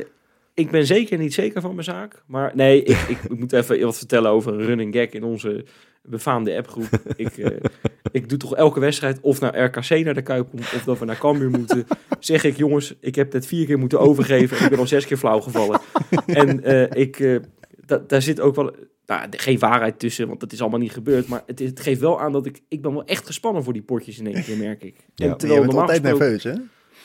ik 0.54 0.72
ben 0.72 0.86
zeker 0.86 1.18
niet 1.18 1.34
zeker 1.34 1.62
van 1.62 1.72
mijn 1.74 1.84
zaak. 1.84 2.22
Maar 2.26 2.52
nee, 2.56 2.84
ik, 2.84 2.98
ik, 3.08 3.18
ik 3.30 3.40
moet 3.40 3.54
even 3.54 3.80
wat 3.80 3.98
vertellen 3.98 4.32
over 4.32 4.54
een 4.54 4.66
running 4.66 4.96
gag 4.96 5.10
in 5.10 5.24
onze 5.24 5.66
befaamde 6.10 6.58
appgroep. 6.58 6.90
Ik, 7.16 7.38
eh, 7.38 7.58
ik 8.12 8.30
doe 8.30 8.38
toch 8.38 8.56
elke 8.56 8.80
wedstrijd, 8.80 9.20
of 9.22 9.40
naar 9.40 9.64
RKC 9.64 9.90
naar 9.90 10.14
de 10.14 10.22
Kuip 10.22 10.50
komt, 10.50 10.62
of 10.62 10.84
dat 10.86 11.00
we 11.00 11.06
naar 11.06 11.18
Cambuur 11.18 11.50
moeten. 11.50 11.86
Zeg 12.20 12.44
ik, 12.44 12.58
jongens, 12.58 12.96
ik 13.00 13.16
heb 13.16 13.34
het 13.34 13.46
vier 13.46 13.66
keer 13.66 13.80
moeten 13.80 14.00
overgeven 14.00 14.58
en 14.58 14.64
ik 14.64 14.70
ben 14.70 14.80
al 14.80 14.88
zes 14.88 15.06
keer 15.06 15.18
flauw 15.18 15.40
gevallen. 15.40 15.80
En 16.26 16.64
eh, 16.64 17.02
ik, 17.02 17.40
da- 17.86 18.04
daar 18.08 18.22
zit 18.22 18.40
ook 18.40 18.56
wel... 18.56 18.72
Nou, 19.06 19.28
geen 19.30 19.60
waarheid 19.60 20.00
tussen, 20.00 20.28
want 20.28 20.40
dat 20.40 20.52
is 20.52 20.62
allemaal 20.62 20.80
niet 20.80 20.92
gebeurd. 20.92 21.28
Maar 21.28 21.44
het, 21.46 21.80
geeft 21.80 22.00
wel 22.00 22.22
aan 22.22 22.32
dat 22.32 22.46
ik... 22.46 22.62
Ik 22.68 22.82
ben 22.82 22.94
wel 22.94 23.06
echt 23.06 23.26
gespannen 23.26 23.64
voor 23.64 23.74
die 23.74 23.82
potjes 23.82 24.20
in 24.20 24.34
één 24.34 24.44
keer, 24.44 24.58
merk 24.58 24.84
ik. 24.84 24.96
Ja. 25.16 25.26
En 25.38 25.48
je 25.48 25.60
bent 25.60 25.74
altijd 25.74 26.00
gesproken- 26.00 26.20
nerveus, 26.20 26.44
hè? 26.44 26.54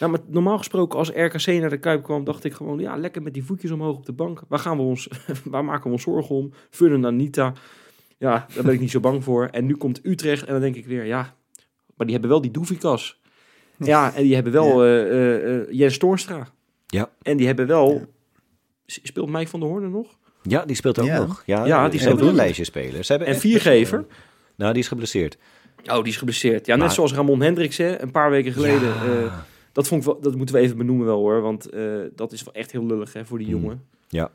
nou, 0.00 0.12
maar 0.12 0.20
normaal 0.26 0.59
gesproken 0.59 0.98
als 0.98 1.11
RKC 1.11 1.46
naar 1.46 1.70
de 1.70 1.78
Kuip 1.78 2.02
kwam, 2.02 2.24
dacht 2.24 2.44
ik 2.44 2.52
gewoon, 2.55 2.78
ja, 2.78 2.96
lekker 2.96 3.22
met 3.22 3.34
die 3.34 3.44
voetjes 3.44 3.70
omhoog 3.70 3.96
op 3.96 4.07
de 4.07 4.12
bank. 4.12 4.42
Waar, 4.48 4.59
gaan 4.59 4.76
we 4.76 4.82
ons, 4.82 5.09
waar 5.44 5.64
maken 5.64 5.84
we 5.84 5.90
ons 5.92 6.02
zorgen 6.02 6.34
om? 6.34 6.52
Vullen 6.70 7.05
Anita. 7.07 7.52
Ja, 8.18 8.46
daar 8.54 8.64
ben 8.64 8.74
ik 8.74 8.80
niet 8.80 8.90
zo 8.90 9.00
bang 9.00 9.24
voor. 9.24 9.48
En 9.50 9.66
nu 9.66 9.76
komt 9.76 10.00
Utrecht 10.06 10.44
en 10.44 10.52
dan 10.52 10.60
denk 10.62 10.76
ik 10.76 10.86
weer, 10.86 11.04
ja, 11.04 11.34
maar 11.96 12.06
die 12.06 12.12
hebben 12.12 12.30
wel 12.30 12.40
die 12.40 12.50
Doevikas. 12.50 13.20
Ja, 13.78 14.14
en 14.14 14.22
die 14.22 14.34
hebben 14.34 14.52
wel 14.52 14.84
eh 14.84 15.00
eh, 15.10 15.60
eh, 15.60 15.66
Jens 15.70 15.98
Toornstra. 15.98 16.46
Ja. 16.86 17.10
En 17.22 17.36
die 17.36 17.46
hebben 17.46 17.66
wel... 17.66 18.06
Speelt 18.86 19.28
Mike 19.30 19.46
van 19.48 19.60
der 19.60 19.68
Hoorn 19.68 19.82
er 19.82 19.90
nog? 19.90 20.16
Ja, 20.42 20.64
die 20.64 20.76
speelt 20.76 20.98
ook 20.98 21.06
Ja. 21.06 21.26
nog. 21.26 21.42
Ja, 21.46 21.66
Ja, 21.66 21.82
die 21.88 22.00
speelt 22.00 22.02
hebben 22.04 22.24
een 22.24 22.30
ook. 22.30 22.36
lijstje 22.36 22.64
spelers. 22.64 23.06
Ze 23.06 23.12
hebben 23.12 23.30
En 23.32 23.40
viergever? 23.40 24.04
Nou, 24.56 24.72
die 24.72 24.82
is 24.82 24.88
geblesseerd. 24.88 25.38
Oh, 25.86 25.94
die 25.96 26.12
is 26.12 26.16
geblesseerd. 26.16 26.66
Ja, 26.66 26.76
net 26.76 26.92
zoals 26.92 27.14
Ramon 27.14 27.40
Hendricks, 27.42 27.76
hè, 27.76 28.02
een 28.02 28.10
paar 28.10 28.30
weken 28.30 28.52
geleden. 28.52 28.88
Ja. 28.88 29.04
eh, 29.24 29.32
dat, 29.72 29.88
vond 29.88 30.00
ik 30.00 30.06
wel, 30.06 30.20
dat 30.20 30.36
moeten 30.36 30.54
we 30.54 30.60
even 30.60 30.76
benoemen 30.76 31.06
wel, 31.06 31.18
hoor. 31.18 31.40
Want 31.40 31.68
eh, 31.70 31.82
dat 32.14 32.32
is 32.32 32.42
wel 32.42 32.54
echt 32.54 32.72
heel 32.72 32.86
lullig 32.86 33.12
hè, 33.12 33.24
voor 33.24 33.38
die 33.38 33.46
Hmm. 33.50 33.60
jongen. 33.60 33.84
Ja. 34.08 34.30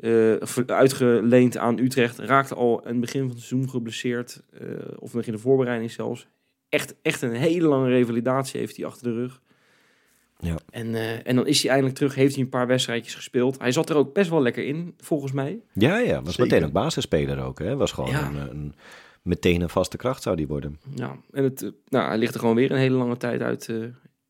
Eh, 0.00 0.32
uitgeleend 0.66 1.56
aan 1.56 1.78
Utrecht. 1.78 2.18
Raakte 2.18 2.54
al 2.54 2.80
in 2.82 2.88
het 2.88 3.00
begin 3.00 3.20
van 3.20 3.30
het 3.30 3.38
seizoen 3.38 3.70
geblesseerd. 3.70 4.42
eh, 4.60 4.68
of 4.98 5.14
nog 5.14 5.24
in 5.24 5.32
de 5.32 5.38
voorbereiding 5.38 5.90
zelfs. 5.90 6.26
Echt, 6.68 6.94
echt 7.02 7.22
een 7.22 7.32
hele 7.34 7.68
lange 7.68 7.88
revalidatie 7.88 8.60
heeft 8.60 8.76
hij 8.76 8.86
achter 8.86 9.04
de 9.06 9.14
rug. 9.14 9.40
Ja. 10.38 10.56
En, 10.70 10.94
eh, 10.94 11.26
en 11.26 11.36
dan 11.36 11.46
is 11.46 11.60
hij 11.60 11.70
eindelijk 11.70 11.96
terug. 11.98 12.14
Heeft 12.14 12.34
hij 12.34 12.44
een 12.44 12.50
paar 12.50 12.66
wedstrijdjes 12.66 13.14
gespeeld. 13.14 13.58
Hij 13.58 13.72
zat 13.72 13.90
er 13.90 13.96
ook 13.96 14.14
best 14.14 14.30
wel 14.30 14.42
lekker 14.42 14.66
in, 14.66 14.94
volgens 14.98 15.32
mij. 15.32 15.60
Ja, 15.72 15.98
ja, 15.98 16.22
was 16.22 16.34
Zeker. 16.34 16.52
meteen 16.52 16.64
ook 16.68 16.72
basisspeler 16.72 17.42
ook. 17.42 17.58
Hè? 17.58 17.76
Was 17.76 17.92
gewoon 17.92 18.10
Ja. 18.10 18.26
een, 18.28 18.36
een, 18.50 18.74
meteen 19.22 19.60
een 19.60 19.68
vaste 19.68 19.96
kracht 19.96 20.22
zou 20.22 20.36
die 20.36 20.46
worden. 20.46 20.78
Ja, 20.94 21.16
en 21.32 21.44
het, 21.44 21.72
nou, 21.88 22.08
hij 22.08 22.18
ligt 22.18 22.34
er 22.34 22.40
gewoon 22.40 22.54
weer 22.54 22.70
een 22.70 22.76
hele 22.78 22.96
lange 22.96 23.16
tijd 23.16 23.40
uit, 23.40 23.68
eh, 23.68 23.76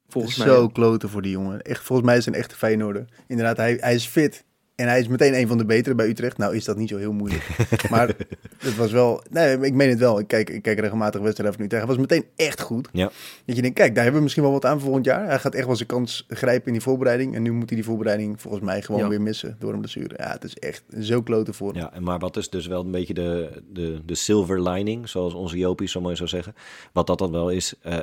volgens 0.08 0.36
mij. 0.36 0.46
Zo 0.46 0.68
kloten 0.68 1.08
voor 1.08 1.22
die 1.22 1.30
jongen. 1.32 1.62
Echt, 1.62 1.82
volgens 1.84 2.08
mij 2.08 2.16
is 2.16 2.24
hij 2.24 2.34
een 2.34 2.40
echte 2.40 2.56
Feyenoorder. 2.56 3.04
Inderdaad, 3.26 3.56
hij, 3.56 3.76
hij 3.80 3.94
is 3.94 4.06
fit. 4.06 4.44
En 4.76 4.88
hij 4.88 5.00
is 5.00 5.08
meteen 5.08 5.34
een 5.34 5.48
van 5.48 5.58
de 5.58 5.64
betere 5.64 5.94
bij 5.94 6.08
Utrecht. 6.08 6.38
Nou 6.38 6.56
is 6.56 6.64
dat 6.64 6.76
niet 6.76 6.88
zo 6.88 6.96
heel 6.96 7.12
moeilijk. 7.12 7.48
maar 7.90 8.14
het 8.58 8.76
was 8.76 8.90
wel... 8.92 9.22
Nee, 9.30 9.58
ik 9.58 9.74
meen 9.74 9.88
het 9.88 9.98
wel. 9.98 10.18
Ik 10.18 10.26
kijk, 10.26 10.50
ik 10.50 10.62
kijk 10.62 10.78
regelmatig 10.78 11.20
wedstrijden 11.20 11.56
van 11.56 11.64
Utrecht. 11.64 11.84
Hij 11.86 11.96
was 11.96 12.06
meteen 12.08 12.24
echt 12.36 12.60
goed. 12.60 12.88
Ja. 12.92 13.10
Dat 13.44 13.56
je 13.56 13.62
denkt, 13.62 13.76
kijk, 13.78 13.88
daar 13.94 14.02
hebben 14.02 14.16
we 14.16 14.22
misschien 14.22 14.42
wel 14.42 14.52
wat 14.52 14.64
aan 14.64 14.72
voor 14.72 14.80
volgend 14.82 15.04
jaar. 15.04 15.26
Hij 15.26 15.38
gaat 15.38 15.54
echt 15.54 15.66
wel 15.66 15.76
zijn 15.76 15.88
kans 15.88 16.24
grijpen 16.28 16.66
in 16.66 16.72
die 16.72 16.82
voorbereiding. 16.82 17.34
En 17.34 17.42
nu 17.42 17.52
moet 17.52 17.68
hij 17.68 17.76
die 17.78 17.86
voorbereiding 17.86 18.40
volgens 18.40 18.62
mij 18.64 18.82
gewoon 18.82 19.00
Ja. 19.00 19.08
weer 19.08 19.20
missen 19.22 19.56
door 19.58 19.72
een 19.72 19.78
blessure. 19.78 20.14
Ja, 20.18 20.30
het 20.30 20.44
is 20.44 20.54
echt 20.56 20.84
zo 21.00 21.22
kloten 21.22 21.54
voor 21.54 21.72
hem. 21.72 21.80
Ja, 21.80 21.92
en 21.92 22.02
maar 22.02 22.18
wat 22.18 22.36
is 22.36 22.50
dus 22.50 22.66
wel 22.66 22.84
een 22.84 22.90
beetje 22.90 23.14
de, 23.14 23.62
de, 23.72 24.00
de 24.04 24.14
silver 24.14 24.62
lining, 24.68 25.08
zoals 25.08 25.34
onze 25.34 25.58
Jopie 25.58 25.88
zo 25.88 26.00
mooi 26.00 26.16
zou 26.16 26.28
zeggen. 26.28 26.54
Wat 26.92 27.06
dat 27.06 27.18
dan 27.18 27.30
wel 27.30 27.50
is, 27.50 27.74
eh, 27.82 27.98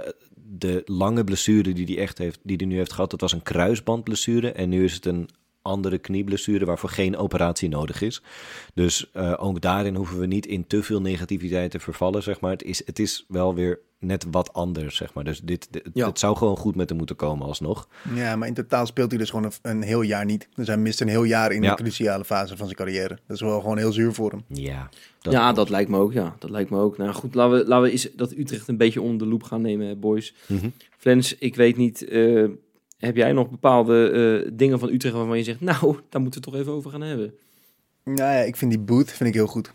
de 0.58 0.82
lange 0.86 1.24
blessure 1.24 1.74
die 1.74 1.86
hij 1.86 1.98
echt 1.98 2.18
heeft, 2.18 2.40
die 2.44 2.56
hij 2.58 2.66
nu 2.66 2.78
heeft 2.78 2.94
gehad, 2.94 3.12
dat 3.12 3.22
was 3.22 3.32
een 3.32 3.44
kruisbandblessure. 3.44 4.52
En 4.52 4.70
nu 4.70 4.84
is 4.84 4.94
het 4.94 5.06
een 5.06 5.30
andere 5.64 5.98
knieblessure 5.98 6.66
waarvoor 6.66 6.90
geen 6.90 7.18
operatie 7.18 7.70
nodig 7.70 8.02
is. 8.02 8.22
Dus 8.74 9.10
eh, 9.14 9.34
ook 9.38 9.62
daarin 9.62 9.96
hoeven 9.96 10.20
we 10.20 10.26
niet 10.26 10.46
in 10.46 10.68
te 10.68 10.84
veel 10.84 11.02
negativiteit 11.02 11.72
te 11.72 11.80
vervallen, 11.80 12.24
zeg 12.24 12.40
maar. 12.40 12.52
Het 12.52 12.64
is, 12.64 12.86
het 12.86 13.00
is 13.00 13.26
wel 13.28 13.56
weer 13.56 13.80
net 14.00 14.26
wat 14.32 14.54
anders, 14.54 14.96
zeg 14.96 15.14
maar. 15.14 15.24
Dus 15.24 15.40
dit, 15.40 15.68
dit- 15.72 15.90
Ja. 15.94 16.08
het 16.08 16.20
zou 16.20 16.36
gewoon 16.38 16.58
goed 16.58 16.76
met 16.76 16.90
hem 16.90 16.98
moeten 16.98 17.16
komen 17.16 17.48
alsnog. 17.48 17.88
Ja, 18.16 18.36
maar 18.36 18.48
in 18.48 18.54
totaal 18.54 18.86
speelt 18.86 19.10
hij 19.10 19.20
dus 19.20 19.30
gewoon 19.30 19.46
een, 19.46 19.72
een 19.72 19.82
heel 19.82 20.02
jaar 20.02 20.26
niet. 20.26 20.48
Dus 20.56 20.68
hij 20.68 20.78
mist 20.78 21.02
een 21.02 21.08
heel 21.08 21.24
jaar 21.24 21.52
in 21.52 21.62
Ja. 21.62 21.76
de 21.76 21.82
cruciale 21.82 22.26
fase 22.26 22.58
van 22.58 22.66
zijn 22.66 22.78
carrière. 22.78 23.18
Dat 23.28 23.36
is 23.36 23.42
wel 23.42 23.60
gewoon 23.62 23.78
heel 23.78 23.92
zuur 23.92 24.14
voor 24.14 24.32
hem. 24.32 24.44
Ja, 24.48 24.90
ja, 25.20 25.54
dat 25.54 25.70
lijkt 25.70 25.90
me 25.90 25.98
ook. 25.98 26.14
Ja, 26.14 26.36
dat 26.40 26.50
lijkt 26.50 26.70
me 26.70 26.78
ook. 26.80 26.98
Nou 26.98 27.14
goed, 27.14 27.36
laten 27.36 27.58
we, 27.58 27.68
laten 27.68 27.84
we 27.86 27.92
eens 27.92 28.10
dat 28.16 28.32
Utrecht 28.32 28.68
een 28.68 28.78
beetje 28.78 29.02
onder 29.02 29.20
de 29.28 29.32
loep 29.34 29.44
gaan 29.44 29.62
nemen, 29.62 30.00
boys. 30.00 30.34
Mhm. 30.48 30.70
Flens, 30.98 31.38
ik 31.38 31.56
weet 31.56 31.78
niet, 31.78 32.08
eh, 32.08 32.44
heb 33.06 33.16
jij 33.16 33.32
nog 33.32 33.50
bepaalde 33.50 34.10
eh, 34.46 34.52
dingen 34.54 34.80
van 34.80 34.90
Utrecht 34.90 35.16
waarvan 35.16 35.38
je 35.38 35.44
zegt, 35.44 35.62
nou, 35.62 35.80
daar 36.10 36.22
moeten 36.22 36.42
we 36.42 36.48
het 36.48 36.54
toch 36.54 36.56
even 36.56 36.72
over 36.72 36.92
gaan 36.92 37.02
hebben? 37.02 37.34
Nou 38.04 38.18
ja, 38.20 38.40
ik 38.40 38.56
vind 38.56 38.72
die 38.72 38.80
Boot 38.80 39.12
vind 39.12 39.30
ik 39.30 39.36
heel 39.36 39.48
goed. 39.48 39.72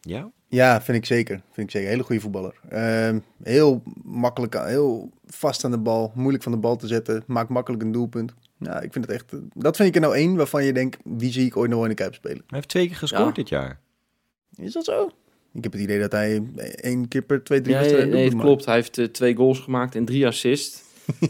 Ja? 0.00 0.30
Ja, 0.48 0.82
vind 0.82 0.98
ik 0.98 1.04
zeker. 1.04 1.40
Vind 1.52 1.66
ik 1.66 1.70
zeker. 1.70 1.88
Hele 1.88 2.02
goede 2.02 2.20
voetballer. 2.20 2.54
Ehm, 2.68 3.18
heel 3.42 3.82
makkelijk, 4.04 4.54
heel 4.54 5.10
vast 5.26 5.64
aan 5.64 5.70
de 5.70 5.78
bal. 5.78 6.12
Moeilijk 6.14 6.42
van 6.42 6.52
de 6.52 6.58
bal 6.58 6.76
te 6.76 6.86
zetten. 6.86 7.22
Maakt 7.26 7.48
makkelijk 7.48 7.82
een 7.82 7.92
doelpunt. 7.92 8.34
Ja, 8.58 8.80
ik 8.80 8.92
vind 8.92 9.04
het 9.06 9.14
echt... 9.14 9.32
eh, 9.32 9.38
Dat 9.54 9.76
vind 9.76 9.88
ik 9.88 9.94
er 9.94 10.00
nou 10.00 10.14
één 10.14 10.36
waarvan 10.36 10.64
je 10.64 10.72
denkt, 10.72 10.98
die 11.04 11.32
zie 11.32 11.46
ik 11.46 11.56
ooit 11.56 11.68
nog 11.70 11.78
wel 11.78 11.88
in 11.88 11.94
de 11.96 12.02
Kuip 12.02 12.14
spelen. 12.14 12.36
Hij 12.36 12.44
heeft 12.48 12.68
twee 12.68 12.86
keer 12.86 12.96
gescoord 12.96 13.26
Ja. 13.26 13.32
dit 13.32 13.48
jaar. 13.48 13.80
Is 14.56 14.72
dat 14.72 14.84
zo? 14.84 15.10
Ik 15.52 15.62
heb 15.62 15.72
het 15.72 15.82
idee 15.82 16.00
dat 16.00 16.12
hij 16.12 16.42
één 16.74 17.08
keer 17.08 17.22
per 17.22 17.42
twee, 17.44 17.60
drie 17.60 17.72
nee, 17.74 17.82
wedstrijden 17.82 18.12
nee, 18.14 18.22
het 18.22 18.30
doelpunt 18.32 18.50
klopt. 18.52 18.64
Hij 18.66 18.74
heeft 18.74 18.98
eh, 18.98 19.04
twee 19.04 19.34
goals 19.36 19.58
gemaakt 19.60 19.94
en 19.94 20.04
drie 20.04 20.26
assists. 20.26 20.82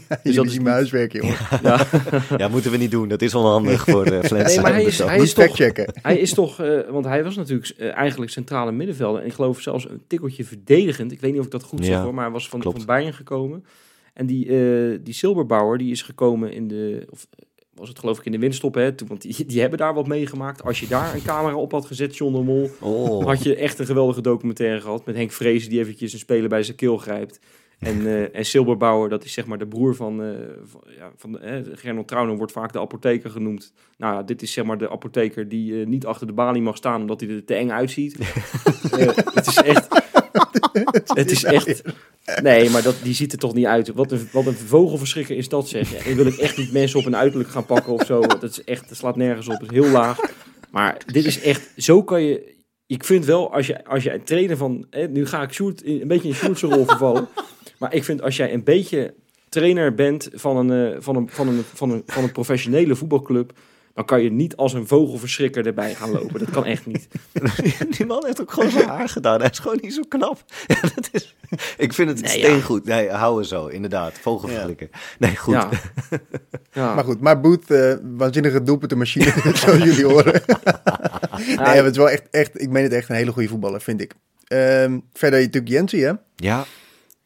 Maakt. 0.09 0.23
Dus 0.23 0.35
dat 0.35 0.45
is 0.45 0.55
mijn 0.59 0.67
huiswerk, 0.75 1.13
jongen. 1.13 1.35
Ja. 1.63 1.85
Ja, 2.37 2.47
moeten 2.47 2.71
we 2.71 2.77
niet 2.77 2.91
doen. 2.91 3.07
Dat 3.07 3.21
is 3.21 3.35
onhandig 3.35 3.83
voor 3.83 4.05
de 4.05 4.23
Flens. 4.23 4.53
Nee, 4.53 4.61
maar 4.61 4.73
hij 4.73 4.83
is- 4.83 4.97
hij 4.99 5.17
is 5.19 5.33
toch-. 5.33 5.57
Hij 6.01 6.17
is 6.17 6.33
toch, 6.33 6.59
eh, 6.61 6.79
want 6.89 7.05
hij 7.05 7.23
was 7.23 7.35
natuurlijk 7.35 7.69
eh, 7.77 7.95
eigenlijk 7.95 8.31
centrale 8.31 8.71
middenvelder. 8.71 9.21
En 9.21 9.27
ik 9.27 9.33
geloof 9.33 9.59
zelfs 9.61 9.89
een 9.89 10.01
tikkeltje 10.07 10.43
verdedigend. 10.43 11.11
Ik 11.11 11.19
weet 11.19 11.31
niet 11.31 11.39
of 11.39 11.45
ik 11.45 11.51
dat 11.51 11.63
goed 11.63 11.85
zeg 11.85 11.93
Ja, 11.95 12.03
hoor, 12.03 12.13
maar 12.13 12.23
hij 12.23 12.33
was 12.33 12.49
van, 12.49 12.59
klopt. 12.59 12.77
van 12.77 12.85
Bayern 12.85 13.13
gekomen. 13.13 13.65
En 14.13 14.25
die, 14.25 14.45
eh 14.45 14.99
die 15.03 15.13
Silberbauer, 15.13 15.77
die 15.77 15.91
is 15.91 16.01
gekomen 16.01 16.51
in 16.51 16.67
de, 16.67 17.07
of 17.09 17.27
eh, 17.37 17.45
was 17.75 17.89
het 17.89 17.99
geloof 17.99 18.19
ik 18.19 18.25
in 18.25 18.31
de 18.31 18.39
winststop, 18.39 18.73
hè? 18.75 18.91
Toen, 18.93 19.07
want 19.07 19.21
die, 19.21 19.45
die 19.45 19.59
hebben 19.61 19.79
daar 19.79 19.93
wat 19.93 20.07
meegemaakt. 20.07 20.63
Als 20.63 20.79
je 20.79 20.87
daar 20.87 21.13
een 21.15 21.23
camera 21.23 21.55
op 21.55 21.71
had 21.71 21.85
gezet, 21.85 22.17
John 22.17 22.33
de 22.33 22.41
Mol, 22.41 22.69
Oh. 22.79 23.25
had 23.25 23.43
je 23.43 23.55
echt 23.55 23.79
een 23.79 23.85
geweldige 23.85 24.21
documentaire 24.21 24.81
gehad. 24.81 25.05
Met 25.05 25.15
Henk 25.15 25.31
Vrezen 25.31 25.69
die 25.69 25.79
eventjes 25.79 26.13
een 26.13 26.19
speler 26.19 26.49
bij 26.49 26.63
zijn 26.63 26.77
keel 26.77 26.97
grijpt. 26.97 27.39
En, 27.79 28.05
eh 28.07 28.35
en 28.35 28.45
Silberbauer, 28.45 29.09
dat 29.09 29.23
is 29.23 29.33
zeg 29.33 29.45
maar 29.45 29.57
de 29.57 29.67
broer 29.67 29.95
van, 29.95 30.23
eh 30.23 30.29
van, 30.63 30.81
ja, 30.97 31.11
van 31.15 31.39
eh, 31.39 31.61
Gernot 31.73 32.07
Trauner 32.07 32.37
wordt 32.37 32.51
vaak 32.51 32.73
de 32.73 32.79
apotheker 32.79 33.29
genoemd. 33.29 33.73
Nou, 33.97 34.15
ja, 34.15 34.23
dit 34.23 34.41
is 34.41 34.51
zeg 34.51 34.65
maar 34.65 34.77
de 34.77 34.89
apotheker 34.89 35.49
die 35.49 35.73
niet 35.87 36.05
achter 36.05 36.27
de 36.27 36.33
balie 36.33 36.61
mag 36.61 36.77
staan 36.77 37.01
omdat 37.01 37.19
hij 37.19 37.29
er 37.29 37.45
te 37.45 37.53
eng 37.53 37.69
uitziet. 37.69 38.17
Het 39.33 39.47
is 39.47 39.57
echt... 39.57 39.87
het 41.13 41.31
is 41.31 41.43
echt... 41.43 41.81
Nee, 42.41 42.69
maar 42.69 42.81
dat, 42.81 42.95
die 43.03 43.13
ziet 43.13 43.31
er 43.31 43.37
toch 43.37 43.53
niet 43.53 43.65
uit. 43.65 43.87
Wat 43.93 44.11
een, 44.11 44.27
wat 44.31 44.45
een 44.45 44.53
vogelverschrikker 44.53 45.37
is 45.37 45.49
dat 45.49 45.67
zeg. 45.67 45.93
En 45.93 46.15
wil 46.15 46.25
ik 46.25 46.37
echt 46.37 46.57
niet 46.57 46.71
mensen 46.71 46.99
op 46.99 47.05
een 47.05 47.15
uiterlijk 47.15 47.49
gaan 47.49 47.65
pakken 47.65 47.93
of 47.93 48.05
zo. 48.05 48.21
Dat 48.21 48.43
is 48.43 48.63
echt, 48.63 48.89
dat 48.89 48.97
slaat 48.97 49.15
nergens 49.15 49.47
op. 49.47 49.59
Dat 49.59 49.71
is 49.71 49.77
heel 49.77 49.89
laag. 49.91 50.19
Maar 50.71 50.97
dit 51.05 51.25
is 51.25 51.41
echt, 51.41 51.71
zo 51.77 52.03
kan 52.03 52.21
je... 52.21 52.57
Ik 52.85 53.03
vind 53.03 53.25
wel, 53.25 53.53
als 53.53 53.67
je, 53.67 53.85
als 53.85 54.03
je 54.03 54.21
trainer 54.23 54.57
van... 54.57 54.85
Hè, 54.89 55.07
nu 55.07 55.25
ga 55.25 55.41
ik 55.41 55.53
Sjoerd, 55.53 55.85
een 55.85 56.07
beetje 56.07 56.27
in 56.27 56.33
Sjoerdse 56.33 56.67
rol 56.67 56.85
vervallen. 56.85 57.27
Maar 57.79 57.93
ik 57.93 58.03
vind 58.03 58.21
als 58.21 58.35
jij 58.35 58.53
een 58.53 58.63
beetje 58.63 59.13
trainer 59.49 59.93
bent 59.93 60.29
van 60.33 60.57
een, 60.57 60.93
eh, 60.93 61.01
van 61.01 61.15
een, 61.15 61.29
van 61.29 61.47
een, 61.47 61.63
van 61.73 61.89
een, 61.89 62.03
van 62.05 62.23
een 62.23 62.31
professionele 62.31 62.95
voetbalclub... 62.95 63.51
dan 63.93 64.05
kan 64.05 64.23
je 64.23 64.31
niet 64.31 64.55
als 64.55 64.73
een 64.73 64.87
vogelverschrikker 64.87 65.65
erbij 65.65 65.95
gaan 65.95 66.11
lopen. 66.11 66.39
Dat 66.39 66.49
kan 66.49 66.65
echt 66.65 66.85
niet. 66.85 67.07
Die 67.97 68.05
man 68.05 68.25
heeft 68.25 68.41
ook 68.41 68.51
gewoon 68.51 68.71
zijn 68.71 68.87
haar 68.87 69.09
gedaan. 69.09 69.39
Hij 69.39 69.49
is 69.49 69.59
gewoon 69.59 69.77
niet 69.81 69.93
zo 69.93 70.01
knap. 70.07 70.43
Ja, 70.67 70.81
dat 70.81 71.09
is, 71.11 71.35
ik 71.77 71.93
vind 71.93 72.09
het 72.09 72.21
Nee, 72.21 72.29
steengoed. 72.29 72.85
Nee, 72.85 73.09
hou 73.09 73.39
er 73.39 73.45
zo, 73.45 73.67
inderdaad. 73.67 74.19
Vogelverschrikker. 74.19 74.89
Nee, 75.19 75.35
goed. 75.35 75.53
Ja. 75.53 75.69
ja. 76.71 76.93
Maar 76.95 77.03
goed, 77.03 77.21
maar 77.21 77.41
Boet, 77.41 77.71
eh 77.71 77.93
waanzinnige 78.03 78.63
doelpuntenmachine, 78.63 79.33
zoals 79.53 79.83
jullie 79.83 80.05
horen. 80.05 80.41
nee, 81.47 81.55
maar 81.55 81.75
het 81.75 81.91
is 81.91 81.97
wel 81.97 82.09
echt, 82.09 82.23
echt, 82.31 82.61
ik 82.61 82.69
meen 82.69 82.83
het 82.83 82.93
echt 82.93 83.09
een 83.09 83.15
hele 83.15 83.31
goede 83.31 83.49
voetballer, 83.49 83.81
vind 83.81 84.01
ik. 84.01 84.13
Ehm, 84.47 84.99
verder 85.13 85.39
natuurlijk 85.39 85.71
Jensie, 85.71 86.05
hè? 86.05 86.13
Ja, 86.35 86.65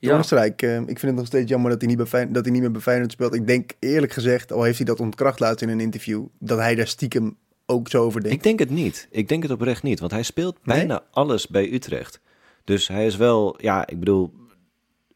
ja. 0.08 0.24
Eh, 0.40 0.80
ik 0.80 0.86
vind 0.86 1.02
het 1.02 1.16
nog 1.16 1.26
steeds 1.26 1.50
jammer 1.50 1.70
dat 1.72 1.80
hij, 1.80 1.90
niet 1.90 1.98
bij 1.98 2.06
Fijn- 2.06 2.34
dat 2.34 2.44
hij 2.44 2.54
niet 2.54 2.62
meer 2.62 2.72
bij 2.72 2.82
Feyenoord 2.82 3.12
speelt. 3.12 3.34
Ik 3.34 3.48
denk 3.48 3.72
eerlijk 3.80 4.12
gezegd, 4.14 4.52
al 4.52 4.64
heeft 4.64 4.78
hij 4.78 4.86
dat 4.86 5.00
ontkracht 5.00 5.40
laatst 5.40 5.62
in 5.62 5.70
een 5.70 5.80
interview, 5.80 6.26
dat 6.40 6.58
hij 6.58 6.76
daar 6.76 6.88
stiekem 6.88 7.38
ook 7.66 7.90
zo 7.90 8.04
over 8.04 8.22
denkt. 8.22 8.36
ik 8.38 8.44
denk 8.44 8.60
het 8.60 8.70
niet. 8.70 9.08
Ik 9.12 9.28
denk 9.30 9.44
het 9.44 9.52
oprecht 9.52 9.84
niet. 9.84 10.00
Want 10.00 10.12
hij 10.12 10.24
speelt 10.24 10.58
Nee? 10.66 10.78
bijna 10.78 11.04
alles 11.12 11.48
bij 11.48 11.74
Utrecht. 11.74 12.20
Dus 12.64 12.88
hij 12.88 13.06
is 13.06 13.16
wel, 13.16 13.56
ja, 13.62 13.88
ik 13.88 14.00
bedoel, 14.00 14.34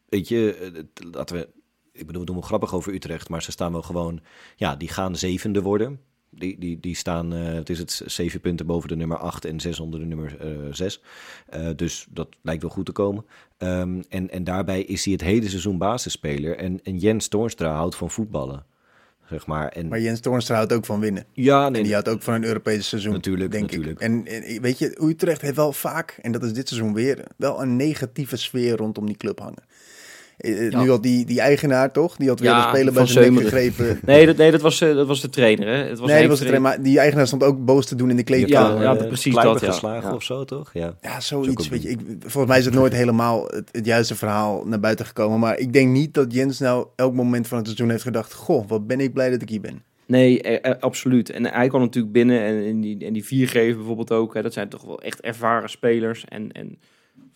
weet 0.08 0.28
je, 0.28 0.70
laten 1.12 1.36
we, 1.36 1.48
ik 1.92 2.06
bedoel, 2.06 2.20
we 2.20 2.26
doen 2.26 2.36
wel 2.36 2.44
grappig 2.46 2.74
over 2.74 2.94
Utrecht, 2.94 3.28
maar 3.28 3.42
ze 3.42 3.50
staan 3.50 3.72
wel 3.72 3.82
gewoon, 3.82 4.20
ja, 4.56 4.76
die 4.76 4.88
gaan 4.88 5.16
zevende 5.16 5.62
worden. 5.62 6.00
Die, 6.30 6.58
die, 6.58 6.80
die 6.80 6.96
staan, 6.96 7.34
eh, 7.34 7.54
het 7.54 7.70
is 7.70 7.78
het 7.78 8.02
zeven 8.06 8.40
punten 8.40 8.66
boven 8.66 8.88
de 8.88 8.96
nummer 8.96 9.16
8 9.16 9.44
en 9.44 9.60
zes 9.60 9.80
onder 9.80 10.00
de 10.00 10.06
nummer 10.06 10.36
eh 10.40 10.72
6. 10.72 11.00
dus 11.76 12.06
dat 12.10 12.28
lijkt 12.42 12.62
wel 12.62 12.70
goed 12.70 12.86
te 12.86 12.92
komen. 12.92 13.24
Ehm, 13.58 14.02
en, 14.08 14.30
en 14.30 14.44
daarbij 14.44 14.82
is 14.82 15.04
hij 15.04 15.12
het 15.12 15.22
hele 15.22 15.48
seizoen 15.48 15.78
basisspeler. 15.78 16.56
En, 16.56 16.80
en 16.82 16.98
Jens 16.98 17.28
Toornstra 17.28 17.74
houdt 17.74 17.96
van 17.96 18.10
voetballen. 18.10 18.64
Zeg 19.28 19.46
maar. 19.46 19.68
En, 19.68 19.88
Maar 19.88 20.00
Jens 20.00 20.20
Toornstra 20.20 20.56
houdt 20.56 20.72
ook 20.72 20.84
van 20.84 21.00
winnen. 21.00 21.24
ja, 21.32 21.66
En 21.66 21.72
nee, 21.72 21.82
die 21.82 21.92
houdt 21.92 22.08
ook 22.08 22.22
van 22.22 22.34
een 22.34 22.44
Europese 22.44 22.82
seizoen. 22.82 23.12
Natuurlijk, 23.12 23.50
denk 23.50 23.62
natuurlijk. 23.62 23.92
ik. 23.92 24.00
En, 24.00 24.26
en 24.26 24.60
weet 24.60 24.78
je, 24.78 24.98
Utrecht 25.02 25.40
heeft 25.40 25.56
wel 25.56 25.72
vaak, 25.72 26.18
en 26.22 26.32
dat 26.32 26.42
is 26.42 26.52
dit 26.52 26.68
seizoen 26.68 26.94
weer, 26.94 27.24
wel 27.36 27.62
een 27.62 27.76
negatieve 27.76 28.36
sfeer 28.36 28.76
rondom 28.76 29.06
die 29.06 29.16
club 29.16 29.38
hangen. 29.38 29.64
Eh, 30.38 30.70
Ja. 30.70 30.82
Nu 30.82 30.88
had 30.90 31.02
die, 31.02 31.24
die 31.24 31.40
eigenaar 31.40 31.92
toch, 31.92 32.16
die 32.16 32.28
had 32.28 32.40
weer 32.40 32.50
Ja, 32.50 32.62
een 32.62 32.76
speler 32.76 32.92
bij 32.92 33.06
zijn 33.06 33.34
nek 33.34 33.42
gegrepen. 33.42 34.00
Nee, 34.06 34.26
dat, 34.26 34.36
nee 34.36 34.50
dat, 34.50 34.60
was, 34.60 34.80
eh, 34.80 34.94
dat 34.94 35.06
was 35.06 35.20
de 35.20 35.30
trainer. 35.30 35.66
Hè? 35.66 35.74
Het 35.74 35.98
was 35.98 36.08
nee, 36.08 36.20
dat 36.20 36.28
was 36.28 36.38
het, 36.38 36.48
Vrezen. 36.48 36.62
maar 36.62 36.82
die 36.82 36.98
eigenaar 36.98 37.26
stond 37.26 37.42
ook 37.42 37.64
boos 37.64 37.86
te 37.86 37.94
doen 37.94 38.10
in 38.10 38.16
de 38.16 38.22
kleedkamer. 38.22 38.82
Ja, 38.82 38.92
ja, 38.92 38.98
eh, 38.98 39.06
precies 39.06 39.34
dat, 39.34 39.60
ja. 39.60 39.66
geslagen 39.66 40.08
Ja. 40.08 40.14
of 40.14 40.22
zo, 40.22 40.44
toch? 40.44 40.70
Ja. 40.72 40.94
Ja, 41.00 41.20
zoiets. 41.20 41.68
Weet 41.68 41.82
je, 41.82 41.88
ik, 41.88 41.98
volgens 42.20 42.46
mij 42.46 42.58
is 42.58 42.64
het 42.64 42.74
nooit 42.74 42.92
helemaal 42.92 43.44
het, 43.46 43.68
het 43.72 43.84
juiste 43.86 44.14
verhaal 44.14 44.64
naar 44.66 44.80
buiten 44.80 45.06
gekomen. 45.06 45.38
Maar 45.38 45.58
ik 45.58 45.72
denk 45.72 45.90
niet 45.92 46.14
dat 46.14 46.32
Jens 46.32 46.58
nou 46.58 46.86
elk 46.96 47.14
moment 47.14 47.48
van 47.48 47.56
het 47.58 47.66
seizoen 47.66 47.90
heeft 47.90 48.02
gedacht... 48.02 48.32
Goh, 48.32 48.68
wat 48.68 48.86
ben 48.86 49.00
ik 49.00 49.12
blij 49.12 49.30
dat 49.30 49.42
ik 49.42 49.48
hier 49.48 49.60
ben. 49.60 49.82
Nee, 50.06 50.42
eh, 50.42 50.70
eh, 50.70 50.80
absoluut. 50.80 51.30
En 51.30 51.44
hij 51.44 51.68
kwam 51.68 51.80
natuurlijk 51.80 52.12
binnen 52.12 52.40
en, 52.40 52.64
en 52.64 52.80
die, 52.80 53.04
en 53.06 53.12
die 53.12 53.24
viergever 53.24 53.76
bijvoorbeeld 53.76 54.12
ook. 54.12 54.34
Hè, 54.34 54.42
dat 54.42 54.52
zijn 54.52 54.68
toch 54.68 54.82
wel 54.84 55.00
echt 55.02 55.20
ervaren 55.20 55.70
spelers. 55.70 56.24
En, 56.28 56.52
en 56.52 56.78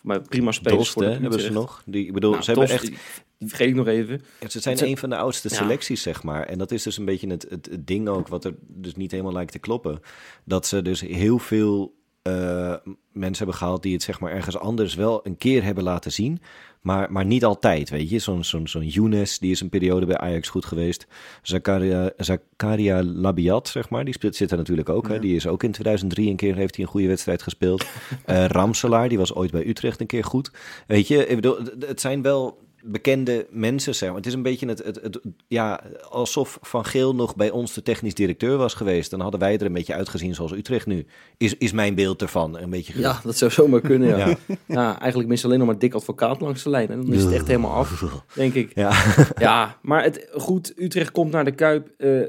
mij 0.02 0.20
prima 0.20 0.52
spelers 0.52 0.78
Dost, 0.78 0.92
voor 0.92 1.02
hè, 1.02 1.14
de 1.14 1.20
hebben 1.20 1.40
ze 1.40 1.52
nog. 1.52 1.82
Die, 1.86 2.06
ik 2.06 2.12
bedoel, 2.12 2.30
Nou, 2.30 2.42
ze 2.42 2.50
hebben 2.50 2.68
echt... 2.68 2.86
die, 2.86 3.48
vergeet 3.48 3.68
ik 3.68 3.74
nog 3.74 3.86
even. 3.86 4.22
Ze 4.48 4.60
zijn 4.60 4.84
een 4.84 4.98
van 4.98 5.10
de 5.10 5.16
oudste 5.16 5.48
Ja. 5.48 5.54
selecties, 5.54 6.02
zeg 6.02 6.22
maar. 6.22 6.46
En 6.46 6.58
dat 6.58 6.70
is 6.70 6.82
dus 6.82 6.98
een 6.98 7.04
beetje 7.04 7.28
het, 7.28 7.46
het, 7.48 7.68
het 7.70 7.86
ding 7.86 8.08
ook, 8.08 8.28
wat 8.28 8.44
er 8.44 8.54
dus 8.68 8.94
niet 8.94 9.10
helemaal 9.10 9.32
lijkt 9.32 9.52
te 9.52 9.58
kloppen. 9.58 10.00
Dat 10.44 10.66
ze 10.66 10.82
dus 10.82 11.00
heel 11.00 11.38
veel 11.38 11.94
eh, 12.22 12.74
mensen 13.12 13.44
hebben 13.44 13.54
gehaald 13.54 13.82
die 13.82 13.92
het 13.92 14.02
zeg 14.02 14.20
maar 14.20 14.32
ergens 14.32 14.58
anders 14.58 14.94
wel 14.94 15.20
een 15.26 15.36
keer 15.36 15.64
hebben 15.64 15.84
laten 15.84 16.12
zien. 16.12 16.40
Maar, 16.80 17.12
maar 17.12 17.24
niet 17.24 17.44
altijd, 17.44 17.90
weet 17.90 18.10
je. 18.10 18.18
Zo'n 18.18 18.44
zo'n 18.44 18.68
zo'n 18.68 18.86
Younes, 18.86 19.38
die 19.38 19.50
is 19.50 19.60
een 19.60 19.68
periode 19.68 20.06
bij 20.06 20.18
Ajax 20.18 20.48
goed 20.48 20.64
geweest. 20.64 21.06
Zakaria, 21.42 22.10
Zakaria 22.16 23.02
Labiat, 23.02 23.68
zeg 23.68 23.90
maar, 23.90 24.04
die 24.04 24.14
zit 24.30 24.50
er 24.50 24.56
natuurlijk 24.56 24.88
ook. 24.88 25.08
Hè? 25.08 25.18
Die 25.18 25.36
is 25.36 25.46
ook 25.46 25.62
in 25.62 25.72
2003 25.72 26.30
een 26.30 26.36
keer, 26.36 26.56
heeft 26.56 26.76
hij 26.76 26.84
een 26.84 26.90
goede 26.90 27.06
wedstrijd 27.06 27.42
gespeeld. 27.42 27.84
Eh 28.24 28.44
Ramselaar, 28.44 29.08
die 29.08 29.18
was 29.18 29.34
ooit 29.34 29.50
bij 29.50 29.66
Utrecht 29.66 30.00
een 30.00 30.06
keer 30.06 30.24
goed. 30.24 30.50
Weet 30.86 31.08
je, 31.08 31.26
ik 31.26 31.34
bedoel, 31.34 31.58
het 31.78 32.00
zijn 32.00 32.22
wel 32.22 32.58
bekende 32.82 33.46
mensen, 33.50 33.94
zeg 33.94 34.08
maar. 34.08 34.18
Het 34.18 34.26
is 34.26 34.34
een 34.34 34.42
beetje 34.42 34.66
het, 34.68 34.84
het, 34.84 35.00
het, 35.02 35.20
ja, 35.48 35.80
alsof 36.10 36.58
Van 36.60 36.84
Geel 36.84 37.14
nog 37.14 37.36
bij 37.36 37.50
ons 37.50 37.72
de 37.72 37.82
technisch 37.82 38.14
directeur 38.14 38.56
was 38.56 38.74
geweest. 38.74 39.10
Dan 39.10 39.20
hadden 39.20 39.40
wij 39.40 39.58
er 39.58 39.66
een 39.66 39.72
beetje 39.72 39.94
uitgezien 39.94 40.34
zoals 40.34 40.52
Utrecht 40.52 40.86
nu. 40.86 41.06
Is, 41.36 41.56
is 41.56 41.72
mijn 41.72 41.94
beeld 41.94 42.22
ervan, 42.22 42.58
een 42.58 42.70
beetje... 42.70 42.98
Ja, 42.98 43.20
dat 43.24 43.36
zou 43.36 43.50
zomaar 43.50 43.80
kunnen, 43.80 44.08
ja. 44.08 44.16
Ja. 44.26 44.36
ja. 44.66 45.00
eigenlijk 45.00 45.30
mist 45.30 45.44
alleen 45.44 45.58
nog 45.58 45.66
maar 45.66 45.78
dik 45.78 45.94
advocaat 45.94 46.40
langs 46.40 46.62
de 46.62 46.70
lijn. 46.70 46.88
En 46.88 47.00
dan 47.00 47.12
is 47.12 47.22
het 47.22 47.32
echt 47.32 47.46
helemaal 47.46 47.74
af, 47.74 48.04
denk 48.34 48.54
ik. 48.54 48.74
Ja. 48.74 48.92
Ja, 49.38 49.78
maar 49.82 50.02
het, 50.02 50.28
goed, 50.32 50.72
Utrecht 50.76 51.10
komt 51.10 51.32
naar 51.32 51.44
de 51.44 51.54
Kuip. 51.54 51.88
Eh, 51.98 52.20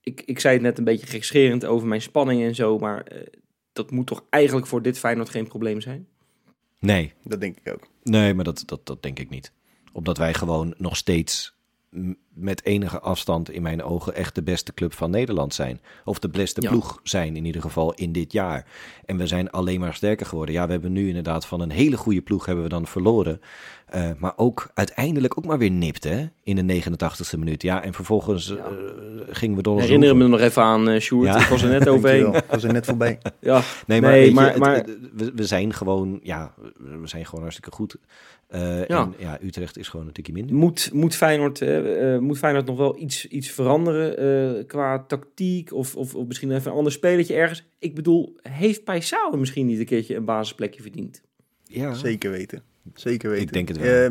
ik, 0.00 0.22
ik 0.24 0.40
zei 0.40 0.54
het 0.54 0.62
net 0.62 0.78
een 0.78 0.84
beetje 0.84 1.06
gekscherend 1.06 1.64
over 1.64 1.88
mijn 1.88 2.02
spanning 2.02 2.42
en 2.42 2.54
zo, 2.54 2.78
maar 2.78 3.02
eh, 3.02 3.26
dat 3.72 3.90
moet 3.90 4.06
toch 4.06 4.24
eigenlijk 4.30 4.66
voor 4.66 4.82
dit 4.82 4.98
Feyenoord 4.98 5.28
geen 5.28 5.48
probleem 5.48 5.80
zijn? 5.80 6.06
Nee, 6.80 7.12
Dat 7.24 7.40
denk 7.40 7.56
ik 7.64 7.72
ook. 7.72 7.88
Nee, 8.02 8.34
maar 8.34 8.44
dat, 8.44 8.62
dat, 8.66 8.86
dat 8.86 9.02
denk 9.02 9.18
ik 9.18 9.30
niet. 9.30 9.52
Omdat 9.98 10.18
wij 10.18 10.34
gewoon 10.34 10.74
nog 10.76 10.96
steeds 10.96 11.56
met 12.34 12.64
enige 12.64 13.00
afstand 13.00 13.50
in 13.50 13.62
mijn 13.62 13.82
ogen 13.82 14.14
echt 14.14 14.34
de 14.34 14.42
beste 14.42 14.74
club 14.74 14.92
van 14.92 15.10
Nederland 15.10 15.54
zijn. 15.54 15.80
Of 16.04 16.18
de 16.18 16.28
beste 16.28 16.60
Ja. 16.62 16.68
ploeg 16.70 17.00
zijn 17.02 17.36
in 17.36 17.44
ieder 17.44 17.60
geval 17.60 17.94
in 17.94 18.12
dit 18.12 18.32
jaar. 18.32 18.66
En 19.04 19.16
we 19.16 19.26
zijn 19.26 19.50
alleen 19.50 19.80
maar 19.80 19.94
sterker 19.94 20.26
geworden. 20.26 20.54
Ja, 20.54 20.66
we 20.66 20.72
hebben 20.72 20.92
nu 20.92 21.08
inderdaad 21.08 21.46
van 21.46 21.60
een 21.60 21.70
hele 21.70 21.96
goede 21.96 22.20
ploeg 22.20 22.46
hebben 22.46 22.64
we 22.64 22.70
dan 22.70 22.86
verloren. 22.86 23.40
Eh, 23.86 24.10
maar 24.18 24.32
ook 24.36 24.70
uiteindelijk 24.74 25.38
ook 25.38 25.44
maar 25.44 25.58
weer 25.58 25.70
nipt 25.70 26.04
hè, 26.04 26.26
in 26.42 26.56
de 26.56 26.62
89ste 26.62 27.38
minuut. 27.38 27.62
Ja, 27.62 27.82
en 27.82 27.94
vervolgens 27.94 28.56
eh, 28.56 28.64
gingen 29.28 29.56
we 29.56 29.62
door 29.62 29.80
Herinner 29.80 30.16
me 30.16 30.26
nog 30.28 30.40
even 30.40 30.62
aan, 30.62 30.88
eh 30.88 31.00
Sjoerd. 31.00 31.26
Ja. 31.28 31.40
Ik 31.40 31.46
was 31.46 31.62
er 31.62 31.68
net 31.70 31.88
overheen. 31.94 32.34
Ik 32.34 32.44
was 32.50 32.62
er 32.62 32.72
net 32.72 32.84
voorbij. 32.86 33.18
Ja, 33.40 33.62
Nee, 33.86 34.00
maar, 34.00 34.10
Nee, 34.10 34.20
weet 34.20 34.28
je, 34.28 34.34
maar- 34.34 34.48
het- 34.50 34.58
maar- 34.58 34.74
het- 34.74 34.98
we, 35.12 35.32
we 35.34 35.44
zijn 35.46 35.72
gewoon, 35.74 36.20
ja, 36.22 36.54
we 36.76 37.00
zijn 37.06 37.24
gewoon 37.24 37.40
hartstikke 37.40 37.70
goed. 37.76 37.96
Eh, 38.48 38.86
Ja. 38.86 39.02
En 39.02 39.14
ja, 39.18 39.38
Utrecht 39.42 39.78
is 39.78 39.88
gewoon 39.88 40.06
een 40.06 40.12
tikje 40.12 40.32
minder. 40.32 40.56
moet, 40.56 40.90
moet, 40.92 41.14
Feyenoord, 41.14 41.60
eh, 41.62 42.14
eh, 42.14 42.20
moet 42.20 42.38
Feyenoord 42.38 42.66
nog 42.66 42.76
wel 42.76 42.98
iets, 42.98 43.26
iets 43.26 43.48
veranderen 43.50 44.16
eh, 44.58 44.66
qua 44.66 45.04
tactiek 45.04 45.72
of, 45.72 45.96
of, 45.96 46.14
of 46.14 46.26
misschien 46.26 46.52
even 46.52 46.70
een 46.70 46.76
ander 46.76 46.92
spelletje 46.92 47.34
ergens? 47.34 47.64
Ik 47.78 47.94
bedoel, 47.94 48.36
heeft 48.42 48.84
Paisao 48.84 49.36
misschien 49.36 49.66
niet 49.66 49.78
een 49.78 49.84
keertje 49.86 50.14
een 50.16 50.24
basisplekje 50.24 50.82
verdiend? 50.82 51.22
Ja, 51.64 51.94
Zeker 51.94 52.30
weten. 52.30 52.62
Zeker 52.94 53.30
weten. 53.30 53.44
Ik 53.46 53.52
denk 53.52 53.68
het 53.68 53.76
wel. 53.78 54.04
Eh, 54.04 54.10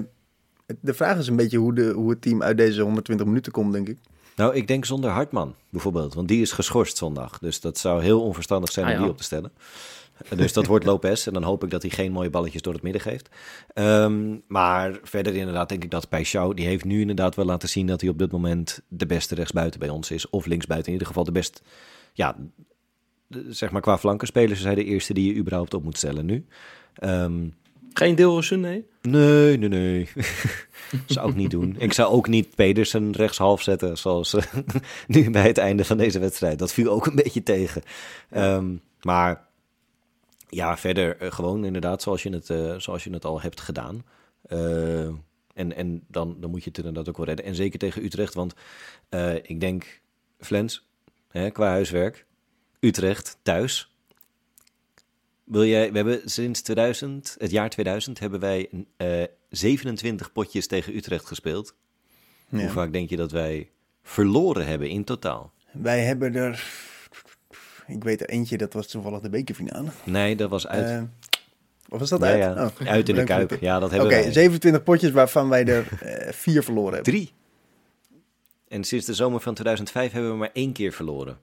het- 0.65 0.77
de 0.81 0.93
vraag 0.93 1.17
is 1.17 1.27
een 1.27 1.35
beetje 1.35 1.57
hoe, 1.57 1.73
de, 1.73 1.91
hoe 1.91 2.09
het 2.09 2.21
team 2.21 2.43
uit 2.43 2.57
deze 2.57 2.81
120 2.81 3.25
minuten 3.25 3.51
komt, 3.51 3.73
denk 3.73 3.88
ik. 3.89 3.97
Nou, 4.35 4.55
ik 4.55 4.67
denk 4.67 4.85
zonder 4.85 5.09
Hartman 5.09 5.55
bijvoorbeeld, 5.69 6.13
want 6.13 6.27
die 6.27 6.41
is 6.41 6.51
geschorst 6.51 6.97
zondag. 6.97 7.39
Dus 7.39 7.59
dat 7.61 7.77
zou 7.77 8.01
heel 8.03 8.21
onverstandig 8.21 8.71
zijn 8.71 8.85
Ah, 8.85 8.91
om 8.91 8.97
ja. 8.97 9.03
die 9.03 9.11
op 9.11 9.17
te 9.17 9.23
stellen. 9.23 9.51
Dus 10.36 10.53
dat 10.53 10.65
wordt 10.65 10.86
Lopez 10.86 11.28
en 11.28 11.34
dan 11.34 11.43
hoop 11.43 11.63
ik 11.63 11.70
dat 11.70 11.82
hij 11.82 11.91
geen 11.91 12.11
mooie 12.11 12.30
balletjes 12.30 12.61
door 12.61 12.74
het 12.74 12.82
midden 12.82 13.01
geeft. 13.01 13.30
Ehm, 13.74 14.38
maar 14.47 14.99
verder 15.03 15.36
inderdaad 15.36 15.70
denk 15.70 15.84
ik 15.84 15.91
dat 15.91 16.07
Paixão, 16.07 16.53
die 16.53 16.65
heeft 16.65 16.86
nu 16.86 17.01
inderdaad 17.01 17.36
wel 17.36 17.45
laten 17.45 17.70
zien 17.70 17.88
dat 17.88 18.01
hij 18.01 18.09
op 18.09 18.20
dit 18.20 18.32
moment 18.32 18.82
de 18.88 19.05
beste 19.05 19.36
rechtsbuiten 19.36 19.80
bij 19.80 19.89
ons 19.89 20.11
is. 20.11 20.30
Of 20.30 20.45
linksbuiten, 20.45 20.88
in 20.88 20.93
ieder 20.93 21.07
geval 21.07 21.24
de 21.24 21.32
best, 21.32 21.61
ja, 22.13 22.36
zeg 23.49 23.72
maar 23.72 23.82
qua 23.82 23.97
flankenspelers 23.97 24.59
is 24.59 24.65
hij 24.65 24.76
de 24.76 24.84
eerste 24.84 25.13
die 25.13 25.34
je 25.34 25.39
überhaupt 25.39 25.74
op 25.74 25.84
moet 25.84 25.97
stellen 25.97 26.26
nu. 26.26 26.45
Ehm, 26.93 27.45
Geen 27.97 28.15
Dilrosun, 28.15 28.59
nee? 28.59 28.86
Nee, 29.01 29.57
nee, 29.57 29.70
nee. 29.70 30.07
zou 31.05 31.30
ik 31.30 31.36
niet 31.36 31.51
doen. 31.51 31.76
Ik 31.78 31.93
zou 31.93 32.11
ook 32.11 32.28
niet 32.28 32.55
Pedersen 32.55 33.11
rechtshalf 33.11 33.61
zetten, 33.61 33.97
zoals 33.97 34.34
eh, 34.34 34.43
nu 35.07 35.30
bij 35.30 35.47
het 35.47 35.57
einde 35.57 35.86
van 35.86 35.97
deze 35.97 36.20
wedstrijd. 36.20 36.59
Dat 36.59 36.74
viel 36.74 36.91
ook 36.91 37.05
een 37.05 37.15
beetje 37.15 37.43
tegen. 37.43 37.82
Ehm, 38.30 38.76
maar 39.01 39.46
ja, 40.49 40.77
verder 40.77 41.17
eh, 41.17 41.31
gewoon 41.31 41.65
inderdaad 41.65 42.01
zoals 42.01 42.23
je 42.23 42.29
het, 42.29 42.49
eh, 42.49 42.75
zoals 42.77 43.03
je 43.03 43.13
het 43.13 43.25
al 43.25 43.41
hebt 43.41 43.61
gedaan. 43.61 44.05
Eh, 44.41 45.05
en 45.53 45.75
en 45.75 46.03
dan, 46.07 46.39
dan 46.39 46.49
moet 46.49 46.63
je 46.63 46.69
het 46.69 46.77
inderdaad 46.77 47.09
ook 47.09 47.17
wel 47.17 47.25
redden. 47.25 47.45
En 47.45 47.55
zeker 47.55 47.79
tegen 47.79 48.03
Utrecht, 48.03 48.33
want 48.33 48.53
ik 49.41 49.59
denk, 49.59 50.01
Flens, 50.39 50.87
hè, 51.29 51.49
qua 51.49 51.67
huiswerk, 51.67 52.25
Utrecht 52.79 53.37
thuis. 53.41 53.91
Wil 55.43 55.65
jij, 55.65 55.91
we 55.91 55.97
hebben 55.97 56.21
sinds 56.25 56.61
2000, 56.61 57.35
het 57.39 57.51
jaar 57.51 57.69
2000, 57.69 58.19
hebben 58.19 58.39
wij 58.39 58.69
eh 58.97 59.23
27 59.49 60.31
potjes 60.31 60.67
tegen 60.67 60.95
Utrecht 60.95 61.25
gespeeld. 61.25 61.75
Ja. 62.49 62.59
Hoe 62.59 62.69
vaak 62.69 62.91
denk 62.93 63.09
je 63.09 63.15
dat 63.15 63.31
wij 63.31 63.71
verloren 64.03 64.67
hebben 64.67 64.89
in 64.89 65.03
totaal? 65.03 65.53
Wij 65.71 66.03
hebben 66.03 66.35
er... 66.35 66.85
Ik 67.88 68.03
weet 68.03 68.21
er 68.21 68.29
eentje, 68.29 68.57
dat 68.57 68.73
was 68.73 68.88
toevallig 68.88 69.19
de 69.19 69.29
bekerfinale. 69.29 69.89
Nee, 70.03 70.35
dat 70.35 70.49
was 70.49 70.67
uit, 70.67 70.85
Eh, 70.89 71.01
of 71.89 71.99
was 71.99 72.09
dat 72.09 72.19
ja, 72.19 72.25
uit? 72.25 72.41
ja, 72.41 72.65
Oh, 72.81 72.88
uit 72.88 73.09
in 73.09 73.15
de 73.15 73.23
Kuip. 73.23 73.57
Ja, 73.61 73.79
dat 73.79 73.89
Oké, 73.93 73.97
hebben 74.01 74.21
wij. 74.21 74.31
27 74.31 74.83
potjes 74.83 75.11
waarvan 75.11 75.49
wij 75.49 75.65
er 75.65 75.88
eh, 76.01 76.31
vier 76.33 76.63
verloren 76.63 76.93
hebben. 76.93 77.13
Drie. 77.13 77.31
En 78.67 78.83
sinds 78.83 79.05
de 79.05 79.13
zomer 79.13 79.39
van 79.39 79.53
2005 79.53 80.11
hebben 80.11 80.31
we 80.31 80.38
maar 80.38 80.49
één 80.53 80.71
keer 80.71 80.91
verloren. 80.91 81.38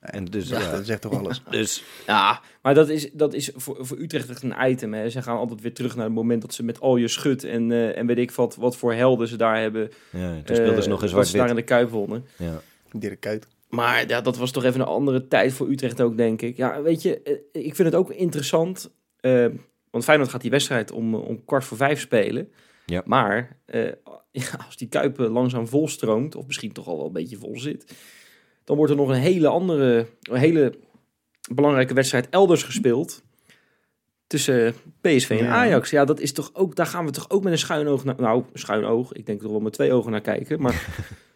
En 0.00 0.24
dus, 0.24 0.48
Ja, 0.48 0.60
ja, 0.60 0.70
dat 0.70 0.86
zegt 0.86 1.00
toch 1.00 1.18
alles. 1.18 1.42
dus 1.50 1.84
Ja, 2.06 2.40
maar 2.62 2.74
dat 2.74 2.88
is, 2.88 3.10
dat 3.12 3.34
is 3.34 3.50
voor, 3.54 3.76
voor 3.86 3.98
Utrecht 3.98 4.30
echt 4.30 4.42
een 4.42 4.54
item. 4.70 4.94
Hè. 4.94 5.10
Ze 5.10 5.22
gaan 5.22 5.36
altijd 5.36 5.60
weer 5.60 5.74
terug 5.74 5.96
naar 5.96 6.04
het 6.04 6.14
moment 6.14 6.42
dat 6.42 6.54
ze 6.54 6.62
met 6.62 6.80
al 6.80 6.96
je 6.96 7.08
schut 7.08 7.44
en, 7.44 7.72
eh, 7.72 7.98
en 7.98 8.06
weet 8.06 8.18
ik 8.18 8.30
wat, 8.30 8.56
wat 8.56 8.76
voor 8.76 8.94
helden 8.94 9.28
ze 9.28 9.36
daar 9.36 9.60
hebben. 9.60 9.90
ja, 10.10 10.40
toen 10.44 10.56
speelden 10.56 10.82
ze 10.82 10.88
nog 10.88 10.98
in 11.02 11.06
dat 11.06 11.08
ze 11.08 11.14
daar 11.14 11.24
zwart-wit. 11.26 11.48
in 11.48 11.56
de 11.56 11.62
Kuip 11.62 11.90
wonnen. 11.90 12.24
Ja. 12.36 12.60
Dirk 12.92 13.20
Kuyt. 13.20 13.46
Maar 13.74 14.08
ja, 14.08 14.20
dat 14.20 14.36
was 14.36 14.50
toch 14.50 14.64
even 14.64 14.80
een 14.80 14.86
andere 14.86 15.28
tijd 15.28 15.52
voor 15.52 15.68
Utrecht 15.68 16.00
ook, 16.00 16.16
denk 16.16 16.42
ik. 16.42 16.56
Ja, 16.56 16.82
weet 16.82 17.02
je, 17.02 17.22
eh, 17.22 17.64
ik 17.64 17.74
vind 17.74 17.88
het 17.88 17.94
ook 17.94 18.10
interessant. 18.10 18.94
eh, 19.20 19.46
want 19.90 20.04
Feyenoord 20.04 20.30
gaat 20.30 20.40
die 20.40 20.50
wedstrijd 20.50 20.90
om, 20.90 21.14
om 21.14 21.44
kwart 21.44 21.64
voor 21.64 21.76
vijf 21.76 22.00
spelen. 22.00 22.52
Ja. 22.86 23.02
Maar 23.04 23.56
eh, 23.64 23.84
ja, 24.30 24.46
als 24.66 24.76
die 24.76 24.88
Kuip 24.88 25.20
eh, 25.20 25.32
langzaam 25.32 25.68
volstroomt, 25.68 26.34
of 26.34 26.46
misschien 26.46 26.72
toch 26.72 26.86
al 26.86 26.96
wel 26.96 27.06
een 27.06 27.12
beetje 27.12 27.36
vol 27.36 27.58
zit... 27.58 27.94
dan 28.64 28.76
wordt 28.76 28.92
er 28.92 28.98
nog 28.98 29.08
een 29.08 29.14
hele 29.14 29.48
andere, 29.48 30.06
een 30.22 30.38
hele 30.38 30.74
belangrijke 31.54 31.94
wedstrijd 31.94 32.28
elders 32.30 32.62
gespeeld... 32.62 33.22
tussen 34.26 34.74
PSV 35.00 35.30
en 35.30 35.36
Ja. 35.36 35.52
Ajax. 35.54 35.90
Ja, 35.90 36.04
dat 36.04 36.20
is 36.20 36.32
toch 36.32 36.50
ook, 36.54 36.76
daar 36.76 36.86
gaan 36.86 37.04
we 37.04 37.10
toch 37.10 37.30
ook 37.30 37.42
met 37.42 37.52
een 37.52 37.58
schuin 37.58 37.86
oog 37.88 38.04
naar... 38.04 38.14
Nou, 38.18 38.44
schuin 38.54 38.84
oog, 38.84 39.12
ik 39.12 39.26
denk 39.26 39.40
toch 39.40 39.50
wel 39.50 39.60
met 39.60 39.72
twee 39.72 39.92
ogen 39.92 40.10
naar 40.10 40.20
kijken, 40.20 40.60
maar... 40.60 40.86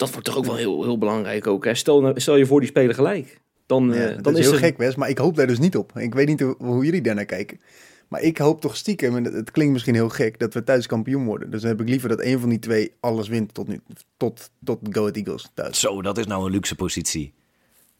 Dat 0.00 0.10
wordt 0.10 0.26
toch 0.26 0.36
ook 0.36 0.44
wel 0.44 0.56
heel, 0.56 0.82
heel 0.82 0.98
belangrijk 0.98 1.46
ook. 1.46 1.64
Hè? 1.64 1.74
Stel, 1.74 2.00
nou- 2.00 2.20
stel 2.20 2.36
je 2.36 2.46
voor 2.46 2.60
die 2.60 2.68
spelen 2.68 2.94
gelijk. 2.94 3.40
Dan, 3.66 3.86
Ja, 3.92 3.94
eh, 3.94 4.14
dat 4.14 4.24
dan 4.24 4.32
is 4.32 4.38
is 4.38 4.44
heel 4.44 4.54
er, 4.54 4.60
gek, 4.60 4.76
Wes, 4.78 4.94
maar 4.94 5.08
ik 5.08 5.18
hoop 5.18 5.36
daar 5.36 5.46
dus 5.46 5.58
niet 5.58 5.76
op. 5.76 5.92
Ik 5.98 6.14
weet 6.14 6.28
niet 6.28 6.40
hoe, 6.40 6.54
hoe 6.58 6.84
jullie 6.84 7.00
daarnaar 7.00 7.24
kijken. 7.24 7.60
Maar 8.08 8.20
ik 8.22 8.38
hoop 8.38 8.60
toch 8.60 8.76
stiekem, 8.76 9.16
en 9.16 9.24
het, 9.24 9.34
het 9.34 9.50
klinkt 9.50 9.72
misschien 9.72 9.94
heel 9.94 10.08
gek, 10.08 10.38
dat 10.38 10.54
we 10.54 10.64
thuis 10.64 10.86
kampioen 10.86 11.24
worden. 11.24 11.50
Dus 11.50 11.60
dan 11.60 11.70
heb 11.70 11.80
ik 11.80 11.88
liever 11.88 12.08
dat 12.08 12.20
een 12.20 12.38
van 12.38 12.48
die 12.48 12.58
twee 12.58 12.92
alles 13.00 13.28
wint 13.28 13.54
tot 13.54 13.68
nu, 13.68 13.80
tot, 14.16 14.50
tot 14.64 14.78
Go 14.90 15.00
Ahead 15.00 15.16
Eagles 15.16 15.50
thuis. 15.54 15.80
Zo, 15.80 16.02
dat 16.02 16.18
is 16.18 16.26
nou 16.26 16.44
een 16.44 16.50
luxe 16.50 16.74
positie. 16.74 17.32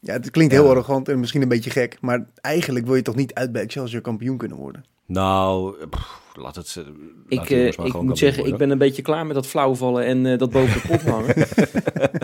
Ja, 0.01 0.13
het 0.13 0.31
klinkt 0.31 0.53
Ja. 0.55 0.61
heel 0.61 0.71
arrogant 0.71 1.09
en 1.09 1.21
misschien 1.21 1.43
een 1.43 1.49
beetje 1.49 1.71
gek, 1.71 1.97
maar 2.01 2.27
eigenlijk 2.41 2.87
wil 2.87 2.95
je 2.95 3.03
toch 3.03 3.17
niet 3.17 3.35
uit 3.35 3.53
bij 3.53 3.63
Excelsior 3.63 4.01
kampioen 4.03 4.37
kunnen 4.37 4.57
worden. 4.59 4.85
Nou, 5.07 5.75
pff, 5.87 6.21
laat 6.37 6.57
het... 6.57 6.67
ze- 6.69 6.85
laat 7.29 7.45
ik, 7.45 7.51
eh, 7.51 7.67
ik 7.87 8.01
moet 8.03 8.19
zeggen, 8.19 8.47
ik 8.47 8.57
ben 8.57 8.71
een 8.71 8.79
beetje 8.79 9.03
klaar 9.03 9.27
met 9.27 9.35
dat 9.35 9.47
flauwvallen 9.47 10.05
en 10.05 10.27
eh, 10.27 10.39
dat 10.39 10.51
boven 10.51 10.81
de 10.83 10.89
kop 10.89 11.01
hangen. 11.15 11.35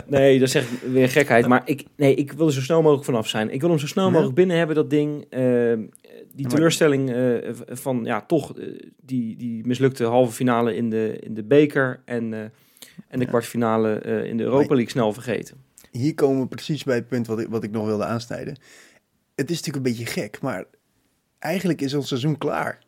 nee, 0.06 0.38
dat 0.38 0.50
zeg 0.50 0.70
ik 0.70 0.78
weer 0.92 1.08
gekheid. 1.08 1.46
Maar 1.46 1.62
ik, 1.64 1.84
nee, 1.96 2.14
ik 2.14 2.32
wil 2.32 2.46
er 2.46 2.52
zo 2.52 2.60
snel 2.60 2.82
mogelijk 2.82 3.04
vanaf 3.04 3.28
zijn. 3.28 3.50
Ik 3.52 3.60
wil 3.60 3.70
hem 3.70 3.78
zo 3.78 3.86
snel 3.86 4.04
Ja. 4.04 4.10
mogelijk 4.10 4.34
binnen 4.34 4.56
hebben, 4.56 4.76
dat 4.76 4.90
ding. 4.90 5.24
Eh, 5.30 5.72
die 6.34 6.46
teleurstelling 6.46 7.10
eh, 7.12 7.50
van, 7.68 8.00
ja, 8.04 8.20
toch 8.26 8.58
eh, 8.58 8.64
die, 9.02 9.36
die 9.36 9.66
mislukte 9.66 10.04
halve 10.04 10.32
finale 10.32 10.76
in 10.76 10.90
de, 10.90 11.16
in 11.20 11.34
de 11.34 11.42
beker 11.44 12.00
en, 12.04 12.34
eh, 12.34 12.40
en 12.40 12.50
de 13.18 13.18
Ja. 13.18 13.24
kwartfinale 13.24 13.92
eh, 13.94 14.24
in 14.24 14.36
de 14.36 14.42
Europa 14.44 14.74
League 14.74 14.90
snel 14.90 15.12
vergeten. 15.12 15.56
Hier 15.96 16.14
komen 16.14 16.40
we 16.40 16.48
precies 16.48 16.84
bij 16.84 16.94
het 16.94 17.08
punt 17.08 17.26
wat 17.26 17.40
ik, 17.40 17.48
wat 17.48 17.64
ik 17.64 17.70
nog 17.70 17.86
wilde 17.86 18.04
aansnijden. 18.04 18.56
Het 19.34 19.50
is 19.50 19.56
natuurlijk 19.56 19.86
een 19.86 19.92
beetje 19.92 20.20
gek, 20.20 20.40
maar 20.40 20.64
eigenlijk 21.38 21.80
is 21.80 21.94
ons 21.94 22.08
seizoen 22.08 22.38
klaar. 22.38 22.84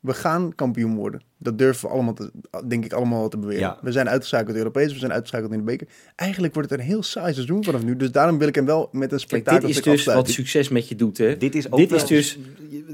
We 0.00 0.14
gaan 0.14 0.54
kampioen 0.54 0.94
worden. 0.94 1.22
Dat 1.42 1.58
durven 1.58 1.88
we 1.88 1.94
allemaal, 1.94 2.14
te, 2.14 2.30
denk 2.66 2.84
ik, 2.84 2.92
allemaal 2.92 3.28
te 3.28 3.38
beweren. 3.38 3.60
Ja. 3.60 3.78
We 3.82 3.92
zijn 3.92 4.08
uitgeschakeld 4.08 4.56
Europees, 4.56 4.92
we 4.92 4.98
zijn 4.98 5.12
uitgeschakeld 5.12 5.52
in 5.52 5.58
de 5.58 5.64
beker. 5.64 5.86
Eigenlijk 6.16 6.54
wordt 6.54 6.70
het 6.70 6.80
een 6.80 6.84
heel 6.86 7.02
saai 7.02 7.34
seizoen 7.34 7.64
vanaf 7.64 7.82
nu. 7.82 7.96
Dus 7.96 8.12
daarom 8.12 8.38
wil 8.38 8.48
ik 8.48 8.54
hem 8.54 8.66
wel 8.66 8.88
met 8.92 9.02
een 9.02 9.08
Kijk, 9.08 9.20
spektakel 9.20 9.66
dit 9.66 9.76
is 9.76 9.82
dus 9.82 10.04
wat 10.04 10.30
succes 10.30 10.68
met 10.68 10.88
je 10.88 10.94
doet, 10.94 11.18
hè? 11.18 11.36
Dit 11.36 11.54
is 11.54 11.70
ook 11.72 11.78
Dit 11.78 11.92
is 11.92 12.06
dus- 12.06 12.38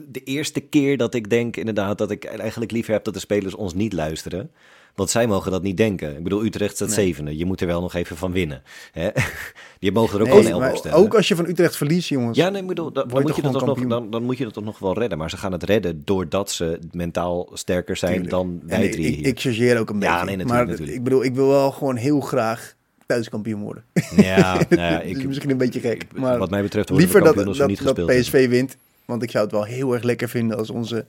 de 0.08 0.22
eerste 0.24 0.60
keer 0.60 0.96
dat 0.96 1.14
ik 1.14 1.30
denk 1.30 1.56
inderdaad 1.56 1.98
dat 1.98 2.10
ik 2.10 2.24
eigenlijk 2.24 2.70
liever 2.70 2.92
heb 2.92 3.04
dat 3.04 3.14
de 3.14 3.20
spelers 3.20 3.54
ons 3.54 3.74
niet 3.74 3.92
luisteren. 3.92 4.50
Want 4.94 5.10
zij 5.10 5.26
mogen 5.26 5.50
dat 5.50 5.62
niet 5.62 5.76
denken. 5.76 6.16
Ik 6.16 6.22
bedoel, 6.22 6.44
Utrecht 6.44 6.74
staat 6.74 6.88
Nee. 6.88 6.96
zevende. 6.96 7.36
Je 7.36 7.44
moet 7.44 7.60
er 7.60 7.66
wel 7.66 7.80
nog 7.80 7.94
even 7.94 8.16
van 8.16 8.32
winnen. 8.32 8.62
Hè? 8.92 9.08
Je 9.78 9.92
mogen 9.92 10.14
er 10.20 10.26
ook 10.26 10.32
Nee, 10.42 10.48
wel 10.52 10.62
een 10.62 10.70
op 10.70 10.76
stellen. 10.76 10.98
ook 10.98 11.14
als 11.14 11.28
je 11.28 11.36
van 11.36 11.46
Utrecht 11.46 11.76
verliest, 11.76 12.08
jongens. 12.08 12.36
Ja, 12.36 12.48
nee, 12.48 12.62
ik 12.62 12.68
bedoel, 12.68 12.92
dan, 12.92 13.08
moet 13.08 13.36
je 13.36 13.42
dat 13.42 13.52
toch 13.52 13.66
nog, 13.66 13.86
dan, 13.86 14.10
dan 14.10 14.22
moet 14.22 14.38
je 14.38 14.44
dat 14.44 14.52
toch 14.52 14.64
nog 14.64 14.78
wel 14.78 14.98
redden. 14.98 15.18
Maar 15.18 15.30
ze 15.30 15.36
gaan 15.36 15.52
het 15.52 15.62
redden 15.62 16.02
doordat 16.04 16.50
ze 16.50 16.78
mentaal 16.90 17.50
sterker 17.52 17.96
zijn 17.96 18.12
Tuurlijk. 18.12 18.30
Dan 18.44 18.60
wij 18.66 18.84
ik, 18.84 18.92
drie 18.92 19.06
ik, 19.06 19.14
hier. 19.14 19.26
ik 19.26 19.40
chargeer 19.40 19.78
ook 19.78 19.90
een 19.90 20.00
Ja, 20.00 20.20
beetje. 20.20 20.24
nee, 20.24 20.36
natuurlijk, 20.36 20.48
maar 20.48 20.66
natuurlijk. 20.66 20.96
ik 20.96 21.04
bedoel, 21.04 21.24
ik 21.24 21.34
wil 21.34 21.48
wel 21.48 21.70
gewoon 21.70 21.96
heel 21.96 22.20
graag 22.20 22.76
thuiskampioen 23.06 23.60
worden. 23.60 23.84
Ja, 24.16 24.54
nou 24.68 24.80
ja, 24.80 25.00
is 25.00 25.18
ik, 25.18 25.26
misschien 25.26 25.50
een 25.50 25.56
beetje 25.56 25.80
gek. 25.80 26.04
Maar 26.14 26.38
wat 26.38 26.50
mij 26.50 26.62
betreft 26.62 26.90
liever 26.90 27.20
dat, 27.20 27.34
dat, 27.34 27.66
niet 27.66 27.82
dat 27.82 27.96
hebben. 27.96 28.20
PSV 28.20 28.48
wint. 28.48 28.76
Want 29.04 29.22
ik 29.22 29.30
zou 29.30 29.44
het 29.44 29.52
wel 29.52 29.64
heel 29.64 29.92
erg 29.94 30.02
lekker 30.02 30.28
vinden 30.28 30.56
als 30.56 30.70
onze, 30.70 31.04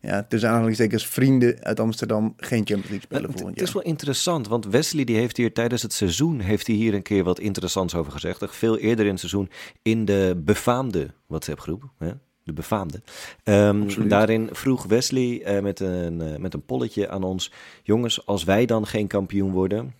ja, 0.00 0.22
tussen 0.28 0.50
aanhalingstekens, 0.50 1.06
vrienden 1.06 1.64
uit 1.64 1.80
Amsterdam 1.80 2.34
geen 2.36 2.66
Champions 2.66 2.88
League 2.88 3.00
spelen 3.00 3.30
Nou, 3.34 3.50
het, 3.50 3.60
is 3.60 3.72
wel 3.72 3.82
interessant, 3.82 4.48
want 4.48 4.66
Wesley 4.66 5.04
die 5.04 5.16
heeft 5.16 5.36
hier 5.36 5.52
tijdens 5.52 5.82
het 5.82 5.92
seizoen 5.92 6.40
heeft 6.40 6.66
hij 6.66 6.76
hier 6.76 6.94
een 6.94 7.02
keer 7.02 7.24
wat 7.24 7.38
interessants 7.38 7.94
over 7.94 8.12
gezegd. 8.12 8.44
Veel 8.48 8.78
eerder 8.78 9.04
in 9.04 9.10
het 9.10 9.20
seizoen 9.20 9.50
in 9.82 10.04
de 10.04 10.40
befaamde 10.44 11.10
WhatsApp-groep. 11.26 11.82
Hè? 11.98 12.10
De 12.48 12.54
befaamde. 12.54 13.00
Absoluut. 13.44 14.10
daarin 14.10 14.48
vroeg 14.52 14.84
Wesley 14.84 15.42
eh, 15.42 15.62
met, 15.62 15.80
een, 15.80 16.20
eh, 16.20 16.38
met 16.38 16.54
een 16.54 16.64
polletje 16.64 17.08
aan 17.08 17.22
ons: 17.22 17.52
Jongens, 17.82 18.26
als 18.26 18.44
wij 18.44 18.66
dan 18.66 18.86
geen 18.86 19.06
kampioen 19.06 19.52
worden, 19.52 19.94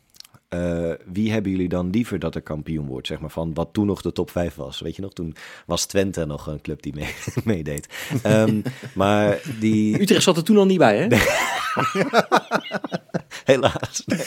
eh, 0.49 0.90
wie 1.07 1.32
hebben 1.32 1.51
jullie 1.53 1.68
dan 1.68 1.90
liever 1.90 2.18
dat 2.18 2.34
er 2.34 2.42
kampioen 2.42 2.86
wordt? 2.86 3.07
Zeg 3.07 3.20
maar 3.20 3.30
van 3.30 3.55
wat 3.55 3.68
toen 3.72 3.86
nog 3.86 4.03
de 4.03 4.12
top 4.12 4.30
5 4.30 4.55
was. 4.55 4.80
Weet 4.80 4.96
je 4.96 5.03
nog, 5.03 5.12
toen 5.12 5.34
was 5.66 5.86
Twente 5.86 6.24
nog 6.24 6.46
een 6.46 6.61
club 6.61 6.82
die 6.82 6.94
mee, 6.94 7.14
meedeed. 7.55 7.88
Ehm, 8.22 8.61
maar 8.94 9.38
die, 9.61 10.01
Utrecht 10.01 10.22
zat 10.22 10.36
er 10.36 10.44
toen 10.44 10.57
al 10.59 10.66
niet 10.66 10.78
bij, 10.78 10.96
hè? 10.99 11.07
helaas. 13.44 14.03
Nee. 14.07 14.18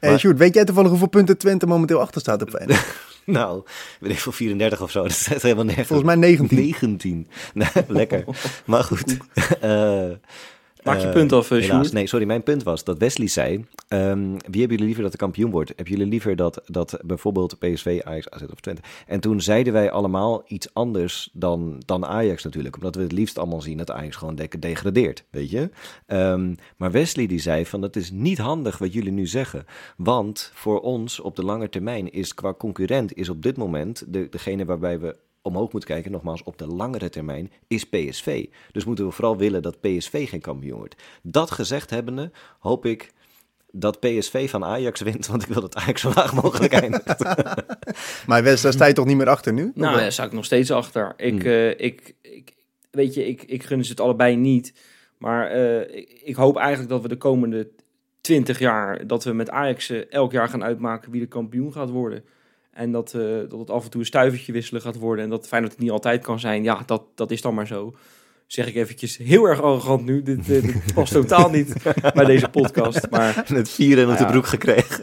Hey, 0.00 0.10
Maar- 0.10 0.18
Sjoerd, 0.18 0.38
weet 0.38 0.54
jij 0.54 0.64
toevallig 0.64 0.90
hoeveel 0.90 1.08
punten 1.08 1.38
Twente 1.38 1.66
momenteel 1.66 2.00
achter 2.00 2.20
staat 2.20 2.42
op 2.42 2.50
Feyenoord? 2.50 2.84
Nou, 3.26 3.62
weet 4.00 4.10
ik 4.12 4.18
veel, 4.18 4.32
34 4.32 4.82
of 4.82 4.90
zo. 4.90 5.02
Dat 5.02 5.10
is 5.10 5.26
helemaal 5.42 5.64
nergens. 5.64 5.86
Volgens 5.86 6.08
mij 6.08 6.16
19. 6.16 6.58
19. 6.58 7.26
Nou, 7.54 7.70
lekker. 7.88 8.24
Maar 8.66 8.84
goed. 8.84 9.16
Eh, 9.60 10.10
Maak 10.84 11.00
je 11.00 11.06
eh, 11.06 11.12
punt 11.12 11.32
af, 11.32 11.48
helaas. 11.48 11.66
Sjoerd. 11.66 11.92
Nee, 11.92 12.06
sorry. 12.06 12.26
Mijn 12.26 12.42
punt 12.42 12.62
was 12.62 12.84
dat 12.84 12.98
Wesley 12.98 13.26
zei... 13.26 13.64
ehm, 13.88 14.20
wie 14.28 14.60
hebben 14.60 14.60
jullie 14.60 14.84
liever 14.84 15.02
dat 15.02 15.12
de 15.12 15.18
kampioen 15.18 15.50
wordt? 15.50 15.72
Hebben 15.76 15.94
jullie 15.94 16.08
liever 16.08 16.36
dat, 16.36 16.62
dat 16.66 16.98
bijvoorbeeld 17.04 17.58
PSV, 17.58 18.00
Ajax, 18.04 18.30
AZ 18.30 18.42
of 18.42 18.60
Twente? 18.60 18.82
En 19.06 19.20
toen 19.20 19.40
zeiden 19.40 19.72
wij 19.72 19.90
allemaal 19.90 20.42
iets 20.46 20.74
anders 20.74 21.30
dan, 21.32 21.82
dan 21.86 22.06
Ajax 22.06 22.44
natuurlijk. 22.44 22.76
Omdat 22.76 22.94
we 22.94 23.02
het 23.02 23.12
liefst 23.12 23.38
allemaal 23.38 23.60
zien 23.60 23.76
dat 23.78 23.90
Ajax 23.90 24.16
gewoon 24.16 24.34
de- 24.34 24.58
degradeert. 24.58 25.24
Weet 25.30 25.50
je? 25.50 25.70
Ehm, 26.06 26.54
maar 26.76 26.90
Wesley 26.90 27.26
die 27.26 27.40
zei 27.40 27.66
van... 27.66 27.80
dat 27.80 27.96
is 27.96 28.10
niet 28.10 28.38
handig 28.38 28.78
wat 28.78 28.92
jullie 28.92 29.12
nu 29.12 29.26
zeggen. 29.26 29.64
Want 29.96 30.50
voor 30.54 30.80
ons 30.80 31.20
op 31.20 31.36
de 31.36 31.44
lange 31.44 31.68
termijn 31.68 32.12
is 32.12 32.34
qua 32.34 32.54
concurrent... 32.54 33.16
is 33.16 33.28
op 33.28 33.42
dit 33.42 33.56
moment 33.56 34.04
de, 34.08 34.26
degene 34.30 34.64
waarbij 34.64 35.00
we 35.00 35.16
omhoog 35.44 35.72
moeten 35.72 35.90
kijken, 35.90 36.10
nogmaals, 36.12 36.42
op 36.42 36.58
de 36.58 36.66
langere 36.66 37.08
termijn, 37.08 37.52
is 37.66 37.84
PSV. 37.84 38.46
Dus 38.72 38.84
moeten 38.84 39.04
we 39.06 39.10
vooral 39.12 39.36
willen 39.36 39.62
dat 39.62 39.80
PSV 39.80 40.28
geen 40.28 40.40
kampioen 40.40 40.78
wordt. 40.78 41.02
Dat 41.22 41.50
gezegd 41.50 41.90
hebbende, 41.90 42.30
hoop 42.58 42.86
ik 42.86 43.12
dat 43.70 44.00
PSV 44.00 44.50
van 44.50 44.64
Ajax 44.64 45.00
wint, 45.00 45.26
want 45.26 45.42
ik 45.42 45.48
wil 45.48 45.60
dat 45.60 45.74
Ajax 45.76 46.00
zo 46.00 46.12
laag 46.14 46.34
mogelijk 46.34 46.72
eindigt. 46.82 47.24
Maar 48.26 48.42
Wes, 48.42 48.60
daar 48.60 48.72
sta 48.72 48.86
je 48.86 48.92
toch 48.92 49.06
niet 49.06 49.16
meer 49.16 49.28
achter 49.28 49.52
nu? 49.52 49.72
Nou, 49.74 49.96
daar 49.96 50.12
sta 50.12 50.24
ik 50.24 50.32
nog 50.32 50.44
steeds 50.44 50.70
achter. 50.70 51.12
Ik, 51.16 51.42
Hmm. 51.42 51.50
eh, 51.50 51.68
ik, 51.70 52.14
ik, 52.22 52.54
weet 52.90 53.14
je, 53.14 53.26
ik, 53.26 53.42
ik 53.42 53.62
gun 53.62 53.84
ze 53.84 53.90
het 53.90 54.00
allebei 54.00 54.36
niet. 54.36 54.72
Maar 55.18 55.50
eh, 55.50 55.96
ik, 55.96 56.20
ik 56.24 56.34
hoop 56.36 56.56
eigenlijk 56.56 56.88
dat 56.88 57.02
we 57.02 57.08
de 57.08 57.16
komende 57.16 57.68
20 58.20 58.58
jaar, 58.58 59.06
dat 59.06 59.24
we 59.24 59.32
met 59.32 59.50
Ajax 59.50 59.90
eh, 59.90 60.10
elk 60.10 60.32
jaar 60.32 60.48
gaan 60.48 60.64
uitmaken 60.64 61.10
wie 61.10 61.20
de 61.20 61.26
kampioen 61.26 61.72
gaat 61.72 61.90
worden. 61.90 62.24
En 62.74 62.92
dat, 62.92 63.14
eh, 63.14 63.20
dat 63.48 63.58
het 63.58 63.70
af 63.70 63.84
en 63.84 63.90
toe 63.90 64.00
een 64.00 64.06
stuivertje 64.06 64.52
wisselen 64.52 64.82
gaat 64.82 64.96
worden. 64.96 65.24
En 65.24 65.30
dat 65.30 65.48
fijn 65.48 65.62
dat 65.62 65.70
het 65.70 65.80
niet 65.80 65.90
altijd 65.90 66.22
kan 66.24 66.40
zijn. 66.40 66.62
Ja, 66.62 66.82
dat, 66.86 67.02
dat 67.14 67.30
is 67.30 67.40
dan 67.40 67.54
maar 67.54 67.66
zo. 67.66 67.94
Zeg 68.46 68.66
ik 68.66 68.74
eventjes 68.74 69.16
heel 69.16 69.44
erg 69.44 69.62
arrogant 69.62 70.04
nu. 70.04 70.22
Dit, 70.22 70.38
eh, 70.38 70.46
dit 70.62 70.94
past 70.94 71.12
totaal 71.22 71.50
niet 71.50 71.74
bij 72.14 72.24
deze 72.24 72.48
podcast. 72.48 73.10
Maar 73.10 73.42
het 73.54 73.68
vieren 73.70 74.10
op 74.10 74.18
de 74.18 74.26
broek 74.26 74.46
gekregen. 74.46 75.00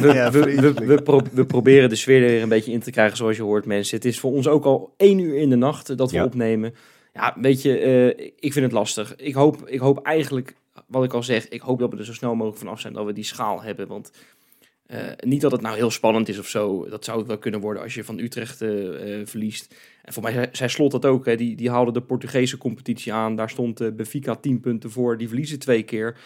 we, 0.00 0.10
Ja, 0.12 0.30
we, 0.30 0.38
we, 0.38 0.42
vreselijk. 0.44 0.78
we, 0.78 1.02
pro- 1.02 1.20
we 1.32 1.46
proberen 1.46 1.88
de 1.88 1.94
sfeer 1.96 2.22
er 2.22 2.28
weer 2.28 2.42
een 2.42 2.48
beetje 2.48 2.72
in 2.72 2.80
te 2.80 2.90
krijgen, 2.90 3.16
zoals 3.16 3.36
je 3.36 3.42
hoort, 3.42 3.66
mensen. 3.66 3.96
Het 3.96 4.04
is 4.04 4.20
voor 4.20 4.32
ons 4.32 4.48
ook 4.48 4.64
al 4.64 4.94
één 4.96 5.18
uur 5.18 5.36
in 5.36 5.50
de 5.50 5.56
nacht 5.56 5.96
dat 5.96 6.10
we 6.10 6.16
Ja. 6.16 6.24
opnemen. 6.24 6.74
Ja, 7.14 7.36
weet 7.40 7.62
je, 7.62 7.78
eh, 7.78 8.26
ik 8.38 8.52
vind 8.52 8.64
het 8.64 8.72
lastig. 8.72 9.16
Ik 9.16 9.34
hoop, 9.34 9.68
ik 9.68 9.80
hoop 9.80 9.98
eigenlijk, 10.02 10.54
wat 10.86 11.04
ik 11.04 11.12
al 11.12 11.22
zeg, 11.22 11.48
ik 11.48 11.60
hoop 11.60 11.78
dat 11.78 11.90
we 11.90 11.96
er 11.98 12.04
zo 12.04 12.12
snel 12.12 12.34
mogelijk 12.34 12.58
vanaf 12.58 12.80
zijn 12.80 12.92
dat 12.92 13.04
we 13.06 13.12
die 13.12 13.24
schaal 13.24 13.62
hebben. 13.62 13.86
Want 13.88 14.10
eh, 14.88 15.00
niet 15.20 15.40
dat 15.40 15.52
het 15.52 15.60
nou 15.60 15.76
heel 15.76 15.90
spannend 15.90 16.28
is 16.28 16.38
of 16.38 16.48
zo. 16.48 16.88
Dat 16.88 17.04
zou 17.04 17.18
het 17.18 17.26
wel 17.26 17.38
kunnen 17.38 17.60
worden 17.60 17.82
als 17.82 17.94
je 17.94 18.04
van 18.04 18.18
Utrecht 18.18 18.62
eh, 18.62 19.20
eh, 19.20 19.26
verliest. 19.26 19.74
En 20.04 20.12
voor 20.12 20.22
mij 20.22 20.48
zei, 20.52 20.68
Slot 20.68 20.90
dat 20.90 21.06
ook. 21.06 21.38
Die, 21.38 21.56
die 21.56 21.70
haalde 21.70 21.92
de 21.92 22.00
Portugese 22.00 22.58
competitie 22.58 23.12
aan. 23.12 23.36
Daar 23.36 23.50
stond 23.50 23.96
Benfica 23.96 24.34
10 24.34 24.60
punten 24.60 24.90
voor. 24.90 25.18
Die 25.18 25.28
verliezen 25.28 25.58
twee 25.58 25.82
keer. 25.82 26.16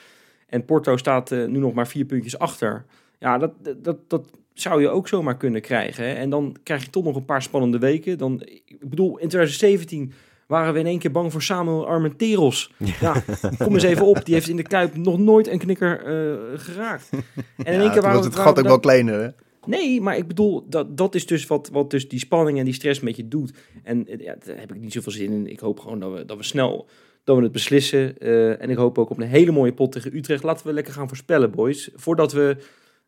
En 0.47 0.65
Porto 0.65 0.97
staat 0.97 1.31
nu 1.31 1.59
nog 1.59 1.73
maar 1.73 1.89
vier 1.89 2.05
puntjes 2.05 2.39
achter. 2.39 2.85
Ja, 3.19 3.39
dat, 3.39 3.53
dat, 3.79 4.11
dat 4.11 4.31
zou 4.55 4.81
je 4.81 4.89
ook 4.89 5.09
zomaar 5.09 5.37
kunnen 5.37 5.61
krijgen. 5.61 6.05
Hè? 6.05 6.13
En 6.13 6.31
dan 6.31 6.57
krijg 6.63 6.85
je 6.85 6.91
toch 6.91 7.05
nog 7.05 7.17
een 7.17 7.25
paar 7.25 7.43
spannende 7.43 7.79
weken. 7.79 8.19
Dan, 8.19 8.43
ik 8.65 8.89
bedoel, 8.89 9.19
in 9.19 9.29
2017 9.29 10.13
waren 10.53 10.73
we 10.73 10.79
in 10.81 10.87
één 10.87 10.99
keer 10.99 11.11
bang 11.11 11.33
voor 11.33 11.43
Samuel 11.43 11.87
Armenteros. 11.87 12.73
Ja, 13.01 13.23
kom 13.59 13.75
eens 13.75 13.83
even 13.83 14.07
op. 14.07 14.25
Die 14.25 14.35
heeft 14.35 14.49
in 14.49 14.57
de 14.57 14.63
Kuip 14.63 14.97
nog 14.97 15.19
nooit 15.19 15.47
een 15.49 15.59
knikker 15.59 15.99
eh, 16.05 16.59
geraakt. 16.61 17.09
En 17.57 17.73
in 17.75 17.81
één 17.85 17.91
keer 17.93 18.03
waren 18.03 18.21
we- 18.21 18.27
het 18.27 18.37
gat 18.37 18.49
ook 18.49 18.55
dan- 18.55 18.65
wel 18.65 18.81
kleiner, 18.81 19.21
hè? 19.21 19.29
Nee, 19.67 20.01
maar 20.01 20.17
ik 20.17 20.27
bedoel, 20.27 20.67
dat, 20.69 20.97
dat 20.97 21.15
is 21.15 21.27
dus 21.27 21.47
wat, 21.47 21.69
wat 21.73 21.91
dus 21.91 22.09
die 22.09 22.19
spanning 22.19 22.59
en 22.59 22.65
die 22.65 22.75
stress 22.75 23.01
met 23.01 23.17
je 23.17 23.29
doet. 23.29 23.53
En 23.83 24.07
eh, 24.09 24.19
ja, 24.21 24.37
daar 24.45 24.59
heb 24.59 24.73
ik 24.75 24.81
niet 24.81 24.93
zoveel 24.93 25.13
zin 25.13 25.33
in. 25.33 25.47
Ik 25.47 25.61
hoop 25.61 25.81
gewoon 25.81 26.01
dat 26.01 26.13
we, 26.13 26.25
dat 26.25 26.37
we 26.37 26.43
snel 26.43 26.89
dat 27.25 27.37
we 27.37 27.43
het 27.43 27.53
beslissen. 27.53 28.19
Eh, 28.19 28.63
en 28.63 28.71
ik 28.71 28.77
hoop 28.77 28.99
ook 28.99 29.11
op 29.11 29.19
een 29.19 29.29
hele 29.29 29.53
mooie 29.53 29.73
pot 29.73 29.93
tegen 29.93 30.17
Utrecht. 30.17 30.43
Laten 30.43 30.67
we 30.67 30.73
lekker 30.73 30.93
gaan 30.93 31.09
voorspellen, 31.09 31.51
boys. 31.51 31.91
Voordat 31.95 32.33
we 32.33 32.57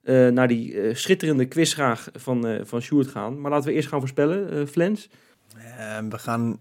eh, 0.03 0.28
naar 0.28 0.49
die 0.49 0.95
schitterende 0.95 1.45
quizvraag 1.47 2.09
van, 2.12 2.47
eh 2.47 2.61
van 2.64 2.80
Sjoerd 2.80 3.07
gaan. 3.09 3.40
Maar 3.40 3.51
laten 3.51 3.68
we 3.68 3.74
eerst 3.74 3.88
gaan 3.88 3.99
voorspellen, 4.01 4.51
eh 4.51 4.66
Flens. 4.66 5.09
Eh, 5.57 5.99
we 6.09 6.18
gaan 6.18 6.59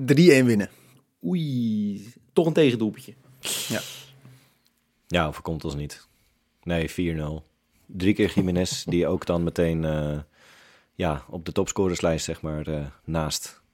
3-1 0.00 0.44
winnen. 0.44 0.68
Oei, 1.24 2.12
toch 2.32 2.46
een 2.46 2.52
tegendoelpetje. 2.52 3.14
Ja, 5.06 5.26
overkomt 5.26 5.64
ons 5.64 5.74
niet. 5.74 6.06
Nee, 6.62 6.90
4-0. 6.90 7.42
Drie 7.86 8.14
keer 8.14 8.32
Jiménez, 8.34 8.84
die 8.92 9.06
ook 9.06 9.26
dan 9.26 9.42
meteen 9.44 9.84
eh, 9.84 10.18
ja, 10.94 11.24
op 11.28 11.44
de 11.44 11.52
topscorerslijst, 11.52 12.24
zeg 12.24 12.40
maar, 12.40 12.66
eh, 12.66 12.86
naast 13.04 13.64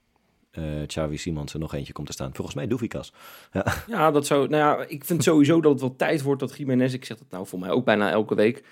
eh 0.51 0.87
Xavi 0.87 1.16
Simons 1.16 1.53
er 1.53 1.59
nog 1.61 1.75
eentje 1.75 1.93
komt 1.93 2.07
te 2.07 2.12
staan. 2.12 2.35
Volgens 2.35 2.57
mij 2.57 2.66
Doefikas. 2.66 3.12
Ja, 3.87 4.11
dat 4.11 4.27
zou, 4.27 4.49
nou 4.49 4.79
ja, 4.79 4.87
ik 4.89 5.05
vind 5.05 5.23
sowieso 5.23 5.61
dat 5.61 5.73
het 5.73 5.81
wel 5.81 5.97
tijd 5.97 6.23
wordt 6.23 6.41
dat 6.41 6.57
Jiménez, 6.57 6.93
ik 6.93 7.05
zeg 7.05 7.18
dat 7.18 7.31
nou 7.31 7.47
voor 7.47 7.59
mij 7.59 7.70
ook 7.70 7.85
bijna 7.85 8.11
elke 8.11 8.35
week, 8.35 8.64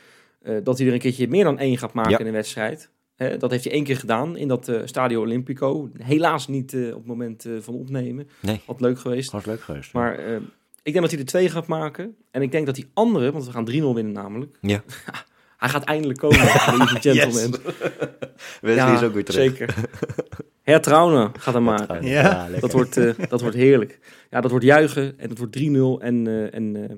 eh, 0.42 0.57
dat 0.64 0.78
hij 0.78 0.86
er 0.86 0.92
een 0.92 0.98
keertje 0.98 1.28
meer 1.28 1.44
dan 1.44 1.59
één 1.59 1.78
gaat 1.78 1.92
maken 1.92 2.11
Ja. 2.11 2.18
in 2.18 2.26
een 2.26 2.32
wedstrijd. 2.32 2.90
Dat 3.38 3.50
heeft 3.50 3.64
hij 3.64 3.72
één 3.72 3.84
keer 3.84 3.96
gedaan 3.96 4.36
in 4.36 4.48
dat 4.48 4.68
eh, 4.68 4.80
Stadio 4.84 5.20
Olimpico. 5.20 5.90
Helaas 5.98 6.48
niet 6.48 6.74
eh, 6.74 6.86
op 6.88 6.94
het 6.94 7.06
moment 7.06 7.44
eh, 7.44 7.52
van 7.60 7.74
opnemen. 7.74 8.28
Nee, 8.40 8.60
Had 8.66 8.80
leuk 8.80 8.98
geweest. 8.98 9.30
was 9.30 9.44
leuk 9.44 9.60
geweest. 9.60 9.92
Maar 9.92 10.18
eh, 10.18 10.34
ik 10.82 10.92
denk 10.92 11.00
dat 11.00 11.10
hij 11.10 11.18
er 11.20 11.26
twee 11.26 11.48
gaat 11.50 11.66
maken. 11.66 12.16
En 12.30 12.42
ik 12.42 12.52
denk 12.52 12.66
dat 12.66 12.74
die 12.74 12.90
andere, 12.94 13.32
want 13.32 13.44
we 13.46 13.52
gaan 13.52 13.70
3-0 13.70 13.72
winnen 13.72 14.12
namelijk. 14.12 14.58
Ja. 14.60 14.82
hij 15.58 15.68
gaat 15.68 15.84
eindelijk 15.84 16.18
komen, 16.18 16.38
gentlemen. 17.00 17.50
Wesley 18.60 18.94
is 18.94 19.02
ook 19.02 19.14
weer 19.14 19.24
terug. 19.24 19.42
Zeker. 19.56 19.74
Hertrouwen 20.62 21.32
gaat 21.38 21.54
hem 21.54 21.62
maken. 21.62 22.04
Ja. 22.06 22.48
Dat 22.60 22.72
wordt, 22.72 22.96
eh, 22.96 23.12
dat 23.28 23.40
wordt 23.40 23.56
heerlijk. 23.56 23.98
Ja, 24.30 24.40
dat 24.40 24.50
wordt 24.50 24.64
juichen 24.66 25.18
en 25.18 25.28
dat 25.28 25.38
wordt 25.38 25.52
3-0. 25.58 26.02
En, 26.02 26.26
eh, 26.26 26.54
en 26.54 26.76
eh, 26.90 26.96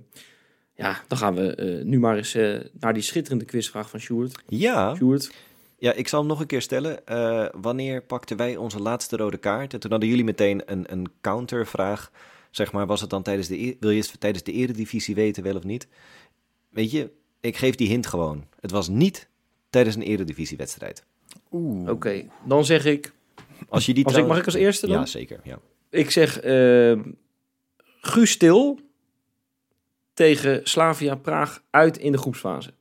ja, 0.74 1.00
dan 1.08 1.18
gaan 1.18 1.34
we 1.34 1.54
eh, 1.54 1.84
nu 1.84 1.98
maar 1.98 2.16
eens 2.16 2.34
eh, 2.34 2.60
naar 2.80 2.94
die 2.94 3.02
schitterende 3.02 3.44
quizvraag 3.44 3.90
van 3.90 4.00
Sjoerd. 4.00 4.42
Ja, 4.48 4.94
Sjoerd, 4.94 5.32
ja, 5.82 5.92
ik 5.92 6.08
zal 6.08 6.18
hem 6.18 6.28
nog 6.28 6.40
een 6.40 6.46
keer 6.46 6.62
stellen. 6.62 7.06
Eh, 7.06 7.46
wanneer 7.52 8.02
pakten 8.02 8.36
wij 8.36 8.56
onze 8.56 8.80
laatste 8.80 9.16
rode 9.16 9.36
kaart? 9.36 9.74
En 9.74 9.80
toen 9.80 9.90
hadden 9.90 10.08
jullie 10.08 10.24
meteen 10.24 10.62
een, 10.66 10.92
een 10.92 11.06
countervraag. 11.20 12.10
Zeg 12.50 12.72
maar, 12.72 12.86
was 12.86 13.00
het 13.00 13.10
dan 13.10 13.22
tijdens 13.22 13.48
de, 13.48 13.66
e- 13.66 13.76
wil 13.80 13.90
je 13.90 14.00
het 14.00 14.20
tijdens 14.20 14.44
de 14.44 14.52
eredivisie 14.52 15.14
weten, 15.14 15.42
wel 15.42 15.56
of 15.56 15.64
niet? 15.64 15.88
Weet 16.68 16.90
je, 16.90 17.10
ik 17.40 17.56
geef 17.56 17.74
die 17.74 17.88
hint 17.88 18.06
gewoon. 18.06 18.44
Het 18.60 18.70
was 18.70 18.88
niet 18.88 19.28
tijdens 19.70 19.96
een 19.96 20.02
eredivisiewedstrijd. 20.02 21.04
Oeh. 21.52 21.90
oké. 21.90 22.24
Dan 22.44 22.64
zeg 22.64 22.84
ik, 22.84 23.12
Als 23.68 23.86
je 23.86 23.94
die 23.94 24.04
als 24.06 24.16
ik, 24.16 24.26
mag 24.26 24.38
ik 24.38 24.46
als 24.46 24.54
eerste 24.54 24.86
dan? 24.86 24.98
Ja, 24.98 25.06
zeker. 25.06 25.40
Ja. 25.44 25.58
Ik 25.90 26.10
zeg 26.10 26.40
eh 26.40 26.98
Guus 28.00 28.30
Stil 28.30 28.78
tegen 30.14 30.60
Slavia 30.64 31.14
Praag 31.14 31.62
uit 31.70 31.98
in 31.98 32.12
de 32.12 32.18
groepsfase. 32.18 32.72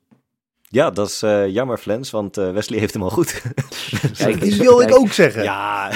Ja, 0.72 0.89
dat 0.89 1.07
is 1.07 1.22
eh, 1.22 1.47
jammer, 1.47 1.78
Flens, 1.78 2.11
want 2.11 2.38
eh, 2.38 2.51
Wesley 2.51 2.80
heeft 2.80 2.93
hem 2.93 3.03
al 3.03 3.09
goed. 3.09 3.41
Kijk, 4.17 4.41
Die 4.41 4.57
wil 4.57 4.82
ik 4.82 4.95
ook 4.95 5.11
zeggen. 5.11 5.43
ja. 5.53 5.91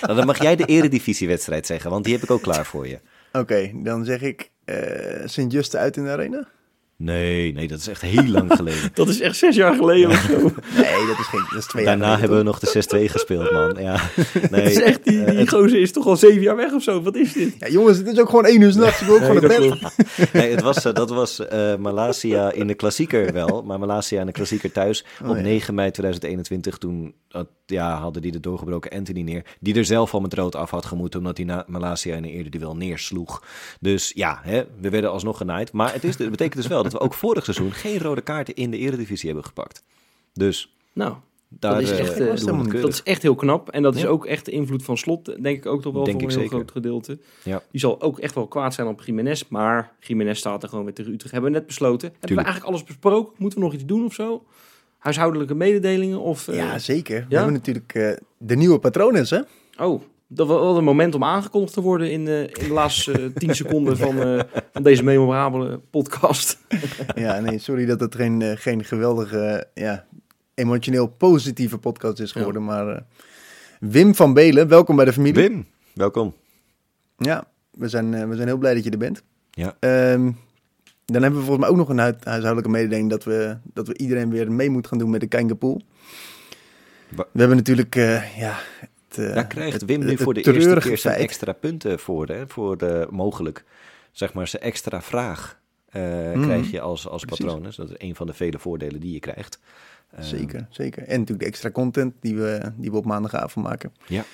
nou, 0.00 0.14
dan 0.16 0.26
mag 0.26 0.42
jij 0.42 0.56
de 0.56 0.64
eredivisiewedstrijd 0.64 1.66
zeggen, 1.66 1.90
want 1.90 2.04
die 2.04 2.14
heb 2.14 2.22
ik 2.22 2.30
ook 2.30 2.42
klaar 2.42 2.66
voor 2.66 2.88
je. 2.88 2.98
Oké, 3.32 3.70
dan 3.74 4.04
zeg 4.04 4.20
ik 4.20 4.50
eh 4.64 5.22
Sint-Juste 5.24 5.78
uit 5.78 5.96
in 5.96 6.04
de 6.04 6.10
arena? 6.10 6.48
Nee, 7.04 7.52
nee, 7.52 7.68
dat 7.68 7.78
is 7.78 7.88
echt 7.88 8.00
heel 8.02 8.26
lang 8.26 8.52
geleden. 8.56 8.90
Dat 8.94 9.08
is 9.08 9.20
echt 9.20 9.36
zes 9.36 9.56
jaar 9.56 9.74
geleden 9.74 10.10
of 10.10 10.26
zo. 10.30 10.36
Nee, 10.76 11.06
dat 11.06 11.18
is, 11.18 11.26
geen, 11.26 11.44
dat 11.50 11.58
is 11.58 11.66
twee 11.66 11.84
Daarna 11.84 12.18
hebben 12.18 12.38
we 12.38 12.44
nog 12.44 12.58
de 12.58 13.06
6-2 13.06 13.10
gespeeld, 13.10 13.50
man. 13.52 13.76
Ja, 13.82 14.00
nee, 14.50 14.60
Het 14.62 14.70
is 14.70 14.82
echt, 14.82 15.04
die, 15.04 15.20
eh, 15.24 15.30
die 15.30 15.38
het- 15.38 15.48
gozer 15.48 15.80
is 15.80 15.92
toch 15.92 16.06
al 16.06 16.16
zeven 16.16 16.42
jaar 16.42 16.56
weg 16.56 16.72
of 16.72 16.82
zo. 16.82 17.02
Wat 17.02 17.16
is 17.16 17.32
dit? 17.32 17.54
Ja, 17.58 17.68
jongens, 17.68 17.98
het 17.98 18.06
is 18.06 18.18
ook 18.18 18.28
gewoon 18.28 18.44
één 18.46 18.60
uur 18.60 18.72
s'nachts. 18.72 19.00
Ik 19.00 19.06
wil 19.06 19.14
ook 19.14 19.20
Nee, 19.20 19.40
gewoon 19.40 19.68
naar 19.78 19.78
bed. 20.16 20.32
Nee, 20.32 20.50
het 20.50 20.62
was, 20.62 20.84
eh, 20.84 20.94
dat 20.94 21.10
was 21.10 21.46
eh 21.46 21.76
Malasia 21.76 22.52
in 22.52 22.66
de 22.66 22.74
klassieker 22.74 23.32
wel. 23.32 23.62
Maar 23.62 23.78
Malasia 23.78 24.20
in 24.20 24.26
de 24.26 24.32
klassieker 24.32 24.72
thuis 24.72 25.04
Oh, 25.22 25.28
op 25.30 25.36
ja. 25.36 25.42
9 25.42 25.74
mei 25.74 25.90
2021. 25.90 26.78
Toen 26.78 27.14
ja, 27.66 27.98
hadden 27.98 28.22
die 28.22 28.32
de 28.32 28.40
doorgebroken 28.40 28.90
Anthony 28.90 29.20
neer. 29.20 29.44
Die 29.60 29.74
er 29.74 29.84
zelf 29.84 30.14
al 30.14 30.20
met 30.20 30.34
rood 30.34 30.54
af 30.56 30.70
had 30.70 30.84
gemoeten. 30.86 31.18
Omdat 31.18 31.36
hij 31.36 31.46
na 31.46 31.64
Malasia 31.66 32.16
in 32.16 32.24
een 32.24 32.30
eerder 32.30 32.50
duel 32.50 32.76
neersloeg. 32.76 33.42
Dus 33.80 34.12
ja, 34.14 34.40
hè, 34.42 34.62
we 34.80 34.90
werden 34.90 35.10
alsnog 35.10 35.36
genaaid. 35.36 35.72
Maar 35.72 35.92
het, 35.92 36.04
is, 36.04 36.18
het 36.18 36.30
betekent 36.30 36.56
dus 36.56 36.66
wel 36.66 36.82
dat 36.82 36.93
we 36.98 37.00
ook 37.00 37.14
vorig 37.14 37.44
seizoen 37.44 37.72
geen 37.72 37.98
rode 37.98 38.20
kaarten 38.20 38.54
in 38.54 38.70
de 38.70 38.78
eredivisie 38.78 39.26
hebben 39.26 39.44
gepakt. 39.46 39.82
Dus 40.32 40.76
Nou, 40.92 41.14
daar 41.48 41.80
is 41.82 41.90
eh, 41.90 41.98
echt, 41.98 42.10
eh, 42.10 42.16
doen 42.46 42.62
we 42.62 42.80
dat 42.80 42.88
is 42.90 42.96
dat 42.96 43.06
echt 43.06 43.22
heel 43.22 43.34
knap. 43.34 43.68
En 43.70 43.82
dat 43.82 43.94
is 43.94 44.00
Ja. 44.02 44.08
ook 44.08 44.26
echt 44.26 44.44
de 44.44 44.50
invloed 44.50 44.82
van 44.84 44.96
Slot, 44.98 45.24
denk 45.42 45.56
ik 45.56 45.66
ook 45.66 45.82
toch 45.82 45.92
wel 45.92 46.04
Denk 46.04 46.20
voor 46.20 46.28
ik 46.30 46.34
een 46.34 46.40
heel 46.40 46.48
zeker. 46.50 46.64
groot 46.64 46.70
gedeelte. 46.82 47.18
Ja. 47.44 47.62
Die 47.70 47.80
zal 47.80 48.00
ook 48.02 48.18
echt 48.18 48.34
wel 48.34 48.46
kwaad 48.46 48.74
zijn 48.74 48.86
op 48.86 49.02
Jiménez. 49.04 49.44
Maar 49.48 49.92
Jiménez 50.00 50.38
staat 50.38 50.62
er 50.62 50.68
gewoon 50.68 50.84
weer 50.84 50.94
tegen 50.94 51.12
Utrecht. 51.12 51.32
Hebben 51.32 51.50
we 51.52 51.56
net 51.58 51.66
besloten. 51.66 52.08
Hebben 52.08 52.28
we 52.36 52.42
eigenlijk 52.44 52.66
alles 52.66 52.84
besproken? 52.84 53.32
Moeten 53.36 53.58
we 53.58 53.64
nog 53.64 53.74
iets 53.74 53.84
doen 53.84 54.04
of 54.04 54.14
zo? 54.14 54.44
Huishoudelijke 54.98 55.54
mededelingen? 55.54 56.20
Of, 56.20 56.48
eh, 56.48 56.56
Ja, 56.56 56.78
zeker. 56.78 57.26
We 57.28 57.34
hebben 57.36 57.52
natuurlijk 57.52 57.94
eh, 57.94 58.12
de 58.38 58.56
nieuwe 58.56 58.78
patronen, 58.78 59.26
hè? 59.28 59.40
Oh, 59.84 60.02
dat 60.28 60.46
was 60.46 60.60
wel 60.60 60.76
een 60.78 60.84
moment 60.84 61.14
om 61.14 61.24
aangekondigd 61.24 61.72
te 61.74 61.80
worden 61.80 62.10
in, 62.10 62.24
de 62.24 62.48
in 62.52 62.68
de 62.68 62.72
laatste 62.72 63.12
eh, 63.12 63.24
tien 63.34 63.54
seconden 63.64 63.96
van, 63.96 64.18
eh, 64.22 64.40
van 64.72 64.82
deze 64.82 65.02
memorabele 65.02 65.78
podcast. 65.90 66.58
Ja, 67.14 67.40
nee, 67.40 67.58
sorry 67.58 67.86
dat 67.86 68.00
het 68.00 68.14
geen, 68.14 68.42
eh, 68.42 68.52
geen 68.56 68.84
geweldige, 68.84 69.66
ja, 69.74 70.04
emotioneel 70.54 71.06
positieve 71.06 71.78
podcast 71.78 72.20
is 72.20 72.32
geworden. 72.32 72.64
Maar 72.64 72.88
eh, 72.88 73.00
Wim 73.80 74.14
van 74.14 74.32
Belen, 74.34 74.68
welkom 74.68 74.96
bij 74.96 75.04
de 75.04 75.12
familie. 75.12 75.48
Wim, 75.48 75.66
welkom. 75.94 76.34
Ja, 77.16 77.44
we 77.70 77.88
zijn, 77.88 78.14
eh, 78.14 78.28
we 78.28 78.34
zijn 78.34 78.48
heel 78.48 78.56
blij 78.58 78.74
dat 78.74 78.84
je 78.84 78.90
er 78.90 78.98
bent. 78.98 79.22
Ja. 79.50 79.76
Ehm, 79.80 80.30
dan 81.04 81.22
hebben 81.22 81.40
we 81.40 81.46
volgens 81.46 81.58
mij 81.58 81.68
ook 81.68 81.76
nog 81.76 81.88
een 81.88 81.98
hui- 81.98 82.16
huishoudelijke 82.22 82.70
mededeling 82.70 83.10
dat 83.10 83.24
we, 83.24 83.56
dat 83.74 83.86
we 83.88 83.98
iedereen 83.98 84.30
weer 84.30 84.52
mee 84.52 84.70
moeten 84.70 84.90
gaan 84.90 84.98
doen 84.98 85.10
met 85.10 85.20
de 85.20 85.26
Kijngerpool. 85.26 85.80
Wa- 87.08 87.26
We 87.32 87.38
hebben 87.38 87.56
natuurlijk, 87.56 87.96
eh, 87.96 88.38
ja... 88.38 88.58
Eh, 89.18 89.34
Daar 89.34 89.46
krijgt 89.46 89.72
het- 89.80 89.84
Wim 89.90 90.04
nu 90.04 90.16
voor 90.16 90.34
de 90.34 90.52
eerste 90.52 90.80
keer 90.80 90.98
zijn 90.98 91.16
extra 91.18 91.52
punten 91.52 91.98
voor. 91.98 92.26
Hè? 92.26 92.48
Voor 92.48 92.76
de, 92.78 93.06
mogelijk, 93.10 93.64
zeg 94.12 94.32
maar, 94.32 94.48
zijn 94.48 94.62
extra 94.62 95.02
vraag 95.02 95.62
eh, 95.88 96.02
Mhm. 96.32 96.42
krijg 96.42 96.70
je 96.70 96.80
als, 96.80 97.08
als 97.08 97.24
Precies. 97.24 97.44
patroon. 97.44 97.62
Dus 97.62 97.76
dat 97.76 97.90
is 97.90 97.94
een 97.98 98.14
van 98.14 98.26
de 98.26 98.32
vele 98.34 98.58
voordelen 98.58 99.00
die 99.00 99.12
je 99.12 99.20
krijgt. 99.20 99.58
Eh, 100.10 100.22
Zeker, 100.24 100.66
zeker. 100.70 101.02
En 101.02 101.10
natuurlijk 101.10 101.40
de 101.40 101.46
extra 101.46 101.70
content 101.70 102.14
die 102.20 102.36
we, 102.36 102.72
die 102.76 102.90
we 102.90 102.96
op 102.96 103.04
maandagavond 103.04 103.66
maken. 103.66 103.92
Ja. 104.06 104.24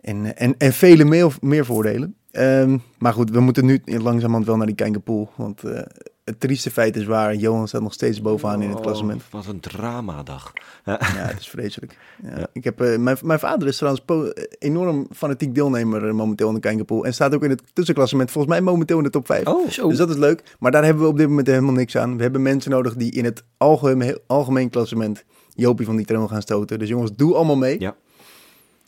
En, 0.00 0.24
eh, 0.34 0.46
en, 0.46 0.54
en 0.58 0.72
vele 0.72 1.04
meer, 1.04 1.34
meer 1.40 1.64
voordelen. 1.64 2.14
Ehm, 2.30 2.78
maar 2.98 3.12
goed, 3.12 3.30
we 3.30 3.40
moeten 3.40 3.64
nu 3.64 3.80
langzamerhand 3.84 4.46
wel 4.46 4.56
naar 4.56 4.66
die 4.66 4.74
Kijngerpool. 4.74 5.30
Want 5.36 5.64
eh, 5.64 5.82
het 6.30 6.40
trieste 6.40 6.70
feit 6.70 6.96
is 6.96 7.04
waar, 7.04 7.34
Johan 7.34 7.68
staat 7.68 7.82
nog 7.82 7.92
steeds 7.92 8.20
bovenaan 8.20 8.62
in 8.62 8.68
het 8.68 8.78
Oh, 8.78 8.84
klassement. 8.84 9.22
Wat 9.30 9.46
een 9.46 9.60
dramadag. 9.60 10.52
Ja, 10.84 10.98
het 11.00 11.40
is 11.40 11.48
vreselijk. 11.48 11.98
Ja. 12.22 12.38
Ja. 12.38 12.46
Ik 12.52 12.64
heb, 12.64 12.80
eh, 12.80 12.98
mijn, 12.98 13.16
mijn 13.22 13.38
vader 13.38 13.68
is 13.68 13.76
trouwens 13.76 14.32
enorm 14.58 15.06
fanatiek 15.12 15.54
deelnemer 15.54 16.08
eh, 16.08 16.12
momenteel 16.14 16.48
in 16.48 16.54
de 16.54 16.60
Kijngerpool. 16.60 17.04
En 17.04 17.14
staat 17.14 17.34
ook 17.34 17.44
in 17.44 17.50
het 17.50 17.62
tussenklassement 17.72 18.30
volgens 18.30 18.54
mij 18.54 18.62
momenteel 18.62 18.98
in 18.98 19.04
de 19.04 19.10
top 19.10 19.26
5. 19.26 19.46
Oh, 19.46 19.68
zo. 19.68 19.88
Dus 19.88 19.98
dat 19.98 20.10
is 20.10 20.16
leuk. 20.16 20.56
Maar 20.58 20.70
daar 20.70 20.84
hebben 20.84 21.02
we 21.02 21.08
op 21.08 21.16
dit 21.16 21.28
moment 21.28 21.46
helemaal 21.46 21.72
niks 21.74 21.96
aan. 21.96 22.16
We 22.16 22.22
hebben 22.22 22.42
mensen 22.42 22.70
nodig 22.70 22.94
die 22.94 23.12
in 23.12 23.24
het 23.24 23.42
algemeen, 23.56 24.18
algemeen 24.26 24.70
klassement 24.70 25.24
Jopie 25.54 25.86
van 25.86 25.96
die 25.96 26.06
troon 26.06 26.28
gaan 26.28 26.42
stoten. 26.42 26.78
Dus 26.78 26.88
jongens, 26.88 27.10
doe 27.16 27.34
allemaal 27.34 27.56
mee. 27.56 27.80
Ja. 27.80 27.96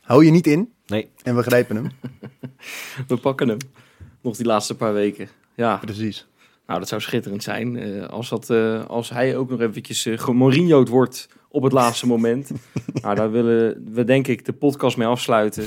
Hou 0.00 0.24
je 0.24 0.30
niet 0.30 0.46
in 0.46 0.72
Nee, 0.86 1.08
en 1.22 1.36
we 1.36 1.42
grijpen 1.42 1.76
hem. 1.76 1.90
We 3.08 3.16
pakken 3.16 3.48
hem. 3.48 3.58
Nog 4.20 4.36
die 4.36 4.46
laatste 4.46 4.76
paar 4.76 4.92
weken. 4.92 5.28
Ja, 5.54 5.76
Precies. 5.76 6.26
Nou 6.66 6.78
dat 6.78 6.88
zou 6.88 7.00
schitterend 7.00 7.42
zijn. 7.42 7.76
eh, 7.76 8.08
als, 8.08 8.28
dat, 8.28 8.50
eh, 8.50 8.84
als 8.84 9.10
hij 9.10 9.36
ook 9.36 9.50
nog 9.50 9.60
eventjes 9.60 10.06
uh, 10.06 10.84
wordt 10.84 11.28
op 11.48 11.62
het 11.62 11.72
laatste 11.72 12.06
moment. 12.06 12.50
nou, 13.02 13.14
daar 13.14 13.30
willen 13.30 13.84
we 13.92 14.04
denk 14.04 14.26
ik 14.28 14.44
de 14.44 14.52
podcast 14.52 14.96
mee 14.96 15.06
afsluiten. 15.06 15.66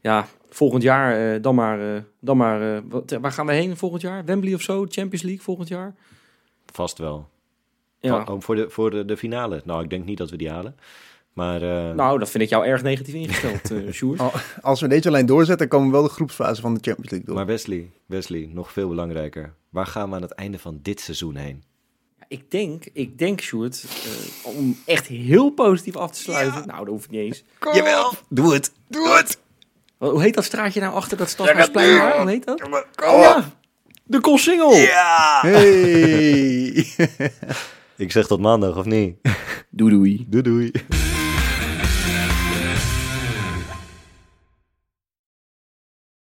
Ja, 0.00 0.26
volgend 0.48 0.82
jaar 0.82 1.40
dan 1.40 1.54
maar... 1.54 2.04
dan 2.20 2.36
maar 2.36 2.88
wat, 2.88 3.18
waar 3.20 3.32
gaan 3.32 3.46
we 3.46 3.52
heen 3.52 3.76
volgend 3.76 4.02
jaar? 4.02 4.24
Wembley 4.24 4.54
of 4.54 4.62
zo? 4.62 4.86
Champions 4.88 5.22
League 5.22 5.42
volgend 5.42 5.68
jaar? 5.68 5.94
vast 6.72 6.98
wel. 6.98 7.28
Ja. 8.00 8.24
Oh, 8.28 8.40
voor 8.40 8.56
de, 8.56 8.70
voor 8.70 8.90
de, 8.90 9.04
de 9.04 9.16
finale. 9.16 9.62
Nou, 9.64 9.82
ik 9.82 9.90
denk 9.90 10.04
niet 10.04 10.18
dat 10.18 10.30
we 10.30 10.36
die 10.36 10.50
halen. 10.50 10.76
Maar 11.38 11.62
eh, 11.62 11.94
Nou, 11.94 12.18
dat 12.18 12.30
vind 12.30 12.42
ik 12.42 12.48
jou 12.48 12.66
erg 12.66 12.82
negatief 12.82 13.14
ingesteld, 13.14 13.70
eh 13.70 13.92
Sjoerd. 13.98 14.20
Oh, 14.20 14.34
als 14.62 14.80
we 14.80 14.88
deze 14.88 15.10
lijn 15.10 15.26
doorzetten, 15.26 15.68
komen 15.68 15.86
we 15.86 15.92
wel 15.92 16.02
de 16.02 16.08
groepsfase 16.08 16.60
van 16.60 16.74
de 16.74 16.80
Champions 16.82 17.10
League 17.10 17.26
door. 17.28 17.36
maar 17.36 17.46
Wesley, 17.46 17.90
Wesley, 18.06 18.50
nog 18.52 18.72
veel 18.72 18.88
belangrijker. 18.88 19.54
Waar 19.70 19.86
gaan 19.86 20.08
we 20.10 20.16
aan 20.16 20.22
het 20.22 20.32
einde 20.32 20.58
van 20.58 20.78
dit 20.82 21.00
seizoen 21.00 21.36
heen? 21.36 21.62
Ik 22.28 22.50
denk, 22.50 22.84
ik 22.92 23.18
denk 23.18 23.40
Sjoerd, 23.40 23.84
eh, 24.04 24.46
om 24.56 24.76
echt 24.86 25.06
heel 25.06 25.50
positief 25.50 25.96
af 25.96 26.10
te 26.10 26.20
sluiten. 26.20 26.66
Nou, 26.66 26.78
dat 26.78 26.88
hoeft 26.88 27.10
niet 27.10 27.20
eens. 27.20 27.44
Jawel, 27.72 28.12
doe 28.28 28.52
het. 28.54 28.72
Doe 28.88 29.08
het. 29.16 29.38
Wat- 29.98 30.10
Hoe 30.10 30.22
heet 30.22 30.34
dat 30.34 30.44
straatje 30.44 30.80
nou 30.80 30.94
achter 30.94 31.16
dat 31.16 31.28
Stadhuisplein? 31.28 31.96
daar? 31.96 32.20
Hoe 32.20 32.30
heet 32.30 32.46
dat? 32.46 32.62
Oh 32.62 33.20
ja, 33.20 33.50
de 34.04 34.20
Koolsingel. 34.20 34.72
Ja! 34.76 35.38
Hey! 35.48 36.86
Ik 37.96 38.12
zeg 38.12 38.26
tot 38.26 38.40
maandag, 38.40 38.76
of 38.76 38.84
niet? 38.84 39.16
Doei 39.70 39.92
doei. 39.92 40.26
Doei 40.28 40.42
doei. 40.42 40.70